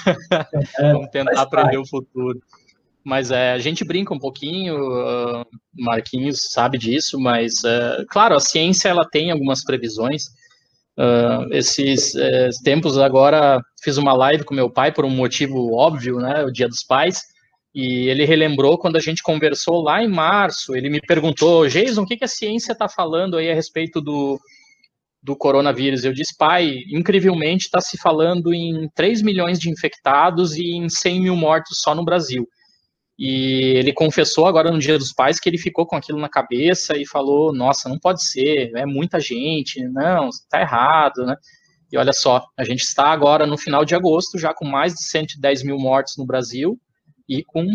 é, 0.77 0.91
vamos 0.91 1.09
tentar 1.09 1.41
aprender 1.41 1.79
o 1.79 1.87
futuro. 1.87 2.39
Mas 3.03 3.31
é, 3.31 3.53
a 3.53 3.57
gente 3.57 3.83
brinca 3.83 4.13
um 4.13 4.19
pouquinho, 4.19 4.77
uh, 4.77 5.45
Marquinhos 5.73 6.41
sabe 6.51 6.77
disso, 6.77 7.19
mas 7.19 7.63
uh, 7.63 8.05
claro, 8.09 8.35
a 8.35 8.39
ciência 8.39 8.89
ela 8.89 9.09
tem 9.09 9.31
algumas 9.31 9.63
previsões. 9.63 10.25
Uh, 10.95 11.51
esses 11.51 12.13
uh, 12.13 12.63
tempos 12.63 12.95
agora 12.99 13.59
fiz 13.81 13.97
uma 13.97 14.13
live 14.13 14.43
com 14.43 14.53
meu 14.53 14.69
pai 14.69 14.91
por 14.91 15.03
um 15.03 15.09
motivo 15.09 15.73
óbvio, 15.73 16.19
né? 16.19 16.43
O 16.43 16.51
Dia 16.51 16.67
dos 16.67 16.83
Pais. 16.83 17.33
E 17.75 18.07
ele 18.07 18.23
relembrou 18.23 18.77
quando 18.77 18.95
a 18.95 19.01
gente 19.01 19.21
conversou 19.21 19.81
lá 19.81 20.01
em 20.01 20.07
março. 20.07 20.77
Ele 20.77 20.89
me 20.89 21.01
perguntou, 21.01 21.67
Jason, 21.67 22.03
o 22.03 22.05
que, 22.05 22.15
que 22.15 22.23
a 22.23 22.29
ciência 22.29 22.71
está 22.71 22.87
falando 22.87 23.35
aí 23.35 23.51
a 23.51 23.53
respeito 23.53 23.99
do, 23.99 24.39
do 25.21 25.35
coronavírus? 25.35 26.05
Eu 26.05 26.13
disse, 26.13 26.37
pai, 26.37 26.77
incrivelmente 26.89 27.65
está 27.65 27.81
se 27.81 27.97
falando 27.97 28.53
em 28.53 28.89
3 28.95 29.21
milhões 29.21 29.59
de 29.59 29.69
infectados 29.69 30.55
e 30.55 30.71
em 30.71 30.87
100 30.87 31.19
mil 31.19 31.35
mortos 31.35 31.81
só 31.81 31.93
no 31.93 32.05
Brasil. 32.05 32.47
E 33.19 33.73
ele 33.77 33.91
confessou 33.91 34.45
agora 34.45 34.71
no 34.71 34.79
Dia 34.79 34.97
dos 34.97 35.11
Pais 35.11 35.37
que 35.37 35.49
ele 35.49 35.57
ficou 35.57 35.85
com 35.85 35.97
aquilo 35.97 36.19
na 36.19 36.29
cabeça 36.29 36.97
e 36.97 37.05
falou: 37.05 37.53
Nossa, 37.53 37.89
não 37.89 37.97
pode 37.97 38.23
ser, 38.25 38.71
é 38.75 38.85
muita 38.85 39.19
gente, 39.21 39.81
não, 39.89 40.29
está 40.29 40.61
errado, 40.61 41.25
né? 41.25 41.35
E 41.91 41.97
olha 41.97 42.11
só, 42.11 42.45
a 42.57 42.63
gente 42.65 42.81
está 42.81 43.07
agora 43.07 43.45
no 43.45 43.57
final 43.57 43.85
de 43.85 43.95
agosto, 43.95 44.37
já 44.37 44.53
com 44.53 44.65
mais 44.65 44.93
de 44.93 45.03
110 45.05 45.63
mil 45.63 45.77
mortos 45.77 46.17
no 46.17 46.25
Brasil, 46.25 46.77
e 47.27 47.43
com 47.43 47.65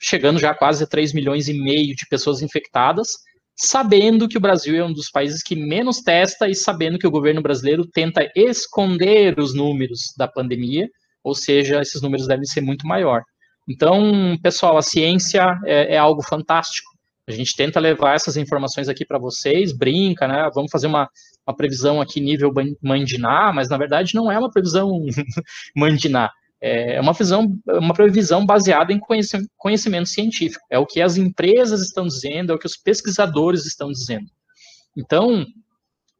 chegando 0.00 0.38
já 0.38 0.54
quase 0.54 0.84
a 0.84 0.86
3 0.86 1.12
milhões 1.12 1.48
e 1.48 1.54
meio 1.54 1.94
de 1.94 2.06
pessoas 2.08 2.40
infectadas, 2.40 3.08
sabendo 3.56 4.28
que 4.28 4.38
o 4.38 4.40
Brasil 4.40 4.76
é 4.76 4.84
um 4.84 4.92
dos 4.92 5.10
países 5.10 5.42
que 5.42 5.56
menos 5.56 6.00
testa 6.00 6.48
e 6.48 6.54
sabendo 6.54 6.98
que 6.98 7.06
o 7.06 7.10
governo 7.10 7.42
brasileiro 7.42 7.84
tenta 7.84 8.30
esconder 8.36 9.38
os 9.40 9.54
números 9.54 10.14
da 10.16 10.28
pandemia, 10.28 10.88
ou 11.24 11.34
seja, 11.34 11.80
esses 11.80 12.00
números 12.00 12.28
devem 12.28 12.44
ser 12.44 12.60
muito 12.60 12.86
maior. 12.86 13.22
Então, 13.68 14.38
pessoal, 14.40 14.78
a 14.78 14.82
ciência 14.82 15.44
é, 15.66 15.94
é 15.94 15.98
algo 15.98 16.22
fantástico. 16.22 16.88
A 17.26 17.32
gente 17.32 17.54
tenta 17.54 17.78
levar 17.78 18.14
essas 18.14 18.36
informações 18.36 18.88
aqui 18.88 19.04
para 19.04 19.18
vocês, 19.18 19.76
brinca, 19.76 20.26
né? 20.26 20.48
Vamos 20.54 20.70
fazer 20.70 20.86
uma, 20.86 21.10
uma 21.46 21.54
previsão 21.54 22.00
aqui 22.00 22.20
nível 22.20 22.50
mandiná, 22.82 23.52
mas 23.52 23.68
na 23.68 23.76
verdade 23.76 24.14
não 24.14 24.32
é 24.32 24.38
uma 24.38 24.50
previsão 24.50 24.88
mandiná. 25.76 26.30
É 26.60 27.00
uma 27.00 27.12
visão, 27.12 27.56
uma 27.66 27.94
previsão 27.94 28.44
baseada 28.44 28.92
em 28.92 29.00
conhecimento 29.56 30.08
científico. 30.08 30.64
É 30.70 30.78
o 30.78 30.86
que 30.86 31.00
as 31.00 31.16
empresas 31.16 31.80
estão 31.80 32.06
dizendo, 32.06 32.52
é 32.52 32.54
o 32.54 32.58
que 32.58 32.66
os 32.66 32.76
pesquisadores 32.76 33.64
estão 33.64 33.92
dizendo. 33.92 34.26
Então, 34.96 35.46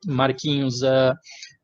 Marquinhos, 0.07 0.83
uh, 0.83 1.12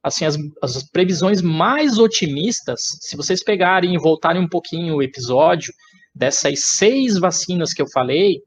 assim, 0.02 0.24
as, 0.24 0.36
as, 0.60 0.82
previsões 0.90 1.40
mais 1.40 1.98
otimistas, 1.98 2.80
se 3.00 3.16
vocês 3.16 3.42
pegarem 3.44 3.94
e 3.94 3.98
voltarem 3.98 4.42
um 4.42 4.48
pouquinho 4.48 4.96
o 4.96 5.02
episódio 5.02 5.72
dessas 6.14 6.60
seis 6.76 7.18
vacinas 7.18 7.72
que 7.72 7.80
eu 7.80 7.86
falei, 7.88 8.40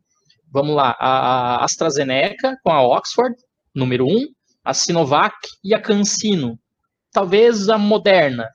vamos 0.52 0.76
lá, 0.76 0.96
a 1.00 1.64
AstraZeneca 1.64 2.58
com 2.64 2.72
a 2.72 2.82
Oxford, 2.82 3.36
número 3.74 4.06
um, 4.06 4.28
a 4.64 4.74
Sinovac 4.74 5.36
e 5.64 5.74
a 5.74 5.82
CanSino. 5.82 6.60
Talvez 7.12 7.70
a 7.70 7.78
Moderna, 7.78 8.48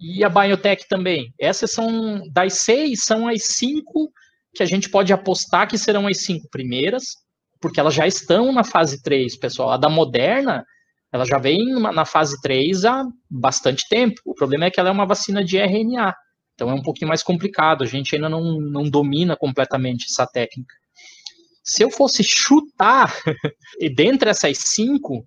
e 0.00 0.22
a 0.24 0.28
Biotech 0.28 0.86
também. 0.88 1.32
Essas 1.38 1.72
são, 1.72 2.22
das 2.30 2.60
seis, 2.60 3.04
são 3.04 3.26
as 3.26 3.44
cinco 3.44 4.12
que 4.54 4.62
a 4.62 4.66
gente 4.66 4.88
pode 4.88 5.12
apostar 5.12 5.68
que 5.68 5.78
serão 5.78 6.06
as 6.06 6.18
cinco 6.18 6.48
primeiras, 6.50 7.04
porque 7.60 7.80
elas 7.80 7.94
já 7.94 8.06
estão 8.06 8.52
na 8.52 8.64
fase 8.64 9.02
3, 9.02 9.36
pessoal. 9.36 9.70
A 9.70 9.76
da 9.76 9.88
Moderna, 9.88 10.64
ela 11.12 11.24
já 11.24 11.38
vem 11.38 11.80
na 11.80 12.04
fase 12.04 12.40
3 12.40 12.84
há 12.84 13.04
bastante 13.30 13.84
tempo. 13.88 14.20
O 14.24 14.34
problema 14.34 14.66
é 14.66 14.70
que 14.70 14.78
ela 14.78 14.88
é 14.88 14.92
uma 14.92 15.06
vacina 15.06 15.44
de 15.44 15.58
RNA, 15.58 16.14
então 16.54 16.70
é 16.70 16.74
um 16.74 16.82
pouquinho 16.82 17.08
mais 17.08 17.22
complicado, 17.22 17.82
a 17.82 17.86
gente 17.86 18.14
ainda 18.14 18.28
não, 18.28 18.60
não 18.60 18.88
domina 18.88 19.36
completamente 19.36 20.06
essa 20.06 20.26
técnica. 20.26 20.74
Se 21.62 21.82
eu 21.82 21.90
fosse 21.90 22.24
chutar, 22.24 23.14
e 23.80 23.88
dentre 23.88 24.30
essas 24.30 24.58
cinco, 24.58 25.26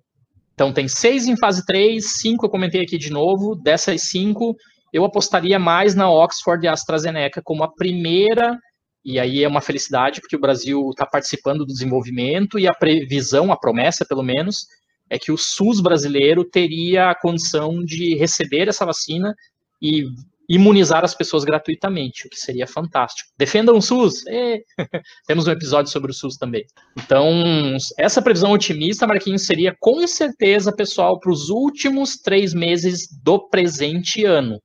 então 0.54 0.72
tem 0.72 0.88
seis 0.88 1.26
em 1.26 1.36
fase 1.36 1.64
3, 1.64 2.04
cinco 2.18 2.46
eu 2.46 2.50
comentei 2.50 2.82
aqui 2.82 2.98
de 2.98 3.10
novo, 3.10 3.54
dessas 3.54 4.02
cinco, 4.02 4.56
eu 4.92 5.04
apostaria 5.04 5.58
mais 5.58 5.94
na 5.94 6.10
Oxford 6.10 6.64
e 6.64 6.68
AstraZeneca 6.68 7.40
como 7.42 7.64
a 7.64 7.72
primeira, 7.72 8.58
e 9.04 9.18
aí 9.18 9.42
é 9.42 9.48
uma 9.48 9.60
felicidade, 9.60 10.20
porque 10.20 10.36
o 10.36 10.40
Brasil 10.40 10.90
está 10.90 11.06
participando 11.06 11.60
do 11.60 11.72
desenvolvimento, 11.72 12.58
e 12.58 12.68
a 12.68 12.74
previsão, 12.74 13.50
a 13.50 13.56
promessa, 13.56 14.04
pelo 14.04 14.22
menos, 14.22 14.66
é 15.10 15.18
que 15.18 15.32
o 15.32 15.38
SUS 15.38 15.80
brasileiro 15.80 16.44
teria 16.44 17.10
a 17.10 17.14
condição 17.14 17.82
de 17.84 18.14
receber 18.16 18.68
essa 18.68 18.86
vacina 18.86 19.34
e 19.80 20.04
imunizar 20.52 21.02
as 21.02 21.14
pessoas 21.14 21.44
gratuitamente, 21.44 22.26
o 22.26 22.30
que 22.30 22.36
seria 22.36 22.66
fantástico. 22.66 23.30
Defendam 23.38 23.78
o 23.78 23.80
SUS! 23.80 24.22
E... 24.26 24.62
Temos 25.26 25.46
um 25.46 25.50
episódio 25.50 25.90
sobre 25.90 26.10
o 26.10 26.14
SUS 26.14 26.36
também. 26.36 26.62
Então, 26.98 27.74
essa 27.98 28.20
previsão 28.20 28.52
otimista, 28.52 29.06
Marquinhos, 29.06 29.46
seria 29.46 29.74
com 29.80 30.06
certeza, 30.06 30.70
pessoal, 30.70 31.18
para 31.18 31.32
os 31.32 31.48
últimos 31.48 32.16
três 32.18 32.52
meses 32.52 33.08
do 33.24 33.48
presente 33.48 34.26
ano, 34.26 34.60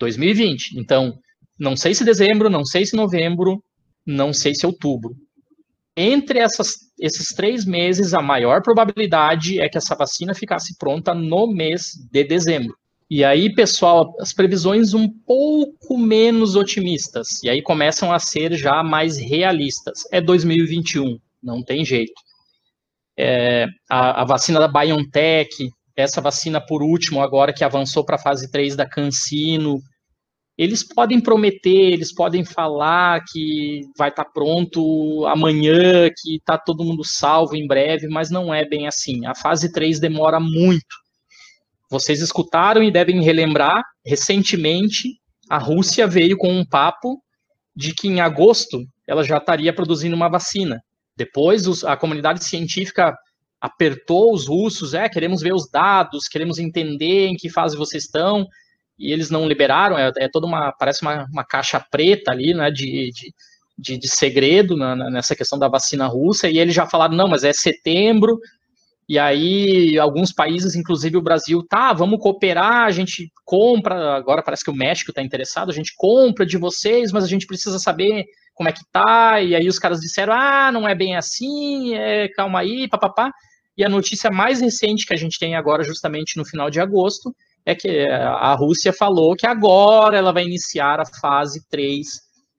2020. 0.00 0.80
Então, 0.80 1.12
não 1.58 1.76
sei 1.76 1.94
se 1.94 2.04
dezembro, 2.04 2.48
não 2.48 2.64
sei 2.64 2.86
se 2.86 2.96
novembro, 2.96 3.62
não 4.06 4.32
sei 4.32 4.54
se 4.54 4.64
outubro. 4.64 5.14
Entre 5.94 6.38
essas, 6.38 6.72
esses 6.98 7.34
três 7.34 7.66
meses, 7.66 8.14
a 8.14 8.22
maior 8.22 8.62
probabilidade 8.62 9.60
é 9.60 9.68
que 9.68 9.76
essa 9.76 9.94
vacina 9.94 10.34
ficasse 10.34 10.74
pronta 10.78 11.12
no 11.12 11.46
mês 11.46 11.90
de 12.10 12.24
dezembro. 12.24 12.74
E 13.14 13.22
aí, 13.22 13.54
pessoal, 13.54 14.16
as 14.18 14.32
previsões 14.32 14.94
um 14.94 15.06
pouco 15.06 15.98
menos 15.98 16.56
otimistas. 16.56 17.42
E 17.44 17.50
aí 17.50 17.60
começam 17.60 18.10
a 18.10 18.18
ser 18.18 18.54
já 18.54 18.82
mais 18.82 19.18
realistas. 19.18 20.04
É 20.10 20.18
2021, 20.18 21.20
não 21.42 21.62
tem 21.62 21.84
jeito. 21.84 22.14
É, 23.14 23.66
a, 23.90 24.22
a, 24.22 24.24
vacina 24.24 24.58
da 24.58 24.66
BioNTech, 24.66 25.68
essa 25.94 26.22
vacina 26.22 26.58
por 26.58 26.82
último, 26.82 27.20
agora 27.20 27.52
que 27.52 27.62
avançou 27.62 28.02
para 28.02 28.16
a 28.16 28.18
fase 28.18 28.50
3 28.50 28.76
da 28.76 28.88
CanSino, 28.88 29.78
eles 30.56 30.82
podem 30.82 31.20
prometer, 31.20 31.92
eles 31.92 32.14
podem 32.14 32.46
falar 32.46 33.22
que 33.30 33.82
vai 33.94 34.08
estar 34.08 34.24
tá 34.24 34.30
pronto 34.32 35.26
amanhã, 35.26 36.08
que 36.16 36.36
está 36.36 36.56
todo 36.56 36.82
mundo 36.82 37.04
salvo 37.04 37.54
em 37.56 37.66
breve, 37.66 38.08
mas 38.08 38.30
não 38.30 38.54
é 38.54 38.66
bem 38.66 38.86
assim. 38.86 39.26
A 39.26 39.34
fase 39.34 39.70
3 39.70 40.00
demora 40.00 40.40
muito. 40.40 41.02
Vocês 41.92 42.22
escutaram 42.22 42.82
e 42.82 42.90
devem 42.90 43.22
relembrar, 43.22 43.82
recentemente, 44.02 45.20
a 45.46 45.58
Rússia 45.58 46.06
veio 46.06 46.38
com 46.38 46.50
um 46.50 46.64
papo 46.64 47.22
de 47.76 47.94
que 47.94 48.08
em 48.08 48.18
agosto 48.18 48.82
ela 49.06 49.22
já 49.22 49.36
estaria 49.36 49.74
produzindo 49.74 50.16
uma 50.16 50.30
vacina. 50.30 50.82
Depois 51.14 51.66
os, 51.66 51.84
a 51.84 51.94
comunidade 51.94 52.42
científica 52.42 53.14
apertou 53.60 54.32
os 54.32 54.46
russos, 54.46 54.94
é, 54.94 55.06
queremos 55.06 55.42
ver 55.42 55.52
os 55.52 55.70
dados, 55.70 56.28
queremos 56.28 56.58
entender 56.58 57.26
em 57.26 57.36
que 57.36 57.50
fase 57.50 57.76
vocês 57.76 58.04
estão, 58.04 58.46
e 58.98 59.12
eles 59.12 59.28
não 59.28 59.46
liberaram, 59.46 59.98
é, 59.98 60.10
é 60.16 60.28
toda 60.30 60.46
uma, 60.46 60.72
parece 60.72 61.02
uma, 61.02 61.26
uma 61.30 61.44
caixa 61.44 61.78
preta 61.78 62.32
ali, 62.32 62.54
né, 62.54 62.70
de, 62.70 63.10
de, 63.10 63.34
de, 63.76 63.98
de 63.98 64.08
segredo 64.08 64.78
na, 64.78 64.96
nessa 65.10 65.36
questão 65.36 65.58
da 65.58 65.68
vacina 65.68 66.06
russa, 66.06 66.48
e 66.48 66.56
eles 66.56 66.74
já 66.74 66.86
falaram, 66.86 67.14
não, 67.14 67.28
mas 67.28 67.44
é 67.44 67.52
setembro, 67.52 68.38
e 69.12 69.18
aí, 69.18 69.98
alguns 69.98 70.32
países, 70.32 70.74
inclusive 70.74 71.18
o 71.18 71.22
Brasil, 71.22 71.62
tá, 71.68 71.92
vamos 71.92 72.18
cooperar, 72.18 72.86
a 72.86 72.90
gente 72.90 73.30
compra, 73.44 74.16
agora 74.16 74.42
parece 74.42 74.64
que 74.64 74.70
o 74.70 74.74
México 74.74 75.10
está 75.10 75.20
interessado, 75.20 75.70
a 75.70 75.74
gente 75.74 75.92
compra 75.98 76.46
de 76.46 76.56
vocês, 76.56 77.12
mas 77.12 77.22
a 77.22 77.28
gente 77.28 77.46
precisa 77.46 77.78
saber 77.78 78.24
como 78.54 78.70
é 78.70 78.72
que 78.72 78.80
tá. 78.90 79.38
E 79.42 79.54
aí 79.54 79.68
os 79.68 79.78
caras 79.78 80.00
disseram, 80.00 80.32
ah, 80.32 80.72
não 80.72 80.88
é 80.88 80.94
bem 80.94 81.14
assim, 81.14 81.94
é, 81.94 82.26
calma 82.28 82.60
aí, 82.60 82.88
papapá. 82.88 83.30
E 83.76 83.84
a 83.84 83.88
notícia 83.90 84.30
mais 84.30 84.62
recente 84.62 85.04
que 85.04 85.12
a 85.12 85.18
gente 85.18 85.38
tem 85.38 85.56
agora, 85.56 85.84
justamente 85.84 86.38
no 86.38 86.44
final 86.46 86.70
de 86.70 86.80
agosto, 86.80 87.36
é 87.66 87.74
que 87.74 88.06
a 88.08 88.54
Rússia 88.54 88.94
falou 88.94 89.36
que 89.36 89.46
agora 89.46 90.16
ela 90.16 90.32
vai 90.32 90.44
iniciar 90.44 91.00
a 91.00 91.20
fase 91.20 91.60
3 91.68 92.06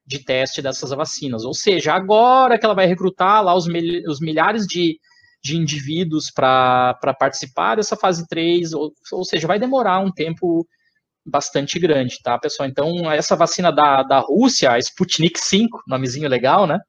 de 0.05 0.23
teste 0.23 0.61
dessas 0.61 0.91
vacinas. 0.91 1.45
Ou 1.45 1.53
seja, 1.55 1.93
agora 1.93 2.59
que 2.59 2.65
ela 2.65 2.75
vai 2.75 2.85
recrutar 2.85 3.43
lá 3.43 3.55
os, 3.55 3.65
mil, 3.65 4.03
os 4.07 4.19
milhares 4.19 4.67
de 4.67 4.99
de 5.43 5.57
indivíduos 5.57 6.31
para 6.31 6.95
participar 7.19 7.75
dessa 7.75 7.95
fase 7.97 8.25
3, 8.27 8.73
ou, 8.73 8.93
ou 9.11 9.25
seja, 9.25 9.47
vai 9.47 9.59
demorar 9.59 9.99
um 9.99 10.11
tempo 10.11 10.65
bastante 11.25 11.77
grande, 11.79 12.19
tá, 12.23 12.37
pessoal? 12.37 12.67
Então, 12.67 13.11
essa 13.11 13.35
vacina 13.35 13.71
da, 13.71 14.03
da 14.03 14.19
Rússia, 14.19 14.71
a 14.71 14.79
Sputnik 14.79 15.39
5, 15.39 15.83
nomezinho 15.87 16.29
legal, 16.29 16.65
né? 16.65 16.79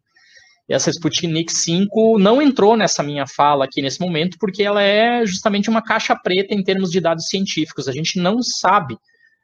Essa 0.68 0.90
Sputnik 0.90 1.52
5 1.52 2.18
não 2.18 2.40
entrou 2.40 2.76
nessa 2.76 3.02
minha 3.02 3.26
fala 3.26 3.64
aqui 3.64 3.82
nesse 3.82 4.00
momento, 4.00 4.38
porque 4.38 4.62
ela 4.62 4.82
é 4.82 5.26
justamente 5.26 5.68
uma 5.68 5.82
caixa 5.82 6.16
preta 6.16 6.54
em 6.54 6.62
termos 6.62 6.90
de 6.90 7.00
dados 7.00 7.26
científicos. 7.26 7.86
A 7.86 7.92
gente 7.92 8.18
não 8.18 8.42
sabe, 8.42 8.96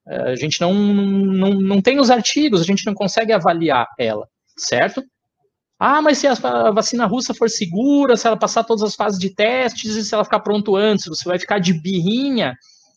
eh, 0.08 0.30
a 0.32 0.36
gente 0.36 0.60
não, 0.60 0.72
não, 0.72 1.50
não 1.54 1.82
tem 1.82 2.00
os 2.00 2.10
artigos, 2.10 2.60
a 2.60 2.64
gente 2.64 2.86
não 2.86 2.94
consegue 2.94 3.32
avaliar 3.32 3.86
ela, 3.98 4.26
certo? 4.56 5.02
Ah, 5.82 6.02
mas 6.02 6.18
se 6.18 6.26
a 6.26 6.34
vacina 6.70 7.06
russa 7.06 7.32
for 7.32 7.48
segura, 7.48 8.14
se 8.14 8.26
ela 8.26 8.36
passar 8.36 8.64
todas 8.64 8.82
as 8.82 8.94
fases 8.94 9.18
de 9.18 9.34
testes 9.34 9.96
e 9.96 10.04
se 10.04 10.14
ela 10.14 10.24
ficar 10.24 10.40
pronto 10.40 10.76
antes, 10.76 11.06
você 11.06 11.26
vai 11.26 11.38
ficar 11.38 11.58
de 11.58 11.72
birrinha 11.72 12.54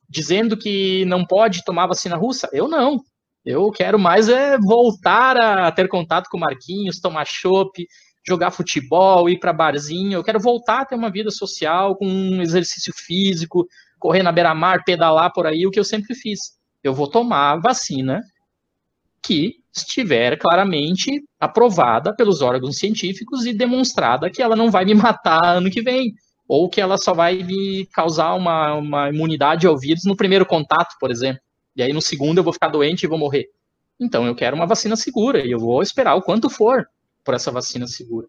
dizendo 0.09 0.57
que 0.57 1.05
não 1.05 1.25
pode 1.25 1.63
tomar 1.63 1.87
vacina 1.87 2.17
russa? 2.17 2.49
Eu 2.51 2.67
não. 2.67 2.99
Eu 3.45 3.71
quero 3.71 3.97
mais 3.97 4.27
é 4.27 4.57
voltar 4.57 5.37
a 5.37 5.71
ter 5.71 5.87
contato 5.87 6.27
com 6.29 6.37
Marquinhos, 6.37 6.99
tomar 6.99 7.25
chopp, 7.25 7.87
jogar 8.27 8.51
futebol, 8.51 9.29
ir 9.29 9.39
para 9.39 9.53
barzinho. 9.53 10.17
Eu 10.17 10.23
quero 10.23 10.39
voltar 10.41 10.81
a 10.81 10.85
ter 10.85 10.95
uma 10.95 11.09
vida 11.09 11.31
social 11.31 11.95
com 11.95 12.05
um 12.05 12.41
exercício 12.41 12.93
físico, 12.93 13.65
correr 13.97 14.23
na 14.23 14.31
beira-mar, 14.33 14.83
pedalar 14.85 15.31
por 15.31 15.47
aí, 15.47 15.65
o 15.65 15.71
que 15.71 15.79
eu 15.79 15.85
sempre 15.85 16.13
fiz. 16.15 16.57
Eu 16.83 16.93
vou 16.93 17.09
tomar 17.09 17.61
vacina 17.61 18.21
que 19.25 19.62
estiver 19.75 20.37
claramente 20.37 21.23
aprovada 21.39 22.15
pelos 22.15 22.41
órgãos 22.41 22.77
científicos 22.77 23.45
e 23.45 23.53
demonstrada 23.53 24.29
que 24.29 24.41
ela 24.41 24.55
não 24.55 24.69
vai 24.69 24.85
me 24.85 24.93
matar 24.95 25.43
ano 25.43 25.69
que 25.69 25.81
vem, 25.81 26.13
ou 26.47 26.69
que 26.69 26.79
ela 26.79 26.97
só 26.97 27.13
vai 27.13 27.43
me 27.43 27.87
causar 27.93 28.33
uma, 28.35 28.75
uma 28.75 29.09
imunidade 29.09 29.65
ao 29.65 29.77
vírus 29.77 30.03
no 30.05 30.15
primeiro 30.15 30.45
contato, 30.45 30.95
por 30.99 31.09
exemplo. 31.09 31.41
E 31.75 31.81
aí 31.81 31.91
no 31.91 32.01
segundo 32.01 32.37
eu 32.37 32.43
vou 32.43 32.53
ficar 32.53 32.67
doente 32.67 33.03
e 33.03 33.07
vou 33.07 33.17
morrer. 33.17 33.45
Então 33.99 34.25
eu 34.25 34.35
quero 34.35 34.55
uma 34.55 34.67
vacina 34.67 34.95
segura 34.95 35.45
e 35.45 35.51
eu 35.51 35.59
vou 35.59 35.81
esperar 35.81 36.15
o 36.15 36.21
quanto 36.21 36.49
for 36.49 36.85
por 37.23 37.33
essa 37.33 37.51
vacina 37.51 37.87
segura. 37.87 38.27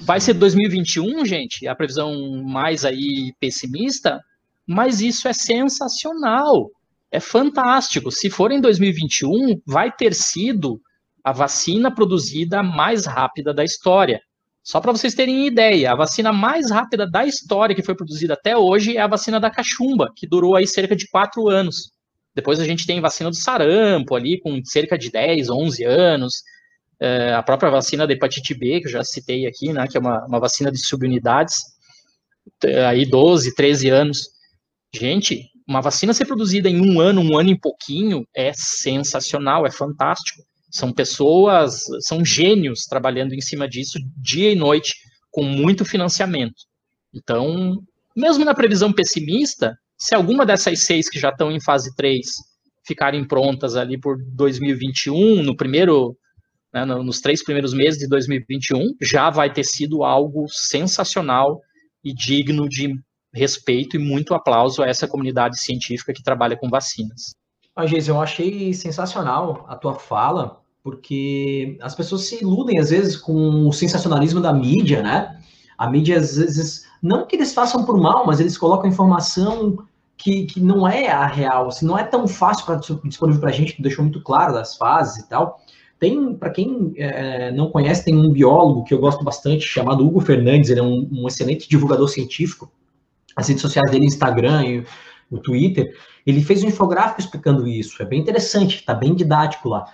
Vai 0.00 0.20
ser 0.20 0.34
2021, 0.34 1.24
gente, 1.24 1.66
a 1.66 1.74
previsão 1.74 2.42
mais 2.42 2.84
aí 2.84 3.32
pessimista, 3.38 4.20
mas 4.66 5.00
isso 5.00 5.28
é 5.28 5.32
sensacional 5.32 6.70
é 7.10 7.20
fantástico. 7.20 8.10
Se 8.10 8.28
for 8.28 8.50
em 8.50 8.60
2021, 8.60 9.60
vai 9.66 9.90
ter 9.90 10.14
sido 10.14 10.80
a 11.22 11.32
vacina 11.32 11.94
produzida 11.94 12.62
mais 12.62 13.06
rápida 13.06 13.54
da 13.54 13.64
história. 13.64 14.20
Só 14.62 14.80
para 14.80 14.92
vocês 14.92 15.14
terem 15.14 15.46
ideia, 15.46 15.92
a 15.92 15.94
vacina 15.94 16.32
mais 16.32 16.70
rápida 16.70 17.06
da 17.08 17.24
história 17.26 17.74
que 17.74 17.82
foi 17.82 17.94
produzida 17.94 18.34
até 18.34 18.56
hoje 18.56 18.96
é 18.96 19.00
a 19.00 19.06
vacina 19.06 19.38
da 19.38 19.50
cachumba, 19.50 20.10
que 20.16 20.26
durou 20.26 20.56
aí 20.56 20.66
cerca 20.66 20.96
de 20.96 21.06
quatro 21.08 21.48
anos. 21.48 21.92
Depois 22.34 22.58
a 22.58 22.64
gente 22.64 22.86
tem 22.86 23.00
vacina 23.00 23.30
do 23.30 23.36
sarampo 23.36 24.14
ali, 24.14 24.40
com 24.40 24.62
cerca 24.64 24.98
de 24.98 25.10
10, 25.10 25.50
11 25.50 25.84
anos. 25.84 26.42
É, 26.98 27.34
a 27.34 27.42
própria 27.42 27.70
vacina 27.70 28.06
da 28.06 28.12
hepatite 28.12 28.54
B, 28.54 28.80
que 28.80 28.86
eu 28.86 28.92
já 28.92 29.04
citei 29.04 29.46
aqui, 29.46 29.72
né, 29.72 29.86
que 29.86 29.96
é 29.96 30.00
uma, 30.00 30.24
uma 30.26 30.40
vacina 30.40 30.72
de 30.72 30.84
subunidades, 30.84 31.56
aí 32.88 33.04
12, 33.04 33.54
13 33.54 33.88
anos. 33.90 34.28
Gente, 34.94 35.50
uma 35.66 35.80
vacina 35.80 36.12
ser 36.12 36.26
produzida 36.26 36.68
em 36.68 36.80
um 36.80 37.00
ano, 37.00 37.20
um 37.20 37.38
ano 37.38 37.50
e 37.50 37.58
pouquinho, 37.58 38.26
é 38.34 38.52
sensacional, 38.52 39.66
é 39.66 39.70
fantástico. 39.70 40.42
São 40.70 40.92
pessoas, 40.92 41.82
são 42.00 42.24
gênios 42.24 42.84
trabalhando 42.84 43.32
em 43.32 43.40
cima 43.40 43.68
disso 43.68 43.98
dia 44.16 44.52
e 44.52 44.56
noite, 44.56 44.94
com 45.30 45.42
muito 45.42 45.84
financiamento. 45.84 46.54
Então, 47.14 47.78
mesmo 48.14 48.44
na 48.44 48.54
previsão 48.54 48.92
pessimista, 48.92 49.76
se 49.96 50.14
alguma 50.14 50.44
dessas 50.44 50.80
seis 50.80 51.08
que 51.08 51.18
já 51.18 51.30
estão 51.30 51.50
em 51.50 51.60
fase 51.60 51.94
3 51.96 52.26
ficarem 52.86 53.26
prontas 53.26 53.76
ali 53.76 53.98
por 53.98 54.18
2021, 54.34 55.42
no 55.42 55.56
primeiro, 55.56 56.16
né, 56.72 56.84
nos 56.84 57.20
três 57.20 57.42
primeiros 57.42 57.72
meses 57.72 57.98
de 57.98 58.08
2021, 58.08 58.94
já 59.00 59.30
vai 59.30 59.50
ter 59.52 59.64
sido 59.64 60.04
algo 60.04 60.46
sensacional 60.48 61.60
e 62.04 62.12
digno 62.12 62.68
de 62.68 62.94
respeito 63.34 63.96
e 63.96 63.98
muito 63.98 64.34
aplauso 64.34 64.82
a 64.82 64.86
essa 64.86 65.08
comunidade 65.08 65.58
científica 65.58 66.12
que 66.12 66.22
trabalha 66.22 66.56
com 66.56 66.68
vacinas. 66.68 67.34
Ah, 67.76 67.86
Geis, 67.86 68.06
eu 68.06 68.20
achei 68.20 68.72
sensacional 68.72 69.64
a 69.68 69.74
tua 69.74 69.94
fala, 69.94 70.60
porque 70.82 71.76
as 71.80 71.94
pessoas 71.94 72.22
se 72.22 72.42
iludem 72.42 72.78
às 72.78 72.90
vezes 72.90 73.16
com 73.16 73.66
o 73.66 73.72
sensacionalismo 73.72 74.40
da 74.40 74.52
mídia, 74.52 75.02
né? 75.02 75.40
A 75.76 75.90
mídia 75.90 76.18
às 76.18 76.36
vezes, 76.36 76.86
não 77.02 77.26
que 77.26 77.34
eles 77.34 77.52
façam 77.52 77.84
por 77.84 77.98
mal, 77.98 78.24
mas 78.26 78.38
eles 78.38 78.56
colocam 78.56 78.88
informação 78.88 79.84
que, 80.16 80.44
que 80.46 80.60
não 80.60 80.86
é 80.86 81.08
a 81.08 81.26
real, 81.26 81.68
assim, 81.68 81.84
não 81.84 81.98
é 81.98 82.04
tão 82.04 82.28
fácil 82.28 82.64
para 82.64 82.76
disponível 82.76 83.40
para 83.40 83.50
a 83.50 83.52
gente, 83.52 83.74
que 83.74 83.82
deixou 83.82 84.04
muito 84.04 84.22
claro 84.22 84.54
das 84.54 84.76
fases 84.76 85.24
e 85.24 85.28
tal. 85.28 85.60
Tem, 85.98 86.34
para 86.34 86.50
quem 86.50 86.92
é, 86.96 87.50
não 87.50 87.70
conhece, 87.70 88.04
tem 88.04 88.16
um 88.16 88.30
biólogo 88.30 88.84
que 88.84 88.94
eu 88.94 88.98
gosto 88.98 89.24
bastante, 89.24 89.64
chamado 89.64 90.06
Hugo 90.06 90.20
Fernandes, 90.20 90.70
ele 90.70 90.80
é 90.80 90.82
um, 90.82 91.08
um 91.10 91.26
excelente 91.26 91.68
divulgador 91.68 92.08
científico, 92.08 92.70
as 93.36 93.48
redes 93.48 93.62
sociais 93.62 93.90
dele, 93.90 94.06
Instagram, 94.06 94.84
o 95.30 95.38
Twitter, 95.38 95.96
ele 96.26 96.42
fez 96.42 96.62
um 96.62 96.68
infográfico 96.68 97.20
explicando 97.20 97.66
isso. 97.66 98.02
É 98.02 98.06
bem 98.06 98.20
interessante, 98.20 98.76
está 98.76 98.94
bem 98.94 99.14
didático 99.14 99.68
lá. 99.68 99.86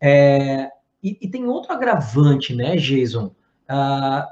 É, 0.00 0.68
e, 1.02 1.18
e, 1.20 1.28
tem 1.28 1.46
outro 1.46 1.72
agravante, 1.72 2.54
né, 2.54 2.76
Jason? 2.76 3.26
Uh, 3.70 4.26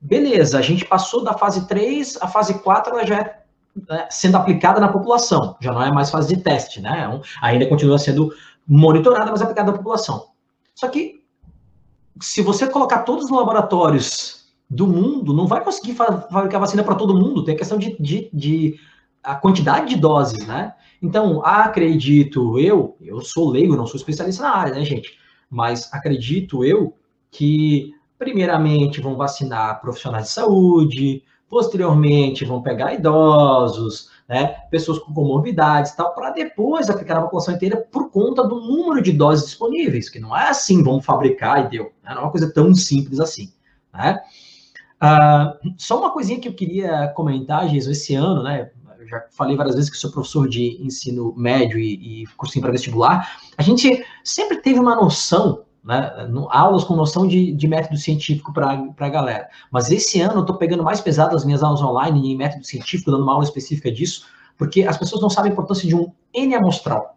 beleza, 0.00 0.58
a 0.58 0.62
gente 0.62 0.84
passou 0.84 1.22
da 1.22 1.34
fase 1.34 1.66
3, 1.66 2.18
a 2.20 2.28
fase 2.28 2.54
4 2.60 2.92
ela 2.92 3.06
já 3.06 3.20
é 3.20 3.42
né, 3.88 4.06
sendo 4.10 4.36
aplicada 4.36 4.80
na 4.80 4.88
população, 4.88 5.56
já 5.60 5.72
não 5.72 5.82
é 5.82 5.92
mais 5.92 6.10
fase 6.10 6.34
de 6.34 6.42
teste, 6.42 6.80
né? 6.80 7.10
É 7.12 7.46
ainda 7.46 7.66
continua 7.66 7.98
sendo 7.98 8.32
monitorada, 8.66 9.30
mas 9.30 9.42
aplicada 9.42 9.70
na 9.70 9.76
população. 9.76 10.28
Só 10.74 10.88
que 10.88 11.22
se 12.20 12.42
você 12.42 12.66
colocar 12.66 13.00
todos 13.00 13.26
os 13.26 13.30
laboratórios 13.30 14.45
do 14.68 14.86
mundo, 14.86 15.32
não 15.32 15.46
vai 15.46 15.62
conseguir 15.62 15.94
fabricar 15.94 16.60
vacina 16.60 16.82
para 16.82 16.94
todo 16.94 17.16
mundo, 17.16 17.44
tem 17.44 17.54
a 17.54 17.58
questão 17.58 17.78
de, 17.78 17.96
de, 18.00 18.28
de, 18.32 18.78
a 19.22 19.34
quantidade 19.34 19.94
de 19.94 20.00
doses, 20.00 20.46
né? 20.46 20.74
Então, 21.00 21.44
acredito 21.44 22.58
eu, 22.58 22.96
eu 23.00 23.20
sou 23.20 23.50
leigo, 23.50 23.76
não 23.76 23.86
sou 23.86 23.96
especialista 23.96 24.42
na 24.42 24.56
área, 24.56 24.74
né, 24.74 24.84
gente? 24.84 25.18
Mas 25.48 25.92
acredito 25.92 26.64
eu 26.64 26.94
que, 27.30 27.92
primeiramente, 28.18 29.00
vão 29.00 29.16
vacinar 29.16 29.80
profissionais 29.80 30.26
de 30.26 30.32
saúde, 30.32 31.22
posteriormente 31.48 32.44
vão 32.44 32.60
pegar 32.60 32.94
idosos, 32.94 34.10
né, 34.28 34.46
pessoas 34.70 34.98
com 34.98 35.14
comorbidades 35.14 35.92
e 35.92 35.96
tal, 35.96 36.12
para 36.12 36.30
depois 36.30 36.90
aplicar 36.90 37.14
na 37.14 37.22
população 37.22 37.54
inteira 37.54 37.76
por 37.76 38.10
conta 38.10 38.42
do 38.42 38.60
número 38.60 39.00
de 39.00 39.12
doses 39.12 39.46
disponíveis, 39.46 40.08
que 40.08 40.18
não 40.18 40.36
é 40.36 40.48
assim, 40.48 40.82
vamos 40.82 41.04
fabricar 41.04 41.66
e 41.66 41.70
deu, 41.70 41.84
né, 42.02 42.10
não 42.10 42.18
é 42.18 42.20
uma 42.24 42.30
coisa 42.32 42.52
tão 42.52 42.74
simples 42.74 43.20
assim, 43.20 43.52
né? 43.94 44.20
Uh, 45.06 45.74
só 45.78 45.98
uma 46.00 46.10
coisinha 46.10 46.40
que 46.40 46.48
eu 46.48 46.54
queria 46.54 47.08
comentar, 47.08 47.68
Jesus, 47.68 47.98
esse 47.98 48.14
ano, 48.14 48.42
né, 48.42 48.70
eu 48.98 49.06
já 49.06 49.24
falei 49.30 49.56
várias 49.56 49.76
vezes 49.76 49.88
que 49.88 49.96
sou 49.96 50.10
professor 50.10 50.48
de 50.48 50.84
ensino 50.84 51.32
médio 51.36 51.78
e, 51.78 52.22
e 52.22 52.26
cursinho 52.36 52.62
para 52.62 52.72
vestibular, 52.72 53.38
a 53.56 53.62
gente 53.62 54.04
sempre 54.24 54.56
teve 54.56 54.80
uma 54.80 54.96
noção 54.96 55.64
né, 55.84 56.12
aulas 56.50 56.82
com 56.82 56.96
noção 56.96 57.28
de, 57.28 57.52
de 57.52 57.68
método 57.68 57.96
científico 57.96 58.52
para 58.52 58.72
a 58.98 59.08
galera. 59.08 59.48
Mas 59.70 59.90
esse 59.90 60.20
ano 60.20 60.34
eu 60.34 60.40
estou 60.40 60.56
pegando 60.56 60.82
mais 60.82 61.00
pesado 61.00 61.36
as 61.36 61.44
minhas 61.44 61.62
aulas 61.62 61.80
online 61.80 62.32
em 62.32 62.36
método 62.36 62.66
científico, 62.66 63.12
dando 63.12 63.22
uma 63.22 63.34
aula 63.34 63.44
específica 63.44 63.92
disso, 63.92 64.26
porque 64.58 64.82
as 64.82 64.98
pessoas 64.98 65.22
não 65.22 65.30
sabem 65.30 65.50
a 65.50 65.52
importância 65.52 65.86
de 65.86 65.94
um 65.94 66.10
N 66.34 66.56
amostral. 66.56 67.15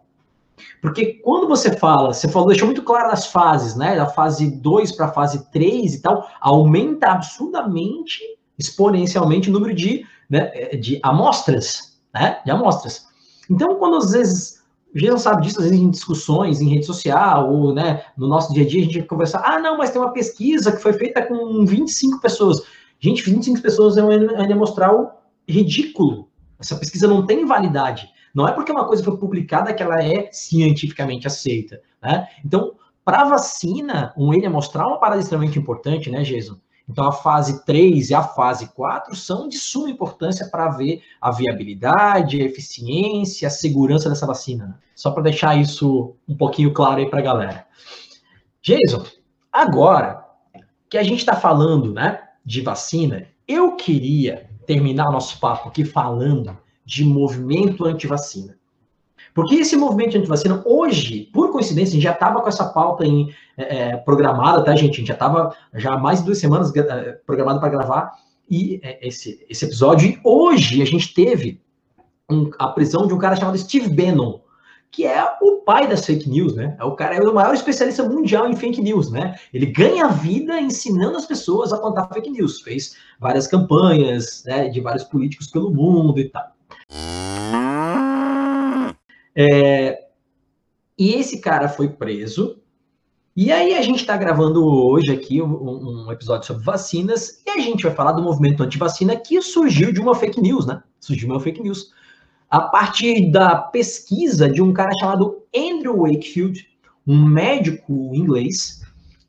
Porque 0.82 1.20
quando 1.24 1.48
você 1.48 1.76
fala, 1.76 2.14
você 2.14 2.28
falou, 2.28 2.48
deixou 2.48 2.66
muito 2.66 2.84
claro 2.84 3.12
as 3.12 3.28
fases, 3.28 3.76
né? 3.76 3.96
Da 3.96 4.08
fase 4.08 4.50
2 4.50 4.94
para 4.94 5.08
a 5.08 5.12
fase 5.12 5.50
3 5.52 5.96
e 5.96 6.02
tal, 6.02 6.28
aumenta 6.40 7.08
absurdamente, 7.08 8.20
exponencialmente 8.58 9.50
o 9.50 9.54
número 9.54 9.74
de, 9.74 10.06
né, 10.30 10.48
de 10.76 11.00
amostras, 11.04 12.00
né? 12.14 12.40
De 12.46 12.52
amostras. 12.52 13.08
Então, 13.50 13.76
quando 13.76 13.98
às 13.98 14.12
vezes 14.12 14.60
a 14.96 14.98
gente 14.98 15.12
não 15.12 15.18
sabe 15.20 15.44
disso, 15.44 15.60
às 15.60 15.66
vezes, 15.66 15.80
em 15.80 15.90
discussões, 15.90 16.62
em 16.62 16.70
rede 16.70 16.86
social, 16.86 17.54
ou 17.54 17.74
né, 17.74 18.04
no 18.18 18.28
nosso 18.28 18.52
dia 18.54 18.64
a 18.64 18.68
dia, 18.68 18.82
a 18.82 18.86
gente 18.86 19.04
conversa, 19.04 19.40
ah, 19.44 19.60
não, 19.60 19.78
mas 19.78 19.92
tem 19.92 20.02
uma 20.02 20.12
pesquisa 20.12 20.72
que 20.72 20.82
foi 20.82 20.94
feita 20.94 21.22
com 21.22 21.64
25 21.66 22.20
pessoas. 22.20 22.64
Gente, 23.00 23.24
25 23.24 23.62
pessoas 23.62 23.98
é 23.98 24.04
um 24.04 24.12
N 24.12 24.52
amostral 24.54 25.24
ridículo. 25.48 26.28
Essa 26.60 26.76
pesquisa 26.76 27.08
não 27.08 27.26
tem 27.26 27.46
validade. 27.46 28.10
Não 28.34 28.48
é 28.48 28.52
porque 28.52 28.72
uma 28.72 28.86
coisa 28.86 29.04
foi 29.04 29.18
publicada 29.18 29.74
que 29.74 29.84
ela 29.84 30.04
é 30.04 30.30
cientificamente 30.32 31.28
aceita. 31.28 31.82
Né? 32.02 32.28
Então, 32.44 32.74
para 33.04 33.24
vacina, 33.24 34.14
um 34.18 34.32
amostral 34.46 34.90
é 34.90 34.94
uma 34.94 35.00
parada 35.00 35.22
extremamente 35.22 35.58
importante, 35.58 36.10
né, 36.12 36.22
Jason? 36.22 36.58
Então, 36.88 37.06
a 37.06 37.12
fase 37.12 37.64
3 37.66 38.10
e 38.10 38.16
a 38.16 38.24
fase 38.24 38.68
4 38.74 39.16
são 39.16 39.48
de 39.48 39.58
suma 39.58 39.90
importância 39.90 40.48
para 40.48 40.70
ver 40.70 41.04
a 41.22 41.32
viabilidade, 41.32 42.42
a 42.42 42.46
eficiência, 42.46 43.48
a 43.48 43.52
segurança 43.52 44.10
dessa 44.10 44.26
vacina. 44.26 44.80
Só 44.96 45.12
para 45.12 45.24
deixar 45.24 45.56
isso 45.56 46.16
um 46.28 46.36
pouquinho 46.36 46.74
claro 46.74 47.00
aí 47.00 47.08
para 47.08 47.20
a 47.20 47.24
galera. 47.24 47.68
Jason, 48.62 49.06
agora 49.52 50.26
que 50.90 50.98
a 50.98 51.04
gente 51.04 51.20
está 51.20 51.36
falando 51.36 51.94
né, 51.94 52.24
de 52.44 52.62
vacina, 52.62 53.28
eu 53.48 53.76
queria 53.76 54.50
terminar 54.66 55.12
nosso 55.12 55.40
papo 55.40 55.70
aqui 55.70 55.86
falando 55.86 56.58
de 56.90 57.06
movimento 57.06 57.86
anti-vacina. 57.86 58.58
Porque 59.32 59.56
esse 59.56 59.76
movimento 59.76 60.18
anti-vacina, 60.18 60.64
hoje, 60.66 61.30
por 61.32 61.52
coincidência, 61.52 61.92
a 61.92 61.94
gente 61.94 62.04
já 62.04 62.14
estava 62.14 62.42
com 62.42 62.50
essa 62.50 62.66
pauta 62.66 63.06
em, 63.06 63.32
é, 63.56 63.92
é, 63.92 63.98
programada, 63.98 64.64
tá, 64.64 64.76
gente? 64.76 64.96
A 64.96 64.98
gente 64.98 65.08
já 65.08 65.14
estava 65.14 65.56
já 65.76 65.94
há 65.94 65.98
mais 66.00 66.20
de 66.20 66.26
duas 66.26 66.40
semanas 66.40 66.76
é, 66.76 67.12
programado 67.28 67.60
para 67.60 67.70
gravar 67.70 68.12
e, 68.50 68.80
é, 68.82 69.08
esse, 69.08 69.46
esse 69.48 69.66
episódio. 69.66 70.10
E 70.10 70.20
hoje 70.24 70.82
a 70.82 70.86
gente 70.86 71.14
teve 71.14 71.62
um, 72.28 72.50
a 72.58 72.70
prisão 72.70 73.06
de 73.06 73.14
um 73.14 73.20
cara 73.20 73.36
chamado 73.36 73.58
Steve 73.60 73.90
Bannon, 73.90 74.40
que 74.90 75.06
é 75.06 75.24
o 75.44 75.58
pai 75.58 75.88
das 75.88 76.04
fake 76.04 76.28
news, 76.28 76.56
né? 76.56 76.76
É 76.80 76.84
o 76.84 76.96
cara 76.96 77.14
é 77.14 77.22
o 77.22 77.36
maior 77.36 77.54
especialista 77.54 78.02
mundial 78.02 78.50
em 78.50 78.56
fake 78.56 78.82
news, 78.82 79.12
né? 79.12 79.36
Ele 79.54 79.68
ganha 79.68 80.08
vida 80.08 80.60
ensinando 80.60 81.16
as 81.16 81.28
pessoas 81.28 81.72
a 81.72 81.78
plantar 81.78 82.10
fake 82.12 82.32
news. 82.32 82.62
Fez 82.62 82.96
várias 83.20 83.46
campanhas, 83.46 84.44
né, 84.48 84.70
de 84.70 84.82
vários 84.82 85.04
políticos 85.04 85.46
pelo 85.46 85.70
mundo 85.70 86.20
e 86.20 86.28
tal. 86.28 86.59
É, 89.36 90.06
e 90.98 91.14
esse 91.14 91.40
cara 91.40 91.70
foi 91.70 91.88
preso. 91.88 92.60
E 93.36 93.54
aí 93.54 93.74
a 93.76 93.82
gente 93.82 94.02
está 94.02 94.18
gravando 94.18 94.66
hoje 94.66 95.14
aqui 95.14 95.42
um, 95.42 96.06
um, 96.06 96.12
episódio 96.12 96.46
sobre 96.46 96.64
vacinas 96.64 97.42
e 97.46 97.50
a 97.50 97.60
gente 97.60 97.84
vai 97.84 97.96
falar 97.96 98.12
do 98.12 98.22
movimento 98.22 98.62
anti-vacina 98.62 99.16
que 99.16 99.42
surgiu 99.42 99.94
de 99.94 100.02
uma 100.02 100.14
fake 100.14 100.42
news, 100.42 100.66
né? 100.66 100.84
Surgiu 101.00 101.30
uma 101.30 101.40
fake 101.40 101.62
news. 101.62 101.94
A 102.50 102.60
partir 102.60 103.32
da 103.32 103.56
pesquisa 103.56 104.50
de 104.50 104.62
um 104.62 104.74
cara 104.74 104.92
chamado 105.00 105.44
Andrew 105.56 106.00
Wakefield, 106.00 106.68
um 107.08 107.24
médico 107.24 108.14
inglês, 108.14 108.82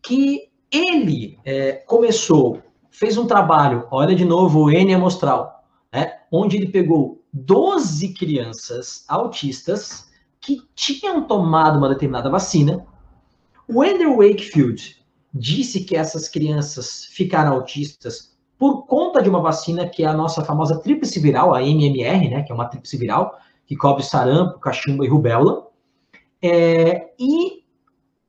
que 0.03 0.49
ele 0.73 1.39
é, 1.45 1.73
começou, 1.73 2.61
fez 2.91 3.17
um 3.17 3.27
trabalho, 3.27 3.87
olha 3.93 4.17
de 4.17 4.25
novo 4.25 4.65
o 4.65 4.71
N 4.71 4.93
amostral, 4.93 5.63
né? 5.93 6.15
onde 6.33 6.57
ele 6.57 6.67
pegou 6.67 7.20
12 7.33 8.15
crianças 8.15 9.05
autistas 9.09 10.09
que 10.41 10.63
tinham 10.75 11.27
tomado 11.27 11.79
uma 11.79 11.89
determinada 11.89 12.31
vacina. 12.31 12.87
O 13.69 13.83
Andrew 13.83 14.17
Wakefield 14.17 15.05
disse 15.33 15.85
que 15.85 15.97
essas 15.97 16.29
crianças 16.29 17.05
ficaram 17.07 17.53
autistas 17.53 18.37
por 18.59 18.87
conta 18.87 19.23
de 19.23 19.29
uma 19.29 19.41
vacina 19.41 19.89
que 19.89 20.03
é 20.03 20.07
a 20.07 20.13
nossa 20.13 20.45
famosa 20.45 20.81
tríplice 20.81 21.19
viral, 21.21 21.55
a 21.55 21.63
MMR, 21.63 22.29
né, 22.29 22.43
que 22.43 22.53
é 22.53 22.55
uma 22.55 22.67
tríplice 22.67 22.97
viral 22.97 23.39
que 23.67 23.77
cobre 23.77 24.03
sarampo, 24.03 24.59
cachumba 24.59 25.05
e 25.05 25.09
rubéola. 25.09 25.69
É, 26.43 27.13
e 27.19 27.63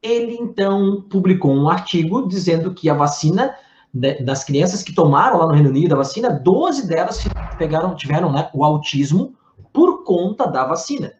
ele 0.01 0.35
então 0.35 1.05
publicou 1.09 1.51
um 1.51 1.69
artigo 1.69 2.27
dizendo 2.27 2.73
que 2.73 2.89
a 2.89 2.93
vacina 2.93 3.55
das 3.93 4.43
crianças 4.43 4.83
que 4.83 4.93
tomaram 4.93 5.37
lá 5.37 5.47
no 5.47 5.53
Reino 5.53 5.69
Unido 5.69 5.93
a 5.93 5.97
vacina, 5.97 6.29
12 6.29 6.87
delas 6.87 7.23
pegaram, 7.57 7.95
tiveram 7.95 8.31
né, 8.31 8.49
o 8.53 8.63
autismo 8.63 9.35
por 9.73 10.03
conta 10.03 10.47
da 10.47 10.65
vacina. 10.65 11.13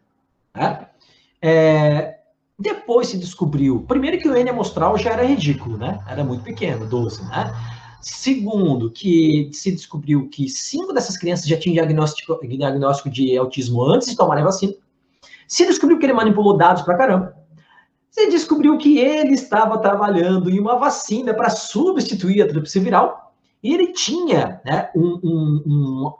Né? 0.54 0.86
É, 1.40 2.18
depois 2.58 3.08
se 3.08 3.18
descobriu, 3.18 3.84
primeiro 3.86 4.18
que 4.18 4.28
o 4.28 4.36
N 4.36 4.48
amostral 4.48 4.96
já 4.96 5.10
era 5.10 5.24
ridículo, 5.24 5.76
né? 5.76 5.98
Era 6.08 6.22
muito 6.22 6.44
pequeno, 6.44 6.86
12, 6.86 7.24
né? 7.28 7.52
Segundo, 8.00 8.90
que 8.90 9.50
se 9.52 9.70
descobriu 9.70 10.28
que 10.28 10.48
cinco 10.48 10.92
dessas 10.92 11.16
crianças 11.16 11.46
já 11.46 11.56
tinham 11.56 11.74
diagnóstico, 11.74 12.38
diagnóstico 12.46 13.10
de 13.10 13.36
autismo 13.36 13.82
antes 13.84 14.08
de 14.08 14.16
tomarem 14.16 14.42
a 14.42 14.46
vacina. 14.46 14.74
Se 15.46 15.66
descobriu 15.66 15.98
que 15.98 16.06
ele 16.06 16.12
manipulou 16.12 16.56
dados 16.56 16.82
pra 16.82 16.96
caramba. 16.96 17.36
Você 18.12 18.28
descobriu 18.28 18.76
que 18.76 18.98
ele 18.98 19.32
estava 19.32 19.78
trabalhando 19.78 20.50
em 20.50 20.60
uma 20.60 20.76
vacina 20.76 21.32
para 21.32 21.48
substituir 21.48 22.42
a 22.42 22.46
tríplice 22.46 22.78
viral 22.78 23.32
e 23.62 23.72
ele 23.72 23.94
tinha 23.94 24.60
né, 24.66 24.90
um, 24.94 25.18
um, 25.24 25.62
um, 25.66 26.12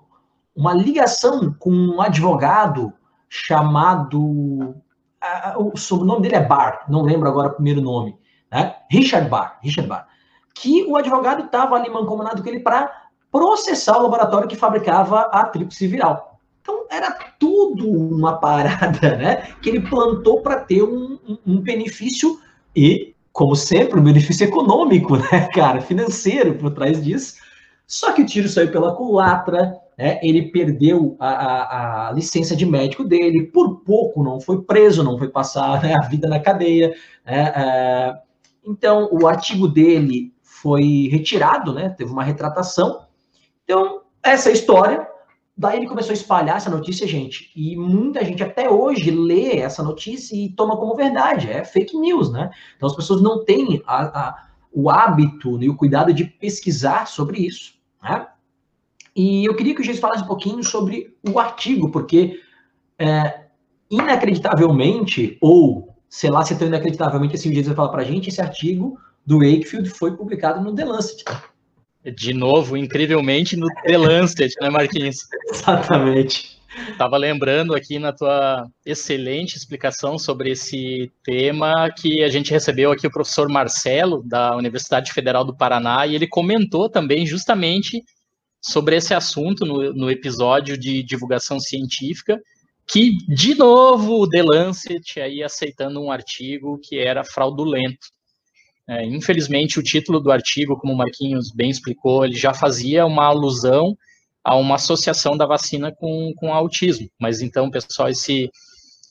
uma 0.56 0.72
ligação 0.72 1.54
com 1.58 1.70
um 1.70 2.00
advogado 2.00 2.94
chamado. 3.28 4.74
O 5.58 5.76
sobrenome 5.76 6.22
dele 6.22 6.36
é 6.36 6.40
Barr, 6.40 6.86
não 6.88 7.02
lembro 7.02 7.28
agora 7.28 7.48
o 7.48 7.54
primeiro 7.54 7.82
nome. 7.82 8.18
Né? 8.50 8.74
Richard 8.90 9.28
Barr. 9.28 9.58
Richard 9.62 9.86
Barr. 9.86 10.08
Que 10.54 10.84
o 10.84 10.96
advogado 10.96 11.44
estava 11.44 11.76
ali 11.76 11.90
mancomunado 11.90 12.42
com 12.42 12.48
ele 12.48 12.60
para 12.60 12.90
processar 13.30 13.98
o 13.98 14.02
laboratório 14.02 14.48
que 14.48 14.56
fabricava 14.56 15.28
a 15.30 15.44
tríplice 15.44 15.86
viral. 15.86 16.31
Então, 16.62 16.86
era 16.88 17.10
tudo 17.40 17.90
uma 17.90 18.38
parada, 18.38 19.16
né? 19.16 19.48
Que 19.60 19.68
ele 19.68 19.80
plantou 19.80 20.40
para 20.40 20.60
ter 20.60 20.82
um, 20.82 21.18
um, 21.44 21.60
benefício 21.60 22.38
e, 22.74 23.14
como 23.32 23.56
sempre, 23.56 23.98
um 23.98 24.04
benefício 24.04 24.44
econômico, 24.44 25.16
né, 25.18 25.48
cara? 25.52 25.80
Financeiro 25.80 26.54
por 26.54 26.70
trás 26.72 27.02
disso. 27.02 27.34
Só 27.84 28.12
que 28.12 28.22
o 28.22 28.26
tiro 28.26 28.48
saiu 28.48 28.70
pela 28.70 28.94
culatra, 28.94 29.76
né? 29.98 30.20
ele 30.22 30.50
perdeu 30.52 31.16
a, 31.18 31.28
a, 31.28 32.08
a, 32.08 32.12
licença 32.12 32.54
de 32.54 32.64
médico 32.64 33.04
dele, 33.04 33.48
por 33.48 33.80
pouco 33.80 34.22
não 34.22 34.40
foi 34.40 34.62
preso, 34.62 35.02
não 35.02 35.18
foi 35.18 35.28
passar 35.28 35.82
né, 35.82 35.94
a 35.94 36.06
vida 36.06 36.28
na 36.28 36.38
cadeia. 36.38 36.94
Né? 37.26 37.52
É, 37.54 38.14
então, 38.64 39.08
o 39.10 39.26
artigo 39.26 39.66
dele 39.66 40.32
foi 40.42 41.08
retirado, 41.10 41.74
né? 41.74 41.88
teve 41.90 42.10
uma 42.10 42.22
retratação. 42.22 43.04
Então, 43.64 44.02
essa 44.22 44.48
é 44.48 44.52
história 44.52 45.11
Daí 45.56 45.76
ele 45.78 45.88
começou 45.88 46.12
a 46.12 46.14
espalhar 46.14 46.56
essa 46.56 46.70
notícia, 46.70 47.06
gente, 47.06 47.50
e 47.54 47.76
muita 47.76 48.24
gente 48.24 48.42
até 48.42 48.70
hoje 48.70 49.10
lê 49.10 49.58
essa 49.58 49.82
notícia 49.82 50.34
e 50.34 50.48
toma 50.48 50.76
como 50.78 50.96
verdade, 50.96 51.50
é 51.50 51.62
fake 51.62 51.96
news, 51.96 52.32
né? 52.32 52.50
Então 52.76 52.88
as 52.88 52.96
pessoas 52.96 53.20
não 53.20 53.44
têm 53.44 53.82
a, 53.86 54.02
a, 54.02 54.46
o 54.72 54.88
hábito 54.88 55.62
e 55.62 55.68
o 55.68 55.76
cuidado 55.76 56.12
de 56.12 56.24
pesquisar 56.24 57.06
sobre 57.06 57.40
isso, 57.46 57.74
né? 58.02 58.26
E 59.14 59.44
eu 59.44 59.54
queria 59.54 59.74
que 59.74 59.82
o 59.82 59.84
Jesus 59.84 60.00
falasse 60.00 60.24
um 60.24 60.26
pouquinho 60.26 60.64
sobre 60.64 61.14
o 61.28 61.38
artigo, 61.38 61.90
porque 61.90 62.40
é, 62.98 63.44
inacreditavelmente, 63.90 65.36
ou 65.38 65.94
sei 66.08 66.30
lá 66.30 66.42
se 66.42 66.54
é 66.54 66.56
tão 66.56 66.66
inacreditavelmente 66.66 67.34
assim 67.34 67.50
o 67.50 67.54
Jesus 67.54 67.68
vai 67.68 67.76
falar 67.76 67.90
pra 67.90 68.04
gente, 68.04 68.30
esse 68.30 68.40
artigo 68.40 68.98
do 69.24 69.40
Wakefield 69.40 69.90
foi 69.90 70.16
publicado 70.16 70.62
no 70.62 70.74
The 70.74 70.84
Lancet. 70.86 71.24
De 72.04 72.34
novo, 72.34 72.76
incrivelmente, 72.76 73.56
no 73.56 73.68
The 73.84 73.96
Lancet, 73.96 74.54
né, 74.60 74.68
Marquinhos? 74.68 75.18
Exatamente. 75.50 76.60
Estava 76.90 77.16
lembrando 77.16 77.74
aqui 77.74 77.98
na 77.98 78.12
tua 78.12 78.66
excelente 78.84 79.56
explicação 79.56 80.18
sobre 80.18 80.50
esse 80.50 81.12
tema 81.22 81.90
que 81.90 82.24
a 82.24 82.28
gente 82.28 82.50
recebeu 82.50 82.90
aqui 82.90 83.06
o 83.06 83.10
professor 83.10 83.48
Marcelo, 83.48 84.22
da 84.24 84.56
Universidade 84.56 85.12
Federal 85.12 85.44
do 85.44 85.54
Paraná, 85.54 86.06
e 86.06 86.14
ele 86.14 86.26
comentou 86.26 86.88
também 86.88 87.26
justamente 87.26 88.02
sobre 88.60 88.96
esse 88.96 89.12
assunto 89.12 89.66
no, 89.66 89.92
no 89.92 90.10
episódio 90.10 90.78
de 90.78 91.02
divulgação 91.02 91.60
científica, 91.60 92.40
que, 92.86 93.16
de 93.28 93.54
novo, 93.54 94.20
o 94.20 94.28
The 94.28 94.42
Lancet 94.42 95.20
aí 95.20 95.42
aceitando 95.42 96.00
um 96.00 96.10
artigo 96.10 96.80
que 96.82 96.98
era 96.98 97.22
fraudulento. 97.22 98.08
É, 98.92 99.06
infelizmente, 99.06 99.78
o 99.80 99.82
título 99.82 100.20
do 100.20 100.30
artigo, 100.30 100.76
como 100.76 100.92
o 100.92 100.96
Marquinhos 100.96 101.50
bem 101.50 101.70
explicou, 101.70 102.26
ele 102.26 102.36
já 102.36 102.52
fazia 102.52 103.06
uma 103.06 103.24
alusão 103.24 103.96
a 104.44 104.54
uma 104.54 104.74
associação 104.74 105.34
da 105.34 105.46
vacina 105.46 105.90
com, 105.90 106.32
com 106.36 106.52
autismo. 106.52 107.08
Mas 107.18 107.40
então, 107.40 107.70
pessoal, 107.70 108.10
esse, 108.10 108.50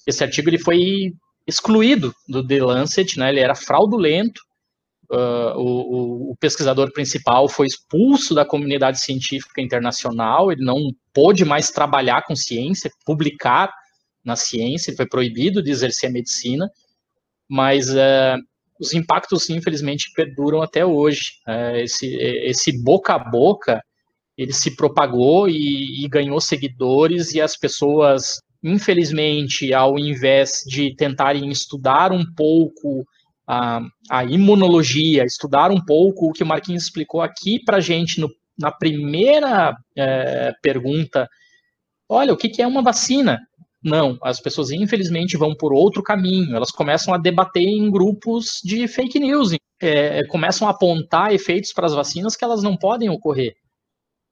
esse 0.05 0.23
artigo 0.23 0.49
ele 0.49 0.59
foi 0.59 1.13
excluído 1.47 2.13
do 2.27 2.45
The 2.45 2.63
Lancet, 2.63 3.17
né? 3.17 3.29
ele 3.29 3.39
era 3.39 3.55
fraudulento, 3.55 4.39
uh, 5.09 5.57
o, 5.57 6.31
o, 6.31 6.35
pesquisador 6.39 6.93
principal 6.93 7.49
foi 7.49 7.65
expulso 7.65 8.35
da 8.35 8.45
comunidade 8.45 8.99
científica 8.99 9.61
internacional, 9.61 10.51
ele 10.51 10.63
não 10.63 10.91
pôde 11.11 11.43
mais 11.43 11.71
trabalhar 11.71 12.23
com 12.23 12.35
ciência, 12.35 12.91
publicar 13.03 13.73
na 14.23 14.35
ciência, 14.35 14.91
ele 14.91 14.97
foi 14.97 15.07
proibido 15.07 15.63
de 15.63 15.71
exercer 15.71 16.11
medicina, 16.11 16.69
mas 17.49 17.89
uh, 17.89 18.37
os 18.81 18.93
impactos, 18.93 19.49
infelizmente, 19.49 20.11
perduram 20.15 20.61
até 20.61 20.83
hoje. 20.83 21.33
Uh, 21.47 21.77
esse, 21.77 22.07
esse 22.15 22.83
boca 22.83 23.13
a 23.13 23.19
boca 23.19 23.81
ele 24.37 24.53
se 24.53 24.75
propagou 24.75 25.47
e, 25.47 26.03
e 26.03 26.07
ganhou 26.07 26.41
seguidores, 26.41 27.33
e 27.33 27.41
as 27.41 27.55
pessoas, 27.55 28.39
infelizmente, 28.63 29.71
ao 29.71 29.99
invés 29.99 30.63
de 30.65 30.95
tentarem 30.95 31.49
estudar 31.51 32.11
um 32.11 32.23
pouco 32.35 33.05
a, 33.47 33.81
a 34.09 34.23
imunologia, 34.23 35.25
estudar 35.25 35.69
um 35.69 35.83
pouco 35.83 36.29
o 36.29 36.31
que 36.31 36.41
o 36.41 36.47
Marquinhos 36.47 36.85
explicou 36.85 37.21
aqui 37.21 37.63
para 37.63 37.77
a 37.77 37.81
gente 37.81 38.19
no, 38.19 38.29
na 38.57 38.71
primeira 38.71 39.75
é, 39.95 40.53
pergunta, 40.61 41.29
olha, 42.09 42.33
o 42.33 42.37
que, 42.37 42.49
que 42.49 42.61
é 42.61 42.67
uma 42.67 42.81
vacina? 42.81 43.39
Não, 43.83 44.17
as 44.21 44.39
pessoas 44.39 44.69
infelizmente 44.69 45.37
vão 45.37 45.55
por 45.55 45.73
outro 45.73 46.03
caminho, 46.03 46.55
elas 46.55 46.69
começam 46.69 47.13
a 47.13 47.17
debater 47.17 47.63
em 47.63 47.89
grupos 47.89 48.59
de 48.63 48.87
fake 48.87 49.19
news, 49.19 49.55
é, 49.81 50.23
começam 50.27 50.67
a 50.67 50.71
apontar 50.71 51.33
efeitos 51.33 51.73
para 51.73 51.87
as 51.87 51.93
vacinas 51.93 52.35
que 52.35 52.43
elas 52.43 52.61
não 52.61 52.77
podem 52.77 53.09
ocorrer. 53.09 53.55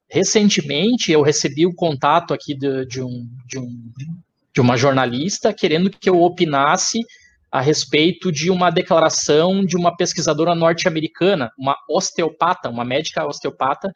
Recentemente, 0.08 1.10
eu 1.10 1.22
recebi 1.22 1.66
o 1.66 1.74
contato 1.74 2.32
aqui 2.32 2.54
de, 2.54 2.86
de, 2.86 3.02
um, 3.02 3.28
de, 3.46 3.58
um, 3.58 3.68
de 4.54 4.60
uma 4.60 4.76
jornalista 4.76 5.52
querendo 5.52 5.90
que 5.90 6.08
eu 6.08 6.20
opinasse 6.22 7.00
a 7.50 7.60
respeito 7.60 8.30
de 8.30 8.50
uma 8.50 8.70
declaração 8.70 9.64
de 9.64 9.76
uma 9.76 9.96
pesquisadora 9.96 10.54
norte-americana, 10.54 11.50
uma 11.58 11.76
osteopata, 11.88 12.68
uma 12.68 12.84
médica 12.84 13.26
osteopata, 13.26 13.92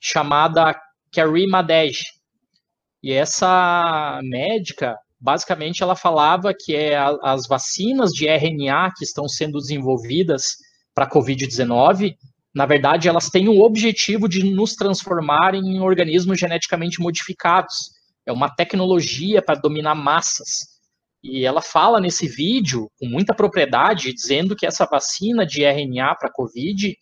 chamada 0.00 0.74
Carrie 1.12 1.46
Madej. 1.46 2.00
E 3.04 3.12
essa 3.12 4.18
médica, 4.22 4.96
basicamente, 5.20 5.82
ela 5.82 5.94
falava 5.94 6.54
que 6.58 6.74
é 6.74 6.96
a, 6.96 7.14
as 7.22 7.46
vacinas 7.46 8.10
de 8.10 8.26
RNA 8.26 8.92
que 8.96 9.04
estão 9.04 9.28
sendo 9.28 9.58
desenvolvidas 9.58 10.56
para 10.94 11.04
a 11.04 11.10
Covid-19 11.10 12.14
na 12.54 12.66
verdade, 12.66 13.08
elas 13.08 13.28
têm 13.28 13.48
o 13.48 13.62
objetivo 13.62 14.28
de 14.28 14.44
nos 14.44 14.76
transformar 14.76 15.56
em 15.56 15.80
organismos 15.80 16.38
geneticamente 16.38 17.00
modificados. 17.00 17.90
É 18.24 18.32
uma 18.32 18.48
tecnologia 18.48 19.42
para 19.42 19.58
dominar 19.60 19.96
massas. 19.96 20.48
E 21.20 21.44
ela 21.44 21.60
fala 21.60 22.00
nesse 22.00 22.28
vídeo, 22.28 22.88
com 23.00 23.08
muita 23.08 23.34
propriedade, 23.34 24.14
dizendo 24.14 24.54
que 24.54 24.66
essa 24.66 24.86
vacina 24.86 25.44
de 25.44 25.64
RNA 25.64 26.14
para 26.14 26.30
Covid, 26.32 26.96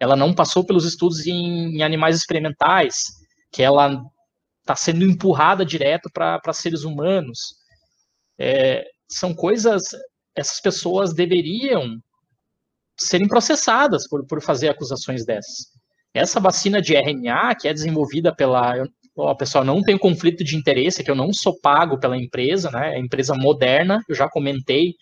ela 0.00 0.16
não 0.16 0.32
passou 0.32 0.64
pelos 0.64 0.86
estudos 0.86 1.26
em, 1.26 1.76
em 1.76 1.82
animais 1.82 2.16
experimentais, 2.16 3.08
que 3.52 3.62
ela 3.62 4.02
está 4.68 4.76
sendo 4.76 5.04
empurrada 5.04 5.64
direto 5.64 6.10
para 6.12 6.52
seres 6.52 6.84
humanos. 6.84 7.38
É, 8.38 8.84
são 9.08 9.34
coisas, 9.34 9.84
essas 10.36 10.60
pessoas 10.60 11.14
deveriam 11.14 11.96
serem 13.00 13.26
processadas 13.26 14.06
por, 14.06 14.26
por 14.26 14.42
fazer 14.42 14.68
acusações 14.68 15.24
dessas. 15.24 15.68
Essa 16.12 16.38
vacina 16.38 16.82
de 16.82 16.94
RNA, 16.94 17.54
que 17.54 17.66
é 17.66 17.72
desenvolvida 17.72 18.34
pela. 18.34 18.74
Ó, 19.16 19.34
pessoal, 19.34 19.64
não 19.64 19.82
tem 19.82 19.96
conflito 19.96 20.44
de 20.44 20.56
interesse, 20.56 21.02
que 21.02 21.10
eu 21.10 21.14
não 21.14 21.32
sou 21.32 21.58
pago 21.60 21.98
pela 21.98 22.16
empresa, 22.16 22.70
né? 22.70 22.96
É 22.96 22.98
empresa 22.98 23.34
moderna, 23.34 24.02
eu 24.08 24.14
já 24.14 24.28
comentei 24.28 24.94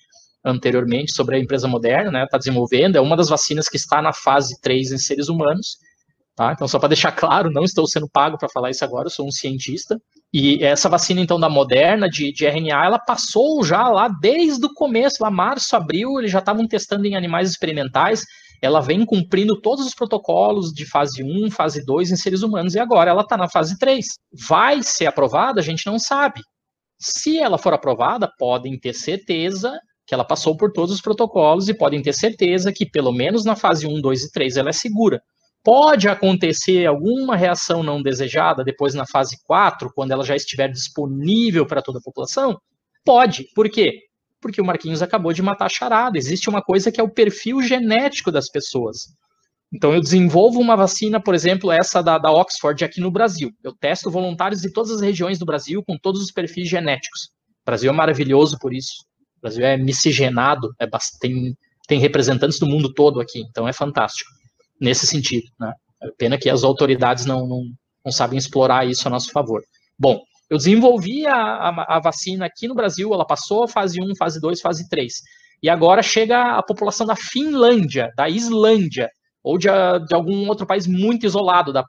anteriormente 0.45 1.13
sobre 1.13 1.37
a 1.37 1.39
empresa 1.41 1.67
moderna, 1.67 2.11
né? 2.11 2.25
Está 2.25 2.39
desenvolvendo, 2.39 2.97
é 2.97 3.01
uma 3.01 3.17
das 3.17 3.29
vacinas 3.29 3.69
que 3.69 3.77
está 3.77 4.01
na 4.01 4.13
fase 4.13 4.61
3 4.61 4.93
em 4.93 4.99
seres 4.99 5.29
humanos. 5.29 5.77
Tá? 6.37 6.53
Então, 6.53 6.69
só 6.69 6.79
para 6.79 6.91
deixar 6.91 7.13
claro, 7.13 7.51
não 7.51 7.65
estou 7.65 7.87
sendo 7.87 8.07
pago 8.07 8.37
para 8.37 8.51
falar 8.51 8.71
isso 8.71 8.85
agora, 8.85 9.07
eu 9.07 9.11
sou 9.11 9.27
um 9.27 9.33
cientista. 9.33 9.99
E 10.31 10.63
essa 10.63 10.87
vacina, 10.87 11.19
então, 11.19 11.41
da 11.41 11.49
Moderna, 11.49 12.11
de, 12.11 12.31
de 12.31 12.45
RNA, 12.45 12.85
ela 12.85 12.99
passou 12.99 13.65
já 13.65 13.89
lá 13.89 14.07
desde 14.07 14.67
o 14.67 14.75
começo, 14.75 15.23
lá 15.23 15.31
março, 15.31 15.75
abril, 15.75 16.19
eles 16.19 16.31
já 16.31 16.41
estavam 16.41 16.69
testando 16.69 17.07
em 17.07 17.17
animais 17.17 17.49
experimentais. 17.49 18.23
Ela 18.61 18.81
vem 18.81 19.07
cumprindo 19.07 19.59
todos 19.59 19.87
os 19.87 19.95
protocolos 19.95 20.75
de 20.75 20.85
fase 20.85 21.25
1, 21.25 21.51
fase 21.51 21.83
2 21.87 22.11
em 22.11 22.17
seres 22.17 22.43
humanos, 22.43 22.75
e 22.75 22.79
agora 22.79 23.11
ela 23.11 23.23
está 23.23 23.39
na 23.39 23.49
fase 23.49 23.79
3. 23.79 24.05
Vai 24.47 24.83
ser 24.83 25.07
aprovada? 25.07 25.61
A 25.61 25.65
gente 25.65 25.87
não 25.87 25.99
sabe. 25.99 26.43
Se 26.99 27.39
ela 27.39 27.57
for 27.57 27.73
aprovada, 27.73 28.31
podem 28.39 28.79
ter 28.79 28.93
certeza 28.93 29.73
que 30.07 30.15
ela 30.15 30.25
passou 30.25 30.55
por 30.55 30.71
todos 30.71 30.95
os 30.95 31.01
protocolos 31.01 31.69
e 31.71 31.75
podem 31.75 32.03
ter 32.03 32.13
certeza 32.13 32.73
que, 32.73 32.85
pelo 32.85 33.13
menos 33.13 33.45
na 33.45 33.57
fase 33.57 33.87
1, 33.87 34.03
2 34.03 34.25
e 34.25 34.33
3, 34.33 34.57
ela 34.59 34.69
é 34.69 34.73
segura. 34.73 35.21
Pode 35.67 36.09
acontecer 36.09 36.87
alguma 36.87 37.35
reação 37.35 37.83
não 37.83 38.01
desejada 38.01 38.63
depois 38.63 38.95
na 38.95 39.05
fase 39.05 39.37
4, 39.43 39.91
quando 39.93 40.13
ela 40.13 40.23
já 40.23 40.37
estiver 40.37 40.69
disponível 40.69 41.67
para 41.67 41.83
toda 41.83 41.99
a 41.99 42.03
população? 42.03 42.57
Pode. 43.05 43.49
Por 43.53 43.69
quê? 43.69 43.99
Porque 44.41 44.61
o 44.61 44.65
Marquinhos 44.65 45.03
acabou 45.03 45.33
de 45.33 45.43
matar 45.43 45.67
a 45.67 45.69
charada. 45.69 46.17
Existe 46.17 46.49
uma 46.49 46.63
coisa 46.63 46.93
que 46.93 47.01
é 47.01 47.03
o 47.03 47.11
perfil 47.13 47.61
genético 47.63 48.31
das 48.31 48.49
pessoas. 48.49 49.09
Então, 49.75 49.93
eu 49.93 50.01
desenvolvo 50.01 50.61
uma 50.61 50.77
vacina, 50.77 51.21
por 51.21 51.35
exemplo, 51.35 51.73
essa 51.73 52.01
da, 52.01 52.17
da 52.17 52.31
Oxford 52.31 52.85
aqui 52.85 53.01
no 53.01 53.11
Brasil. 53.11 53.51
Eu 53.65 53.73
testo 53.73 54.09
voluntários 54.09 54.61
de 54.61 54.73
todas 54.73 54.93
as 54.93 55.01
regiões 55.01 55.37
do 55.37 55.45
Brasil 55.45 55.83
com 55.85 55.99
todos 55.99 56.23
os 56.23 56.31
perfis 56.31 56.69
genéticos. 56.69 57.23
O 57.63 57.67
Brasil 57.67 57.91
é 57.91 57.93
maravilhoso 57.93 58.57
por 58.61 58.73
isso. 58.73 59.05
O 59.39 59.41
Brasil 59.41 59.67
é 59.67 59.77
miscigenado, 59.77 60.73
é, 60.79 60.87
tem, 61.21 61.57
tem 61.89 61.99
representantes 61.99 62.61
do 62.61 62.69
mundo 62.69 62.95
todo 62.95 63.21
aqui, 63.21 63.41
então 63.41 63.67
é 63.67 63.73
fantástico 63.73 64.36
nesse 64.81 65.07
sentido. 65.07 65.47
Né? 65.59 65.73
Pena 66.19 66.39
que 66.39 66.51
as 66.51 66.65
autoridades 66.65 67.27
não, 67.27 67.47
não, 67.47 67.63
não, 68.05 68.13
sabem 68.13 68.39
explorar 68.39 68.87
isso 68.87 69.07
a 69.07 69.11
nosso 69.11 69.31
favor. 69.31 69.63
Bom, 69.99 70.21
eu 70.49 70.57
desenvolvi 70.57 71.27
a, 71.27 71.35
a, 71.35 71.97
a, 71.97 72.01
vacina 72.01 72.47
aqui 72.47 72.69
no 72.69 72.75
Brasil, 72.75 73.13
ela 73.13 73.27
passou 73.27 73.67
fase 73.67 74.01
1, 74.01 74.15
fase 74.17 74.41
2, 74.41 74.61
fase 74.61 74.89
3. 74.89 75.13
E 75.63 75.69
agora 75.69 76.03
chega 76.03 76.57
a 76.57 76.63
população 76.63 77.07
da 77.07 77.17
Finlândia, 77.17 78.11
da 78.17 78.29
Islândia, 78.29 79.11
ou 79.43 79.59
de, 79.59 79.69
de 79.69 80.15
algum 80.15 80.49
outro 80.49 80.67
país 80.67 80.87
muito 80.87 81.27
isolado, 81.27 81.73
da 81.73 81.85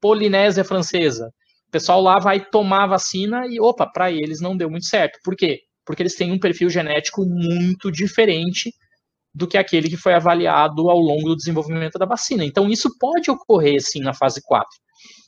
Polinésia 0.00 0.64
Francesa. 0.64 1.26
O 1.68 1.70
pessoal 1.70 2.00
lá 2.00 2.18
vai 2.18 2.40
tomar 2.40 2.84
a 2.84 2.88
vacina 2.88 3.46
e, 3.46 3.60
opa, 3.60 3.86
para 3.86 4.10
eles 4.10 4.40
não 4.40 4.56
deu 4.56 4.70
muito 4.70 4.86
certo. 4.86 5.18
Por 5.22 5.36
quê? 5.36 5.60
Porque 5.84 6.02
eles 6.02 6.14
têm 6.14 6.32
um 6.32 6.38
perfil 6.38 6.70
genético 6.70 7.24
muito 7.24 7.90
diferente 7.90 8.72
do 9.34 9.46
que 9.46 9.56
aquele 9.56 9.88
que 9.88 9.96
foi 9.96 10.14
avaliado 10.14 10.90
ao 10.90 10.98
longo 10.98 11.28
do 11.28 11.36
desenvolvimento 11.36 11.98
da 11.98 12.06
vacina. 12.06 12.44
Então, 12.44 12.68
isso 12.68 12.90
pode 12.98 13.30
ocorrer, 13.30 13.80
sim, 13.80 14.00
na 14.00 14.12
fase 14.12 14.40
4. 14.42 14.66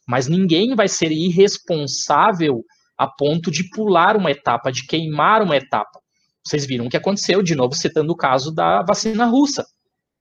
Mas 0.06 0.26
ninguém 0.26 0.74
vai 0.74 0.88
ser 0.88 1.12
irresponsável 1.12 2.64
a 2.98 3.06
ponto 3.06 3.50
de 3.50 3.68
pular 3.70 4.16
uma 4.16 4.30
etapa, 4.30 4.70
de 4.70 4.86
queimar 4.86 5.42
uma 5.42 5.56
etapa. 5.56 6.00
Vocês 6.44 6.66
viram 6.66 6.86
o 6.86 6.90
que 6.90 6.96
aconteceu, 6.96 7.42
de 7.42 7.54
novo, 7.54 7.74
citando 7.74 8.12
o 8.12 8.16
caso 8.16 8.52
da 8.52 8.82
vacina 8.82 9.26
russa. 9.26 9.64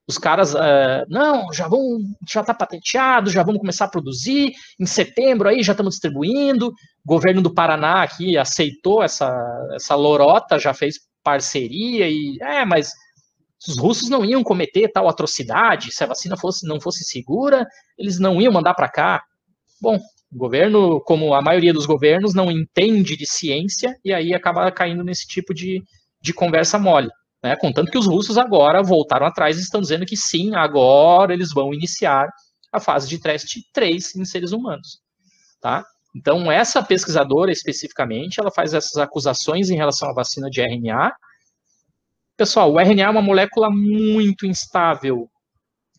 os 0.08 0.18
caras, 0.18 0.54
uh, 0.54 1.06
não, 1.10 1.52
já 1.54 1.68
vão, 1.68 2.00
já 2.30 2.42
está 2.42 2.54
patenteado, 2.54 3.30
já 3.30 3.44
vamos 3.44 3.60
começar 3.60 3.86
a 3.86 3.90
produzir, 3.90 4.52
em 4.80 4.86
setembro 4.86 5.48
aí 5.48 5.64
já 5.64 5.72
estamos 5.74 5.94
distribuindo, 5.94 6.68
o 6.68 6.74
governo 7.06 7.42
do 7.42 7.54
Paraná 7.54 8.04
aqui 8.04 8.38
aceitou 8.38 9.02
essa, 9.02 9.32
essa 9.74 9.96
lorota, 9.96 10.60
já 10.60 10.74
fez 10.74 10.96
parceria, 11.24 12.10
e, 12.10 12.38
é, 12.42 12.66
mas 12.66 12.92
os 13.68 13.78
russos 13.78 14.10
não 14.10 14.26
iam 14.26 14.44
cometer 14.44 14.90
tal 14.90 15.08
atrocidade, 15.08 15.92
se 15.92 16.04
a 16.04 16.08
vacina 16.08 16.36
fosse, 16.36 16.68
não 16.68 16.80
fosse 16.80 17.04
segura, 17.04 17.66
eles 17.98 18.20
não 18.20 18.42
iam 18.42 18.52
mandar 18.52 18.74
para 18.74 18.90
cá. 18.90 19.24
Bom, 19.80 20.00
o 20.32 20.38
governo, 20.38 21.02
como 21.02 21.34
a 21.34 21.42
maioria 21.42 21.74
dos 21.74 21.86
governos, 21.86 22.34
não 22.34 22.50
entende 22.50 23.16
de 23.18 23.26
ciência, 23.26 23.96
e 24.04 24.14
aí 24.14 24.34
acaba 24.34 24.72
caindo 24.72 25.04
nesse 25.04 25.28
tipo 25.28 25.54
de, 25.54 25.84
de 26.22 26.34
conversa 26.34 26.80
mole. 26.80 27.10
Né? 27.44 27.56
Contanto 27.56 27.92
que 27.92 27.98
os 27.98 28.08
russos 28.08 28.38
agora 28.38 28.82
voltaram 28.82 29.26
atrás 29.26 29.58
e 29.58 29.62
estão 29.62 29.82
dizendo 29.82 30.06
que 30.06 30.16
sim, 30.16 30.56
agora 30.56 31.34
eles 31.34 31.52
vão 31.54 31.74
iniciar 31.74 32.28
a 32.72 32.80
fase 32.80 33.10
de 33.10 33.20
teste 33.20 33.62
3 33.74 34.16
em 34.16 34.26
seres 34.26 34.52
humanos. 34.52 35.00
Tá? 35.60 35.84
Então, 36.16 36.52
essa 36.52 36.84
pesquisadora 36.84 37.52
especificamente, 37.52 38.40
ela 38.40 38.52
faz 38.52 38.74
essas 38.74 38.98
acusações 38.98 39.70
em 39.70 39.76
relação 39.76 40.10
à 40.10 40.14
vacina 40.14 40.50
de 40.50 40.62
RNA. 40.62 41.12
Pessoal, 42.42 42.74
o 42.74 42.80
RNA 42.80 43.04
é 43.04 43.10
uma 43.12 43.22
molécula 43.22 43.70
muito 43.70 44.48
instável, 44.48 45.30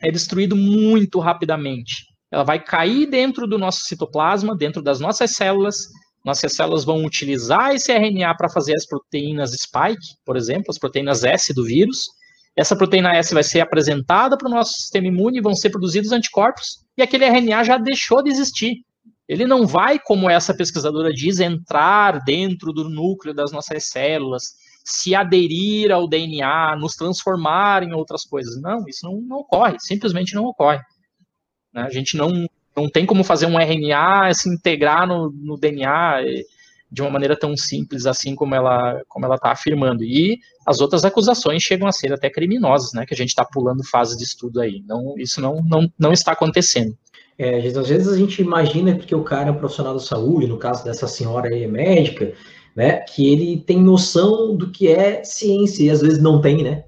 é 0.03 0.11
destruído 0.11 0.57
muito 0.57 1.21
rapidamente. 1.21 2.05
Ela 2.33 2.43
vai 2.43 2.59
cair 2.59 3.07
dentro 3.07 3.47
do 3.47 3.57
nosso 3.57 3.83
citoplasma, 3.85 4.57
dentro 4.57 4.83
das 4.83 4.99
nossas 4.99 5.37
células, 5.37 5.77
nossas 6.25 6.53
células 6.53 6.85
vão 6.85 7.05
utilizar 7.05 7.73
esse 7.77 7.93
RNA 7.93 8.35
para 8.37 8.49
fazer 8.49 8.75
as 8.75 8.85
proteínas 8.85 9.53
spike, 9.53 10.17
por 10.27 10.37
exemplo, 10.37 10.65
as 10.71 10.81
proteínas 10.81 11.23
S 11.23 11.55
do 11.55 11.65
vírus. 11.65 12.07
Essa 12.57 12.75
proteína 12.75 13.15
S 13.15 13.33
vai 13.33 13.45
ser 13.45 13.61
apresentada 13.61 14.37
para 14.37 14.49
o 14.49 14.51
nosso 14.51 14.73
sistema 14.73 15.07
imune, 15.07 15.41
vão 15.41 15.55
ser 15.55 15.71
produzidos 15.71 16.11
anticorpos, 16.11 16.79
e 16.99 17.03
aquele 17.03 17.25
RNA 17.25 17.63
já 17.63 17.79
deixou 17.79 18.21
de 18.21 18.31
existir. 18.31 18.79
Ele 19.29 19.47
não 19.47 19.65
vai, 19.65 19.97
como 19.97 20.29
essa 20.29 20.53
pesquisadora 20.53 21.13
diz, 21.13 21.39
entrar 21.39 22.19
dentro 22.25 22.73
do 22.73 22.89
núcleo 22.89 23.33
das 23.33 23.53
nossas 23.53 23.85
células, 23.85 24.61
se 24.85 25.15
aderir 25.15 25.93
ao 25.93 26.09
DNA, 26.09 26.77
nos 26.77 26.95
transformar 26.95 27.83
em 27.83 27.93
outras 27.93 28.25
coisas. 28.25 28.61
Não, 28.61 28.85
isso 28.89 29.05
não, 29.05 29.21
não 29.21 29.39
ocorre, 29.39 29.77
simplesmente 29.79 30.35
não 30.35 30.45
ocorre. 30.45 30.81
Né? 31.73 31.83
A 31.83 31.91
gente 31.91 32.17
não 32.17 32.47
não 32.75 32.89
tem 32.89 33.05
como 33.05 33.23
fazer 33.23 33.45
um 33.45 33.61
RNA 33.61 34.33
se 34.33 34.49
integrar 34.49 35.07
no, 35.07 35.31
no 35.31 35.59
DNA 35.59 36.23
de 36.91 37.03
uma 37.03 37.11
maneira 37.11 37.39
tão 37.39 37.55
simples 37.55 38.07
assim 38.07 38.35
como 38.35 38.55
ela 38.55 39.03
como 39.09 39.27
ela 39.27 39.37
está 39.37 39.53
afirmando. 39.53 40.03
E 40.03 40.39
as 40.67 40.81
outras 40.81 41.05
acusações 41.05 41.63
chegam 41.63 41.87
a 41.87 41.93
ser 41.93 42.13
até 42.13 42.31
criminosas, 42.31 42.93
né? 42.93 43.05
Que 43.07 43.15
a 43.15 43.17
gente 43.17 43.29
está 43.29 43.45
pulando 43.45 43.85
fase 43.85 44.17
de 44.17 44.25
estudo 44.25 44.61
aí. 44.61 44.83
Não, 44.87 45.15
isso 45.19 45.41
não, 45.41 45.63
não, 45.63 45.91
não 45.99 46.13
está 46.13 46.33
acontecendo. 46.33 46.97
É, 47.39 47.59
às 47.59 47.89
vezes 47.89 48.09
a 48.09 48.17
gente 48.17 48.41
imagina 48.43 48.95
porque 48.95 49.15
o 49.15 49.25
cara 49.25 49.51
é 49.51 49.53
profissional 49.53 49.95
da 49.95 50.01
saúde, 50.01 50.47
no 50.47 50.59
caso 50.59 50.85
dessa 50.85 51.09
senhora 51.09 51.49
aí 51.49 51.65
é 51.65 51.67
médica, 51.67 52.35
né? 52.75 53.01
Que 53.01 53.31
ele 53.33 53.59
tem 53.59 53.81
noção 53.81 54.57
do 54.57 54.71
que 54.71 54.89
é 54.89 55.23
ciência 55.25 55.85
e 55.85 55.91
às 55.91 56.01
vezes 56.01 56.23
não 56.23 56.41
tem, 56.41 56.63
né? 56.63 56.85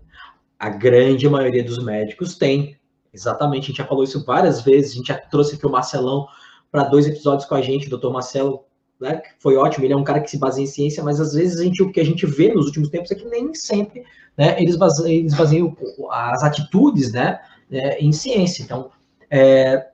A 0.58 0.68
grande 0.68 1.28
maioria 1.28 1.62
dos 1.62 1.82
médicos 1.82 2.36
tem. 2.36 2.76
Exatamente, 3.12 3.64
a 3.64 3.66
gente 3.68 3.78
já 3.78 3.86
falou 3.86 4.02
isso 4.02 4.24
várias 4.24 4.62
vezes, 4.62 4.92
a 4.92 4.94
gente 4.96 5.06
já 5.08 5.18
trouxe 5.18 5.54
aqui 5.54 5.66
o 5.66 5.70
Marcelão 5.70 6.26
para 6.72 6.82
dois 6.84 7.06
episódios 7.06 7.46
com 7.48 7.54
a 7.54 7.62
gente, 7.62 7.86
o 7.86 7.90
doutor 7.90 8.12
Marcelo, 8.12 8.64
né, 9.00 9.22
foi 9.38 9.54
ótimo, 9.54 9.84
ele 9.84 9.92
é 9.92 9.96
um 9.96 10.02
cara 10.02 10.20
que 10.20 10.28
se 10.28 10.36
baseia 10.36 10.64
em 10.64 10.66
ciência, 10.66 11.04
mas 11.04 11.20
às 11.20 11.32
vezes 11.32 11.60
a 11.60 11.62
gente, 11.62 11.80
o 11.80 11.92
que 11.92 12.00
a 12.00 12.04
gente 12.04 12.26
vê 12.26 12.52
nos 12.52 12.66
últimos 12.66 12.88
tempos 12.88 13.12
é 13.12 13.14
que 13.14 13.24
nem 13.26 13.54
sempre 13.54 14.02
né, 14.36 14.60
eles, 14.60 14.74
baseiam, 14.74 15.08
eles 15.08 15.34
baseiam 15.34 15.76
as 16.10 16.42
atitudes 16.42 17.12
né, 17.12 17.38
é, 17.70 18.00
em 18.00 18.10
ciência. 18.10 18.64
Então, 18.64 18.90
é, 19.30 19.86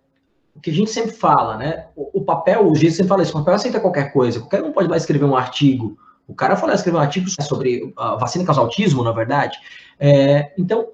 o 0.60 0.62
que 0.62 0.70
a 0.70 0.74
gente 0.74 0.90
sempre 0.90 1.12
fala, 1.12 1.56
né, 1.56 1.86
o, 1.96 2.20
o 2.20 2.24
papel, 2.24 2.70
o 2.70 2.76
jeito 2.76 2.94
sempre 2.94 3.08
fala 3.08 3.22
isso, 3.22 3.32
o 3.32 3.38
papel 3.40 3.54
aceita 3.54 3.80
qualquer 3.80 4.12
coisa, 4.12 4.40
qualquer 4.40 4.62
um 4.62 4.72
pode 4.72 4.88
lá 4.88 4.96
escrever 4.96 5.24
um 5.24 5.36
artigo, 5.36 5.96
o 6.28 6.34
cara 6.34 6.54
foi 6.54 6.68
lá 6.68 6.74
escrever 6.74 6.98
um 6.98 7.00
artigo 7.00 7.28
sobre 7.42 7.92
a 7.96 8.16
vacina 8.16 8.44
causa 8.44 8.60
autismo, 8.60 9.02
na 9.02 9.12
verdade, 9.12 9.58
é, 9.98 10.52
então 10.58 10.86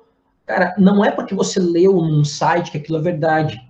Cara, 0.46 0.74
não 0.78 1.04
é 1.04 1.10
porque 1.10 1.34
você 1.34 1.58
leu 1.58 1.94
num 1.94 2.24
site 2.24 2.70
que 2.70 2.78
aquilo 2.78 2.98
é 2.98 3.02
verdade. 3.02 3.60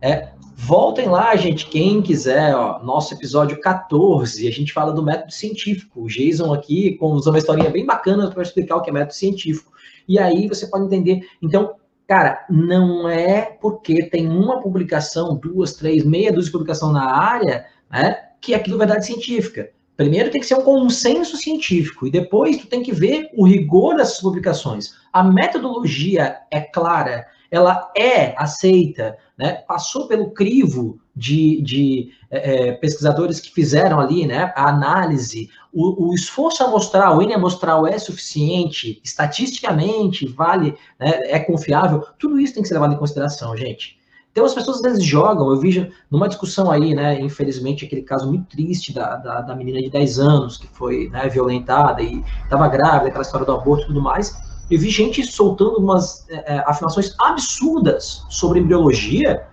É, 0.00 0.28
voltem 0.54 1.08
lá, 1.08 1.34
gente, 1.34 1.66
quem 1.66 2.00
quiser, 2.00 2.54
ó, 2.54 2.80
nosso 2.80 3.12
episódio 3.12 3.60
14, 3.60 4.46
a 4.46 4.52
gente 4.52 4.72
fala 4.72 4.92
do 4.92 5.02
método 5.02 5.32
científico. 5.32 6.02
O 6.02 6.06
Jason 6.06 6.54
aqui 6.54 6.96
usou 7.00 7.32
uma 7.32 7.38
historinha 7.38 7.70
bem 7.70 7.84
bacana 7.84 8.30
para 8.30 8.42
explicar 8.42 8.76
o 8.76 8.82
que 8.82 8.90
é 8.90 8.92
método 8.92 9.14
científico. 9.14 9.72
E 10.06 10.16
aí 10.16 10.46
você 10.46 10.68
pode 10.68 10.84
entender. 10.84 11.26
Então, 11.42 11.74
cara, 12.06 12.46
não 12.48 13.08
é 13.08 13.42
porque 13.60 14.08
tem 14.08 14.28
uma 14.28 14.60
publicação, 14.60 15.36
duas, 15.36 15.74
três, 15.74 16.04
meia 16.04 16.32
dúzia 16.32 16.46
de 16.46 16.52
publicação 16.52 16.92
na 16.92 17.04
área, 17.04 17.66
né, 17.90 18.16
que 18.40 18.54
aquilo 18.54 18.76
é 18.76 18.78
verdade 18.78 19.06
científica. 19.06 19.70
Primeiro 19.96 20.30
tem 20.30 20.40
que 20.40 20.46
ser 20.46 20.56
um 20.56 20.62
consenso 20.62 21.36
científico 21.36 22.06
e 22.06 22.10
depois 22.10 22.58
tu 22.58 22.66
tem 22.66 22.82
que 22.82 22.92
ver 22.92 23.30
o 23.34 23.46
rigor 23.46 23.96
dessas 23.96 24.20
publicações. 24.20 24.94
A 25.12 25.24
metodologia 25.24 26.36
é 26.50 26.60
clara, 26.60 27.26
ela 27.50 27.90
é 27.96 28.34
aceita, 28.36 29.16
né? 29.36 29.62
passou 29.68 30.06
pelo 30.08 30.30
crivo 30.30 30.98
de, 31.14 31.60
de 31.62 32.10
é, 32.30 32.68
é 32.68 32.72
pesquisadores 32.72 33.40
que 33.40 33.52
fizeram 33.52 33.98
ali 33.98 34.26
né, 34.26 34.52
a 34.54 34.68
análise, 34.68 35.48
o, 35.72 36.08
o, 36.08 36.14
esforço 36.14 36.62
amostral, 36.62 37.18
o 37.18 37.22
N 37.22 37.34
amostral 37.34 37.86
é 37.86 37.98
suficiente, 37.98 39.00
estatisticamente 39.04 40.26
vale, 40.26 40.76
né, 40.98 41.20
é 41.24 41.38
confiável, 41.38 42.04
tudo 42.18 42.38
isso 42.38 42.54
tem 42.54 42.62
que 42.62 42.68
ser 42.68 42.74
levado 42.74 42.94
em 42.94 42.98
consideração, 42.98 43.56
gente. 43.56 43.96
Então 44.36 44.44
as 44.44 44.52
pessoas 44.52 44.76
às 44.76 44.82
vezes 44.82 45.02
jogam, 45.02 45.48
eu 45.48 45.58
vi 45.58 45.90
numa 46.10 46.28
discussão 46.28 46.70
aí, 46.70 46.94
né, 46.94 47.18
infelizmente, 47.18 47.86
aquele 47.86 48.02
caso 48.02 48.28
muito 48.28 48.44
triste 48.50 48.92
da, 48.92 49.16
da, 49.16 49.40
da 49.40 49.56
menina 49.56 49.80
de 49.80 49.88
10 49.88 50.18
anos 50.18 50.58
que 50.58 50.66
foi 50.66 51.08
né, 51.08 51.26
violentada 51.26 52.02
e 52.02 52.22
estava 52.44 52.68
grávida, 52.68 53.08
aquela 53.08 53.22
história 53.22 53.46
do 53.46 53.52
aborto 53.52 53.84
e 53.84 53.86
tudo 53.86 54.02
mais. 54.02 54.36
Eu 54.70 54.78
vi 54.78 54.90
gente 54.90 55.24
soltando 55.24 55.78
umas 55.78 56.28
é, 56.28 56.54
é, 56.54 56.64
afirmações 56.66 57.14
absurdas 57.20 58.24
sobre 58.28 58.60
embriologia, 58.60 59.46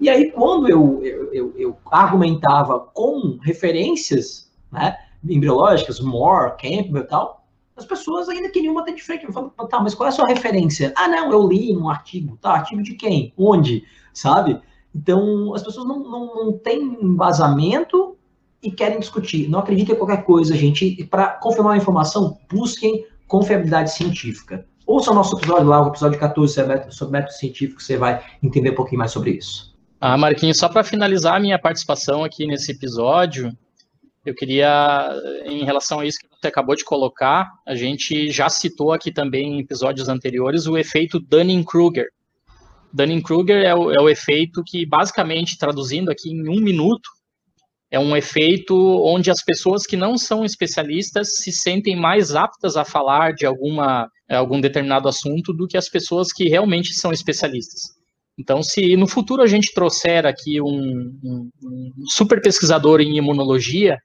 e 0.00 0.08
aí 0.08 0.30
quando 0.32 0.68
eu, 0.68 1.00
eu, 1.04 1.32
eu, 1.32 1.54
eu 1.56 1.76
argumentava 1.90 2.80
com 2.92 3.38
referências 3.42 4.50
né, 4.70 4.96
embriológicas, 5.28 6.00
Moore, 6.00 6.56
Campbell 6.60 7.02
e 7.02 7.06
tal, 7.06 7.44
as 7.76 7.84
pessoas 7.84 8.28
ainda 8.28 8.50
queriam 8.50 8.74
bater 8.74 8.94
de 8.94 9.02
frente. 9.02 9.24
Eu 9.24 9.32
falo, 9.32 9.50
tá, 9.68 9.80
mas 9.80 9.94
qual 9.94 10.06
é 10.06 10.10
a 10.10 10.12
sua 10.12 10.26
referência? 10.26 10.92
Ah, 10.96 11.06
não, 11.06 11.30
eu 11.30 11.46
li 11.46 11.76
um 11.76 11.88
artigo. 11.88 12.36
Tá, 12.40 12.50
artigo 12.50 12.82
de 12.82 12.94
quem? 12.94 13.32
Onde? 13.36 13.84
sabe? 14.18 14.60
Então, 14.94 15.54
as 15.54 15.62
pessoas 15.62 15.86
não, 15.86 16.00
não, 16.00 16.34
não 16.34 16.52
têm 16.52 16.98
embasamento 17.02 18.16
e 18.62 18.70
querem 18.70 18.98
discutir. 18.98 19.48
Não 19.48 19.60
acreditem 19.60 19.94
em 19.94 19.98
qualquer 19.98 20.24
coisa, 20.24 20.56
gente. 20.56 21.04
Para 21.04 21.28
confirmar 21.28 21.74
a 21.74 21.76
informação, 21.76 22.38
busquem 22.50 23.06
confiabilidade 23.28 23.92
científica. 23.92 24.66
Ouça 24.86 25.10
o 25.10 25.14
nosso 25.14 25.36
episódio 25.38 25.68
lá, 25.68 25.84
o 25.84 25.88
episódio 25.88 26.18
14 26.18 26.54
sobre 26.90 27.12
método 27.12 27.34
científico, 27.34 27.80
você 27.80 27.96
vai 27.96 28.24
entender 28.42 28.70
um 28.70 28.74
pouquinho 28.74 28.98
mais 28.98 29.12
sobre 29.12 29.32
isso. 29.32 29.76
Ah, 30.00 30.16
Marquinhos, 30.16 30.56
só 30.56 30.68
para 30.68 30.82
finalizar 30.82 31.36
a 31.36 31.40
minha 31.40 31.58
participação 31.58 32.24
aqui 32.24 32.46
nesse 32.46 32.72
episódio, 32.72 33.52
eu 34.24 34.34
queria, 34.34 35.12
em 35.44 35.64
relação 35.64 36.00
a 36.00 36.06
isso 36.06 36.18
que 36.18 36.26
você 36.28 36.48
acabou 36.48 36.74
de 36.74 36.84
colocar, 36.84 37.50
a 37.66 37.74
gente 37.74 38.30
já 38.30 38.48
citou 38.48 38.92
aqui 38.92 39.12
também 39.12 39.54
em 39.54 39.60
episódios 39.60 40.08
anteriores 40.08 40.66
o 40.66 40.78
efeito 40.78 41.20
Dunning-Kruger. 41.20 42.08
Dunning-Kruger 42.92 43.58
é, 43.58 43.68
é 43.68 43.74
o 43.74 44.08
efeito 44.08 44.62
que, 44.64 44.86
basicamente, 44.86 45.58
traduzindo 45.58 46.10
aqui 46.10 46.30
em 46.30 46.48
um 46.48 46.60
minuto, 46.60 47.10
é 47.90 47.98
um 47.98 48.16
efeito 48.16 48.74
onde 49.04 49.30
as 49.30 49.42
pessoas 49.42 49.86
que 49.86 49.96
não 49.96 50.18
são 50.18 50.44
especialistas 50.44 51.36
se 51.36 51.50
sentem 51.50 51.96
mais 51.96 52.34
aptas 52.34 52.76
a 52.76 52.84
falar 52.84 53.32
de 53.32 53.46
alguma, 53.46 54.10
algum 54.28 54.60
determinado 54.60 55.08
assunto 55.08 55.52
do 55.52 55.66
que 55.66 55.76
as 55.76 55.88
pessoas 55.88 56.32
que 56.32 56.48
realmente 56.48 56.92
são 56.92 57.12
especialistas. 57.12 57.96
Então, 58.38 58.62
se 58.62 58.96
no 58.96 59.08
futuro 59.08 59.42
a 59.42 59.46
gente 59.46 59.74
trouxer 59.74 60.24
aqui 60.24 60.60
um, 60.60 61.12
um, 61.24 61.50
um 61.62 61.92
super 62.06 62.40
pesquisador 62.40 63.00
em 63.00 63.16
imunologia 63.16 63.98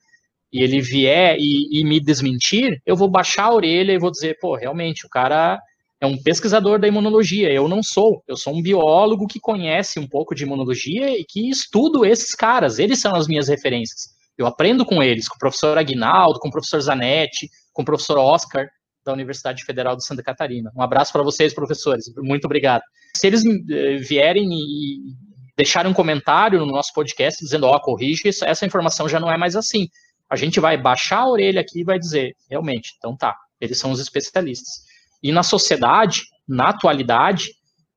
e 0.52 0.64
ele 0.64 0.82
vier 0.82 1.36
e, 1.38 1.80
e, 1.80 1.84
me 1.84 2.00
desmentir, 2.00 2.82
eu 2.86 2.96
vou 2.96 3.10
baixar 3.10 3.46
a 3.46 3.54
orelha 3.54 3.92
e 3.92 4.00
vou 4.00 4.12
dizer, 4.12 4.38
pô, 4.40 4.56
realmente, 4.56 5.06
o 5.06 5.10
cara 5.10 5.60
é 6.04 6.06
um 6.06 6.22
pesquisador 6.22 6.80
da 6.80 6.88
imunologia. 6.88 7.50
Eu 7.50 7.70
não 7.70 7.82
sou. 7.82 8.22
Eu 8.28 8.36
sou 8.36 8.54
um 8.54 8.62
biólogo 8.62 9.26
que 9.26 9.40
conhece 9.40 10.02
um 10.02 10.08
pouco 10.08 10.36
de 10.36 10.44
imunologia 10.44 11.18
e 11.18 11.24
que 11.24 11.50
estudo 11.50 12.06
esses 12.06 12.36
caras. 12.36 12.78
Eles 12.78 13.00
são 13.00 13.16
as 13.16 13.26
minhas 13.26 13.48
referências. 13.48 14.10
Eu 14.38 14.46
aprendo 14.46 14.86
com 14.86 15.02
eles, 15.02 15.30
com 15.30 15.36
o 15.36 15.40
professor 15.40 15.78
Aguinaldo, 15.78 16.40
com 16.40 16.50
o 16.50 16.52
professor 16.52 16.82
Zanetti, 16.82 17.50
com 17.72 17.84
o 17.84 17.86
professor 17.86 18.18
Oscar, 18.18 18.68
da 19.06 19.14
Universidade 19.14 19.64
Federal 19.64 19.96
de 19.96 20.06
Santa 20.06 20.22
Catarina. 20.22 20.70
Um 20.76 20.82
abraço 20.82 21.14
para 21.14 21.24
vocês, 21.24 21.54
professores. 21.54 22.12
Muito 22.18 22.46
obrigado. 22.46 22.82
Se 23.16 23.26
eles 23.26 23.46
eh, 23.46 23.96
vierem 23.96 24.50
e 24.52 25.16
deixarem 25.56 25.90
um 25.90 25.96
comentário 25.96 26.60
no 26.60 26.66
nosso 26.66 26.92
podcast 26.94 27.42
dizendo, 27.42 27.66
ó, 27.66 27.78
oh, 27.78 27.80
corrige 27.80 28.28
essa 28.28 28.66
informação 28.66 29.08
já 29.08 29.22
não 29.22 29.32
é 29.32 29.38
mais 29.38 29.56
assim. 29.56 29.88
A 30.30 30.36
gente 30.36 30.60
vai 30.60 30.78
baixar 30.78 31.20
a 31.20 31.30
orelha 31.30 31.62
aqui 31.62 31.80
e 31.80 31.86
vai 31.86 31.98
dizer, 31.98 32.36
realmente, 32.50 32.92
então 32.98 33.16
tá, 33.16 33.34
eles 33.62 33.78
são 33.78 33.92
os 33.92 34.02
especialistas. 34.02 34.92
E 35.24 35.32
na 35.32 35.42
sociedade, 35.42 36.24
na 36.48 36.70
atualidade, 36.70 37.52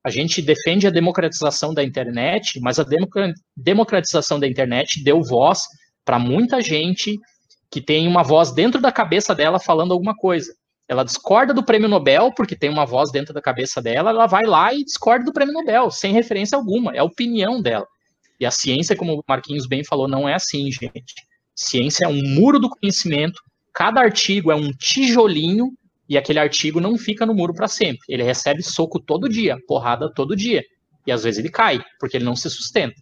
A 0.07 0.09
gente 0.09 0.41
defende 0.41 0.87
a 0.87 0.89
democratização 0.89 1.73
da 1.73 1.83
internet, 1.83 2.61
mas 2.61 2.79
a 2.79 2.85
democratização 3.57 4.39
da 4.39 4.47
internet 4.47 5.03
deu 5.03 5.21
voz 5.21 5.63
para 6.05 6.17
muita 6.17 6.61
gente 6.61 7.19
que 7.69 7.81
tem 7.81 8.07
uma 8.07 8.23
voz 8.23 8.53
dentro 8.53 8.79
da 8.79 8.89
cabeça 8.89 9.35
dela 9.35 9.59
falando 9.59 9.91
alguma 9.91 10.15
coisa. 10.15 10.53
Ela 10.87 11.03
discorda 11.03 11.53
do 11.53 11.61
prêmio 11.61 11.89
Nobel, 11.89 12.31
porque 12.33 12.55
tem 12.55 12.69
uma 12.69 12.85
voz 12.85 13.11
dentro 13.11 13.33
da 13.33 13.41
cabeça 13.41 13.81
dela, 13.81 14.11
ela 14.11 14.27
vai 14.27 14.45
lá 14.45 14.73
e 14.73 14.85
discorda 14.85 15.25
do 15.25 15.33
prêmio 15.33 15.53
Nobel, 15.53 15.91
sem 15.91 16.13
referência 16.13 16.57
alguma, 16.57 16.95
é 16.95 16.99
a 16.99 17.03
opinião 17.03 17.61
dela. 17.61 17.85
E 18.39 18.45
a 18.45 18.51
ciência, 18.51 18.95
como 18.95 19.15
o 19.15 19.23
Marquinhos 19.27 19.67
bem 19.67 19.83
falou, 19.83 20.07
não 20.07 20.29
é 20.29 20.35
assim, 20.35 20.71
gente. 20.71 21.15
Ciência 21.53 22.05
é 22.05 22.07
um 22.07 22.23
muro 22.23 22.59
do 22.59 22.69
conhecimento, 22.69 23.41
cada 23.73 23.99
artigo 23.99 24.53
é 24.53 24.55
um 24.55 24.71
tijolinho 24.71 25.73
e 26.09 26.17
aquele 26.17 26.39
artigo 26.39 26.79
não 26.79 26.97
fica 26.97 27.25
no 27.25 27.33
muro 27.33 27.53
para 27.53 27.67
sempre. 27.67 27.99
Ele 28.07 28.23
recebe 28.23 28.63
soco 28.63 28.99
todo 28.99 29.29
dia, 29.29 29.57
porrada 29.67 30.11
todo 30.13 30.35
dia. 30.35 30.63
E 31.05 31.11
às 31.11 31.23
vezes 31.23 31.39
ele 31.39 31.49
cai, 31.49 31.83
porque 31.99 32.17
ele 32.17 32.25
não 32.25 32.35
se 32.35 32.49
sustenta. 32.49 32.95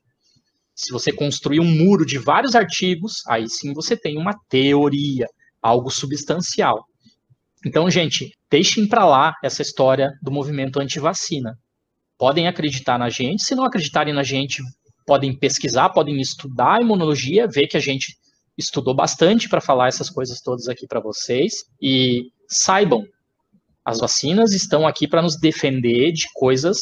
Se 0.73 0.91
você 0.91 1.11
construir 1.11 1.59
um 1.59 1.65
muro 1.65 2.05
de 2.05 2.17
vários 2.17 2.55
artigos, 2.55 3.25
aí 3.27 3.49
sim 3.49 3.73
você 3.73 3.95
tem 3.95 4.17
uma 4.17 4.33
teoria, 4.49 5.27
algo 5.61 5.89
substancial. 5.89 6.85
Então, 7.65 7.89
gente, 7.89 8.31
deixem 8.49 8.87
para 8.87 9.05
lá 9.05 9.33
essa 9.43 9.61
história 9.61 10.11
do 10.21 10.31
movimento 10.31 10.79
anti-vacina. 10.79 11.57
Podem 12.17 12.47
acreditar 12.47 12.97
na 12.97 13.09
gente, 13.09 13.43
se 13.43 13.55
não 13.55 13.65
acreditarem 13.65 14.13
na 14.13 14.23
gente, 14.23 14.61
podem 15.05 15.37
pesquisar, 15.37 15.89
podem 15.89 16.19
estudar 16.19 16.75
a 16.75 16.81
imunologia, 16.81 17.47
ver 17.47 17.67
que 17.67 17.77
a 17.77 17.79
gente 17.79 18.17
estudou 18.57 18.93
bastante 18.93 19.49
para 19.49 19.61
falar 19.61 19.87
essas 19.87 20.09
coisas 20.09 20.41
todas 20.41 20.67
aqui 20.67 20.87
para 20.87 20.99
vocês. 20.99 21.65
E 21.81 22.31
saibam, 22.47 23.03
as 23.83 23.99
vacinas 23.99 24.53
estão 24.53 24.87
aqui 24.87 25.07
para 25.07 25.21
nos 25.21 25.39
defender 25.39 26.11
de 26.11 26.25
coisas 26.33 26.79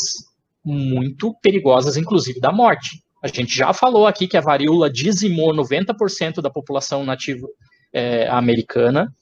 muito 0.63 1.35
perigosas, 1.41 1.97
inclusive 1.97 2.39
da 2.39 2.51
morte. 2.51 3.03
A 3.21 3.27
gente 3.27 3.55
já 3.55 3.73
falou 3.73 4.07
aqui 4.07 4.27
que 4.27 4.37
a 4.37 4.41
varíola 4.41 4.89
dizimou 4.89 5.53
90% 5.53 6.41
da 6.41 6.49
população 6.49 7.05
nativa 7.05 7.47
é, 7.93 8.27
americana. 8.27 9.13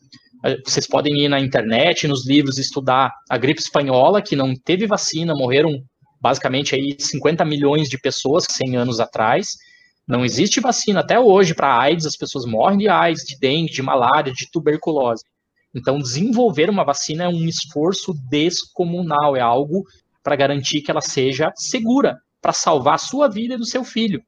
Vocês 0.66 0.88
podem 0.88 1.24
ir 1.24 1.30
na 1.30 1.40
internet, 1.40 2.08
nos 2.08 2.28
livros, 2.28 2.58
estudar 2.58 3.14
a 3.30 3.38
gripe 3.38 3.62
espanhola, 3.62 4.22
que 4.22 4.36
não 4.36 4.56
teve 4.56 4.88
vacina, 4.88 5.36
morreram 5.36 5.84
basicamente 6.20 6.74
aí 6.74 6.96
50 7.00 7.46
milhões 7.46 7.90
de 7.90 8.00
pessoas 8.00 8.46
100 8.50 8.76
anos 8.76 9.00
atrás. 9.00 9.50
Não 10.08 10.26
existe 10.26 10.60
vacina 10.60 11.02
até 11.02 11.20
hoje 11.20 11.54
para 11.54 11.80
AIDS, 11.80 12.06
as 12.06 12.18
pessoas 12.18 12.46
morrem 12.46 12.80
de 12.80 12.90
AIDS, 12.90 13.24
de 13.24 13.38
dengue, 13.40 13.72
de 13.72 13.82
malária, 13.82 14.34
de 14.34 14.50
tuberculose. 14.52 15.24
Então, 15.74 16.00
desenvolver 16.00 16.70
uma 16.70 16.84
vacina 16.84 17.24
é 17.24 17.28
um 17.28 17.46
esforço 17.48 18.14
descomunal, 18.30 19.36
é 19.36 19.42
algo 19.42 19.86
para 20.24 20.36
garantir 20.36 20.82
que 20.82 20.92
ela 20.92 21.02
seja 21.02 21.52
segura, 21.56 22.20
para 22.42 22.54
salvar 22.54 22.96
a 22.96 23.00
sua 23.00 23.30
vida 23.30 23.54
e 23.54 23.58
do 23.58 23.66
seu 23.66 23.84
filho, 23.84 24.22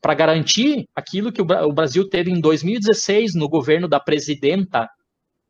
para 0.00 0.14
garantir 0.14 0.88
aquilo 0.94 1.32
que 1.32 1.40
o 1.40 1.72
Brasil 1.72 2.08
teve 2.08 2.30
em 2.30 2.40
2016 2.40 3.34
no 3.34 3.48
governo 3.48 3.86
da 3.86 4.00
presidenta 4.00 4.88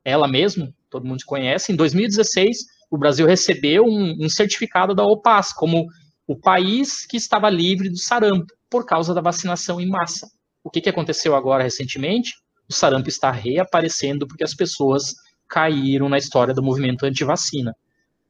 ela 0.04 0.26
mesma, 0.26 0.72
todo 0.90 1.06
mundo 1.06 1.22
conhece, 1.24 1.72
em 1.72 1.76
2016, 1.76 2.58
o 2.90 2.98
Brasil 2.98 3.26
recebeu 3.26 3.84
um, 3.84 4.16
um 4.20 4.28
certificado 4.28 4.94
da 4.94 5.04
OPAS 5.04 5.52
como 5.52 5.86
o 6.26 6.36
país 6.36 7.06
que 7.06 7.16
estava 7.16 7.48
livre 7.48 7.88
do 7.88 7.98
sarampo 7.98 8.52
por 8.68 8.84
causa 8.84 9.14
da 9.14 9.20
vacinação 9.20 9.80
em 9.80 9.88
massa. 9.88 10.28
O 10.64 10.70
que, 10.70 10.80
que 10.80 10.88
aconteceu 10.88 11.34
agora 11.34 11.62
recentemente? 11.62 12.32
O 12.72 12.74
sarampo 12.74 13.10
está 13.10 13.30
reaparecendo 13.30 14.26
porque 14.26 14.42
as 14.42 14.54
pessoas 14.54 15.14
caíram 15.46 16.08
na 16.08 16.16
história 16.16 16.54
do 16.54 16.62
movimento 16.62 17.04
anti-vacina. 17.04 17.76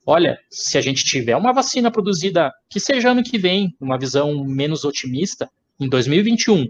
Olha, 0.05 0.36
se 0.51 0.76
a 0.76 0.80
gente 0.80 1.05
tiver 1.05 1.36
uma 1.36 1.53
vacina 1.53 1.93
produzida, 1.93 2.51
que 2.68 2.80
seja 2.80 3.12
ano 3.12 3.22
que 3.22 3.38
vem, 3.38 3.72
uma 3.80 3.97
visão 3.97 4.43
menos 4.45 4.84
otimista, 4.84 5.49
em 5.78 5.88
2021, 5.88 6.66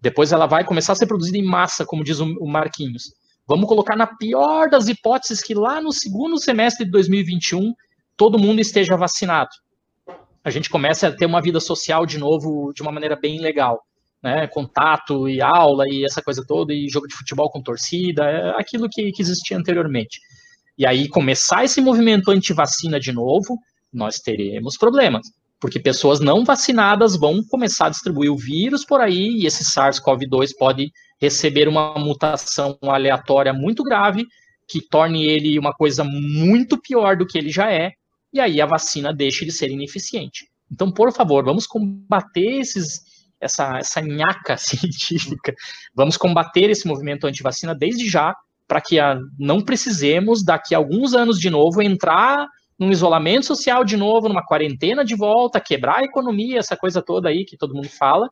depois 0.00 0.32
ela 0.32 0.46
vai 0.46 0.64
começar 0.64 0.94
a 0.94 0.96
ser 0.96 1.06
produzida 1.06 1.36
em 1.36 1.44
massa, 1.44 1.84
como 1.84 2.02
diz 2.02 2.18
o 2.18 2.46
Marquinhos. 2.46 3.12
Vamos 3.46 3.68
colocar 3.68 3.94
na 3.94 4.06
pior 4.06 4.70
das 4.70 4.88
hipóteses 4.88 5.42
que 5.42 5.52
lá 5.52 5.82
no 5.82 5.92
segundo 5.92 6.38
semestre 6.38 6.86
de 6.86 6.90
2021 6.92 7.74
todo 8.16 8.38
mundo 8.38 8.62
esteja 8.62 8.96
vacinado. 8.96 9.50
A 10.42 10.48
gente 10.48 10.70
começa 10.70 11.08
a 11.08 11.12
ter 11.12 11.26
uma 11.26 11.42
vida 11.42 11.60
social 11.60 12.06
de 12.06 12.16
novo 12.16 12.72
de 12.74 12.80
uma 12.80 12.90
maneira 12.90 13.16
bem 13.16 13.38
legal. 13.38 13.82
Né, 14.22 14.46
contato 14.46 15.28
e 15.28 15.42
aula 15.42 15.84
e 15.88 16.04
essa 16.04 16.22
coisa 16.22 16.44
toda, 16.46 16.72
e 16.72 16.88
jogo 16.88 17.08
de 17.08 17.14
futebol 17.14 17.50
com 17.50 17.60
torcida, 17.60 18.22
é 18.24 18.50
aquilo 18.50 18.88
que, 18.88 19.10
que 19.10 19.20
existia 19.20 19.56
anteriormente. 19.58 20.20
E 20.78 20.86
aí 20.86 21.08
começar 21.08 21.64
esse 21.64 21.80
movimento 21.80 22.30
anti-vacina 22.30 23.00
de 23.00 23.10
novo, 23.10 23.58
nós 23.92 24.20
teremos 24.20 24.76
problemas, 24.76 25.26
porque 25.60 25.80
pessoas 25.80 26.20
não 26.20 26.44
vacinadas 26.44 27.16
vão 27.16 27.42
começar 27.42 27.86
a 27.86 27.90
distribuir 27.90 28.32
o 28.32 28.36
vírus 28.36 28.84
por 28.84 29.00
aí, 29.00 29.40
e 29.40 29.46
esse 29.46 29.64
SARS-CoV-2 29.64 30.50
pode 30.56 30.92
receber 31.20 31.68
uma 31.68 31.94
mutação 31.98 32.78
aleatória 32.82 33.52
muito 33.52 33.82
grave, 33.82 34.26
que 34.66 34.80
torne 34.80 35.24
ele 35.24 35.58
uma 35.58 35.72
coisa 35.72 36.04
muito 36.04 36.80
pior 36.80 37.16
do 37.16 37.26
que 37.26 37.36
ele 37.36 37.50
já 37.50 37.70
é, 37.70 37.92
e 38.32 38.40
aí 38.40 38.60
a 38.60 38.66
vacina 38.66 39.12
deixa 39.12 39.44
de 39.44 39.52
ser 39.52 39.70
ineficiente. 39.70 40.48
Então, 40.70 40.90
por 40.90 41.12
favor, 41.12 41.44
vamos 41.44 41.66
combater 41.66 42.58
esses, 42.60 43.02
essa, 43.42 43.78
essa 43.78 44.00
nhaca 44.00 44.56
científica, 44.58 45.52
vamos 45.94 46.16
combater 46.16 46.70
esse 46.70 46.86
movimento 46.86 47.26
anti-vacina 47.26 47.74
desde 47.74 48.08
já, 48.08 48.34
para 48.66 48.80
que 48.80 48.98
a, 48.98 49.18
não 49.38 49.60
precisemos, 49.60 50.44
daqui 50.44 50.74
a 50.74 50.78
alguns 50.78 51.14
anos 51.14 51.38
de 51.38 51.50
novo, 51.50 51.82
entrar 51.82 52.46
num 52.78 52.90
isolamento 52.90 53.46
social 53.46 53.84
de 53.84 53.96
novo, 53.96 54.28
numa 54.28 54.44
quarentena 54.44 55.04
de 55.04 55.14
volta, 55.14 55.60
quebrar 55.60 55.98
a 55.98 56.04
economia, 56.04 56.58
essa 56.58 56.76
coisa 56.76 57.02
toda 57.02 57.28
aí 57.28 57.44
que 57.44 57.56
todo 57.56 57.74
mundo 57.74 57.88
fala, 57.88 58.28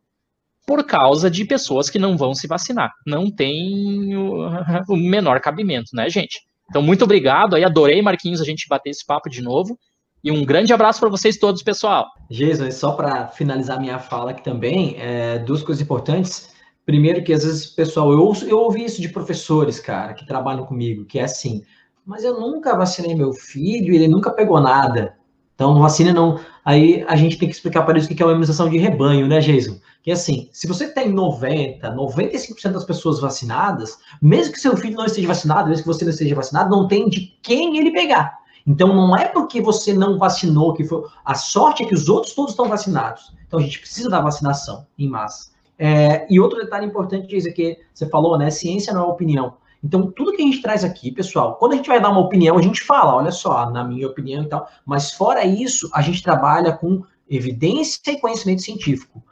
por 0.66 0.84
causa 0.84 1.30
de 1.30 1.44
pessoas 1.44 1.90
que 1.90 1.98
não 1.98 2.16
vão 2.16 2.34
se 2.34 2.46
vacinar. 2.46 2.90
Não 3.06 3.30
tem 3.30 4.16
o, 4.16 4.48
o 4.88 4.96
menor 4.96 5.40
cabimento, 5.40 5.90
né, 5.94 6.08
gente? 6.08 6.40
Então, 6.68 6.80
muito 6.80 7.04
obrigado. 7.04 7.56
Aí, 7.56 7.64
adorei, 7.64 8.00
Marquinhos, 8.00 8.40
a 8.40 8.44
gente 8.44 8.68
bater 8.68 8.90
esse 8.90 9.04
papo 9.04 9.28
de 9.28 9.42
novo. 9.42 9.76
E 10.22 10.30
um 10.30 10.44
grande 10.44 10.72
abraço 10.72 11.00
para 11.00 11.08
vocês 11.08 11.38
todos, 11.38 11.62
pessoal. 11.62 12.06
Jason, 12.30 12.70
só 12.70 12.92
para 12.92 13.28
finalizar 13.28 13.80
minha 13.80 13.98
fala 13.98 14.32
aqui 14.32 14.44
também, 14.44 14.96
é, 14.98 15.38
duas 15.38 15.62
coisas 15.62 15.82
importantes. 15.82 16.50
Primeiro, 16.84 17.22
que 17.22 17.32
às 17.32 17.44
vezes, 17.44 17.66
pessoal, 17.66 18.12
eu, 18.12 18.32
eu 18.46 18.58
ouvi 18.58 18.84
isso 18.84 19.00
de 19.00 19.08
professores, 19.08 19.80
cara, 19.80 20.12
que 20.12 20.26
trabalham 20.26 20.66
comigo, 20.66 21.04
que 21.04 21.18
é 21.18 21.24
assim, 21.24 21.62
mas 22.04 22.24
eu 22.24 22.38
nunca 22.38 22.76
vacinei 22.76 23.14
meu 23.14 23.32
filho, 23.32 23.94
ele 23.94 24.08
nunca 24.08 24.30
pegou 24.30 24.60
nada. 24.60 25.16
Então, 25.54 25.78
vacina 25.78 26.12
não. 26.12 26.40
Aí 26.64 27.04
a 27.06 27.16
gente 27.16 27.38
tem 27.38 27.48
que 27.48 27.54
explicar 27.54 27.82
para 27.82 27.96
eles 27.96 28.06
o 28.06 28.14
que 28.14 28.22
é 28.22 28.26
uma 28.26 28.32
imunização 28.32 28.68
de 28.68 28.78
rebanho, 28.78 29.26
né, 29.26 29.40
Jason? 29.40 29.78
Que 30.02 30.10
assim, 30.10 30.48
se 30.52 30.66
você 30.66 30.88
tem 30.88 31.10
90, 31.10 31.94
95% 31.94 32.72
das 32.72 32.84
pessoas 32.84 33.20
vacinadas, 33.20 33.98
mesmo 34.20 34.54
que 34.54 34.60
seu 34.60 34.76
filho 34.76 34.96
não 34.96 35.04
esteja 35.04 35.28
vacinado, 35.28 35.68
mesmo 35.68 35.84
que 35.84 35.88
você 35.88 36.04
não 36.04 36.12
esteja 36.12 36.34
vacinado, 36.34 36.70
não 36.74 36.88
tem 36.88 37.08
de 37.08 37.38
quem 37.42 37.78
ele 37.78 37.92
pegar. 37.92 38.39
Então 38.66 38.88
não 38.88 39.16
é 39.16 39.26
porque 39.26 39.60
você 39.60 39.92
não 39.92 40.18
vacinou 40.18 40.74
que 40.74 40.84
foi. 40.84 41.04
A 41.24 41.34
sorte 41.34 41.82
é 41.82 41.86
que 41.86 41.94
os 41.94 42.08
outros 42.08 42.34
todos 42.34 42.52
estão 42.52 42.68
vacinados. 42.68 43.32
Então 43.46 43.58
a 43.58 43.62
gente 43.62 43.80
precisa 43.80 44.08
da 44.08 44.20
vacinação 44.20 44.86
em 44.98 45.08
massa. 45.08 45.50
É, 45.78 46.26
e 46.28 46.38
outro 46.38 46.58
detalhe 46.58 46.84
importante 46.84 47.34
é 47.36 47.52
que 47.52 47.78
você 47.92 48.06
falou, 48.06 48.36
né? 48.36 48.50
Ciência 48.50 48.92
não 48.92 49.04
é 49.04 49.06
opinião. 49.06 49.54
Então, 49.82 50.10
tudo 50.10 50.32
que 50.32 50.42
a 50.42 50.44
gente 50.44 50.60
traz 50.60 50.84
aqui, 50.84 51.10
pessoal, 51.10 51.56
quando 51.56 51.72
a 51.72 51.76
gente 51.76 51.88
vai 51.88 52.00
dar 52.00 52.10
uma 52.10 52.20
opinião, 52.20 52.58
a 52.58 52.62
gente 52.62 52.82
fala, 52.82 53.16
olha 53.16 53.30
só, 53.30 53.70
na 53.70 53.82
minha 53.82 54.06
opinião 54.06 54.42
e 54.42 54.46
tal, 54.46 54.68
mas 54.84 55.12
fora 55.12 55.42
isso, 55.44 55.88
a 55.94 56.02
gente 56.02 56.22
trabalha 56.22 56.72
com 56.72 57.02
evidência 57.28 58.12
e 58.12 58.20
conhecimento 58.20 58.60
científico. 58.60 59.22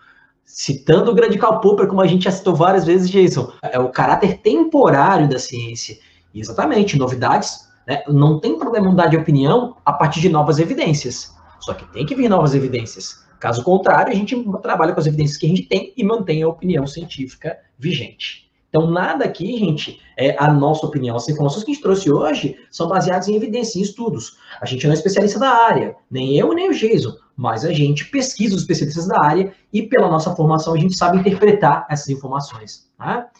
Citando 0.44 1.10
o 1.10 1.14
grande 1.14 1.36
Karl 1.36 1.60
Popper, 1.60 1.86
como 1.86 2.00
a 2.00 2.06
gente 2.06 2.24
já 2.24 2.30
citou 2.30 2.56
várias 2.56 2.86
vezes, 2.86 3.10
Jason, 3.10 3.52
é 3.62 3.78
o 3.78 3.90
caráter 3.90 4.38
temporário 4.38 5.28
da 5.28 5.38
ciência. 5.38 5.98
exatamente, 6.34 6.96
novidades, 6.96 7.67
né? 7.88 8.02
não 8.06 8.38
tem 8.38 8.58
problema 8.58 8.90
mudar 8.90 9.06
de 9.06 9.16
opinião 9.16 9.76
a 9.84 9.92
partir 9.92 10.20
de 10.20 10.28
novas 10.28 10.58
evidências. 10.58 11.34
Só 11.58 11.72
que 11.72 11.90
tem 11.90 12.04
que 12.04 12.14
vir 12.14 12.28
novas 12.28 12.54
evidências. 12.54 13.26
Caso 13.40 13.64
contrário, 13.64 14.12
a 14.12 14.16
gente 14.16 14.36
trabalha 14.62 14.92
com 14.92 15.00
as 15.00 15.06
evidências 15.06 15.38
que 15.38 15.46
a 15.46 15.48
gente 15.48 15.62
tem 15.62 15.94
e 15.96 16.04
mantém 16.04 16.42
a 16.42 16.48
opinião 16.48 16.86
científica 16.86 17.58
vigente. 17.78 18.48
Então, 18.68 18.90
nada 18.90 19.24
aqui, 19.24 19.56
gente, 19.58 19.98
é 20.16 20.36
a 20.38 20.52
nossa 20.52 20.84
opinião. 20.84 21.16
As 21.16 21.28
informações 21.28 21.64
que 21.64 21.70
a 21.70 21.74
gente 21.74 21.82
trouxe 21.82 22.12
hoje 22.12 22.56
são 22.70 22.86
baseadas 22.86 23.26
em 23.26 23.34
evidências, 23.34 23.76
em 23.76 23.80
estudos. 23.80 24.36
A 24.60 24.66
gente 24.66 24.86
não 24.86 24.92
é 24.92 24.94
especialista 24.94 25.38
da 25.38 25.48
área, 25.48 25.96
nem 26.10 26.36
eu, 26.36 26.52
nem 26.52 26.68
o 26.68 26.74
Jason, 26.74 27.14
mas 27.34 27.64
a 27.64 27.72
gente 27.72 28.04
pesquisa 28.10 28.54
os 28.54 28.60
especialistas 28.60 29.06
da 29.06 29.24
área 29.24 29.54
e, 29.72 29.82
pela 29.84 30.08
nossa 30.08 30.36
formação, 30.36 30.74
a 30.74 30.78
gente 30.78 30.94
sabe 30.94 31.18
interpretar 31.18 31.86
essas 31.88 32.10
informações. 32.10 32.90
Tá? 32.98 33.30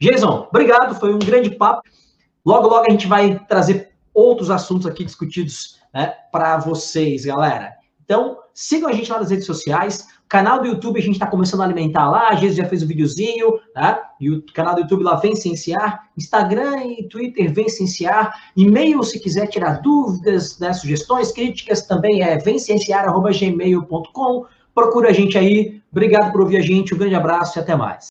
Jason, 0.00 0.48
obrigado, 0.50 0.98
foi 0.98 1.14
um 1.14 1.18
grande 1.18 1.50
papo. 1.50 1.82
Logo, 2.44 2.66
logo 2.66 2.86
a 2.86 2.90
gente 2.90 3.06
vai 3.06 3.38
trazer 3.46 3.91
outros 4.14 4.50
assuntos 4.50 4.86
aqui 4.86 5.04
discutidos 5.04 5.80
né, 5.92 6.14
para 6.30 6.58
vocês, 6.58 7.24
galera. 7.24 7.72
Então, 8.04 8.38
sigam 8.52 8.88
a 8.88 8.92
gente 8.92 9.10
lá 9.10 9.18
nas 9.18 9.30
redes 9.30 9.46
sociais. 9.46 10.06
Canal 10.28 10.60
do 10.60 10.66
YouTube 10.66 10.98
a 10.98 11.02
gente 11.02 11.14
está 11.14 11.26
começando 11.26 11.60
a 11.60 11.64
alimentar 11.64 12.10
lá. 12.10 12.28
A 12.28 12.34
gente 12.34 12.54
já 12.54 12.64
fez 12.64 12.82
um 12.82 12.86
videozinho, 12.86 13.58
tá? 13.74 14.12
e 14.22 14.30
o 14.30 14.42
canal 14.54 14.76
do 14.76 14.82
YouTube 14.82 15.02
lá 15.02 15.16
Vem 15.16 15.34
Cienciar, 15.34 16.08
Instagram 16.16 16.84
e 16.84 17.08
Twitter 17.08 17.52
Vem 17.52 17.68
Cienciar, 17.68 18.32
e-mail 18.56 19.02
se 19.02 19.18
quiser 19.18 19.48
tirar 19.48 19.82
dúvidas, 19.82 20.60
né, 20.60 20.72
sugestões, 20.72 21.32
críticas 21.32 21.82
também 21.82 22.22
é 22.22 22.38
vemcienciar.gmail.com. 22.38 24.46
Procura 24.72 25.10
a 25.10 25.12
gente 25.12 25.36
aí. 25.36 25.82
Obrigado 25.90 26.30
por 26.30 26.42
ouvir 26.42 26.58
a 26.58 26.62
gente, 26.62 26.94
um 26.94 26.98
grande 26.98 27.16
abraço 27.16 27.58
e 27.58 27.60
até 27.60 27.74
mais. 27.74 28.06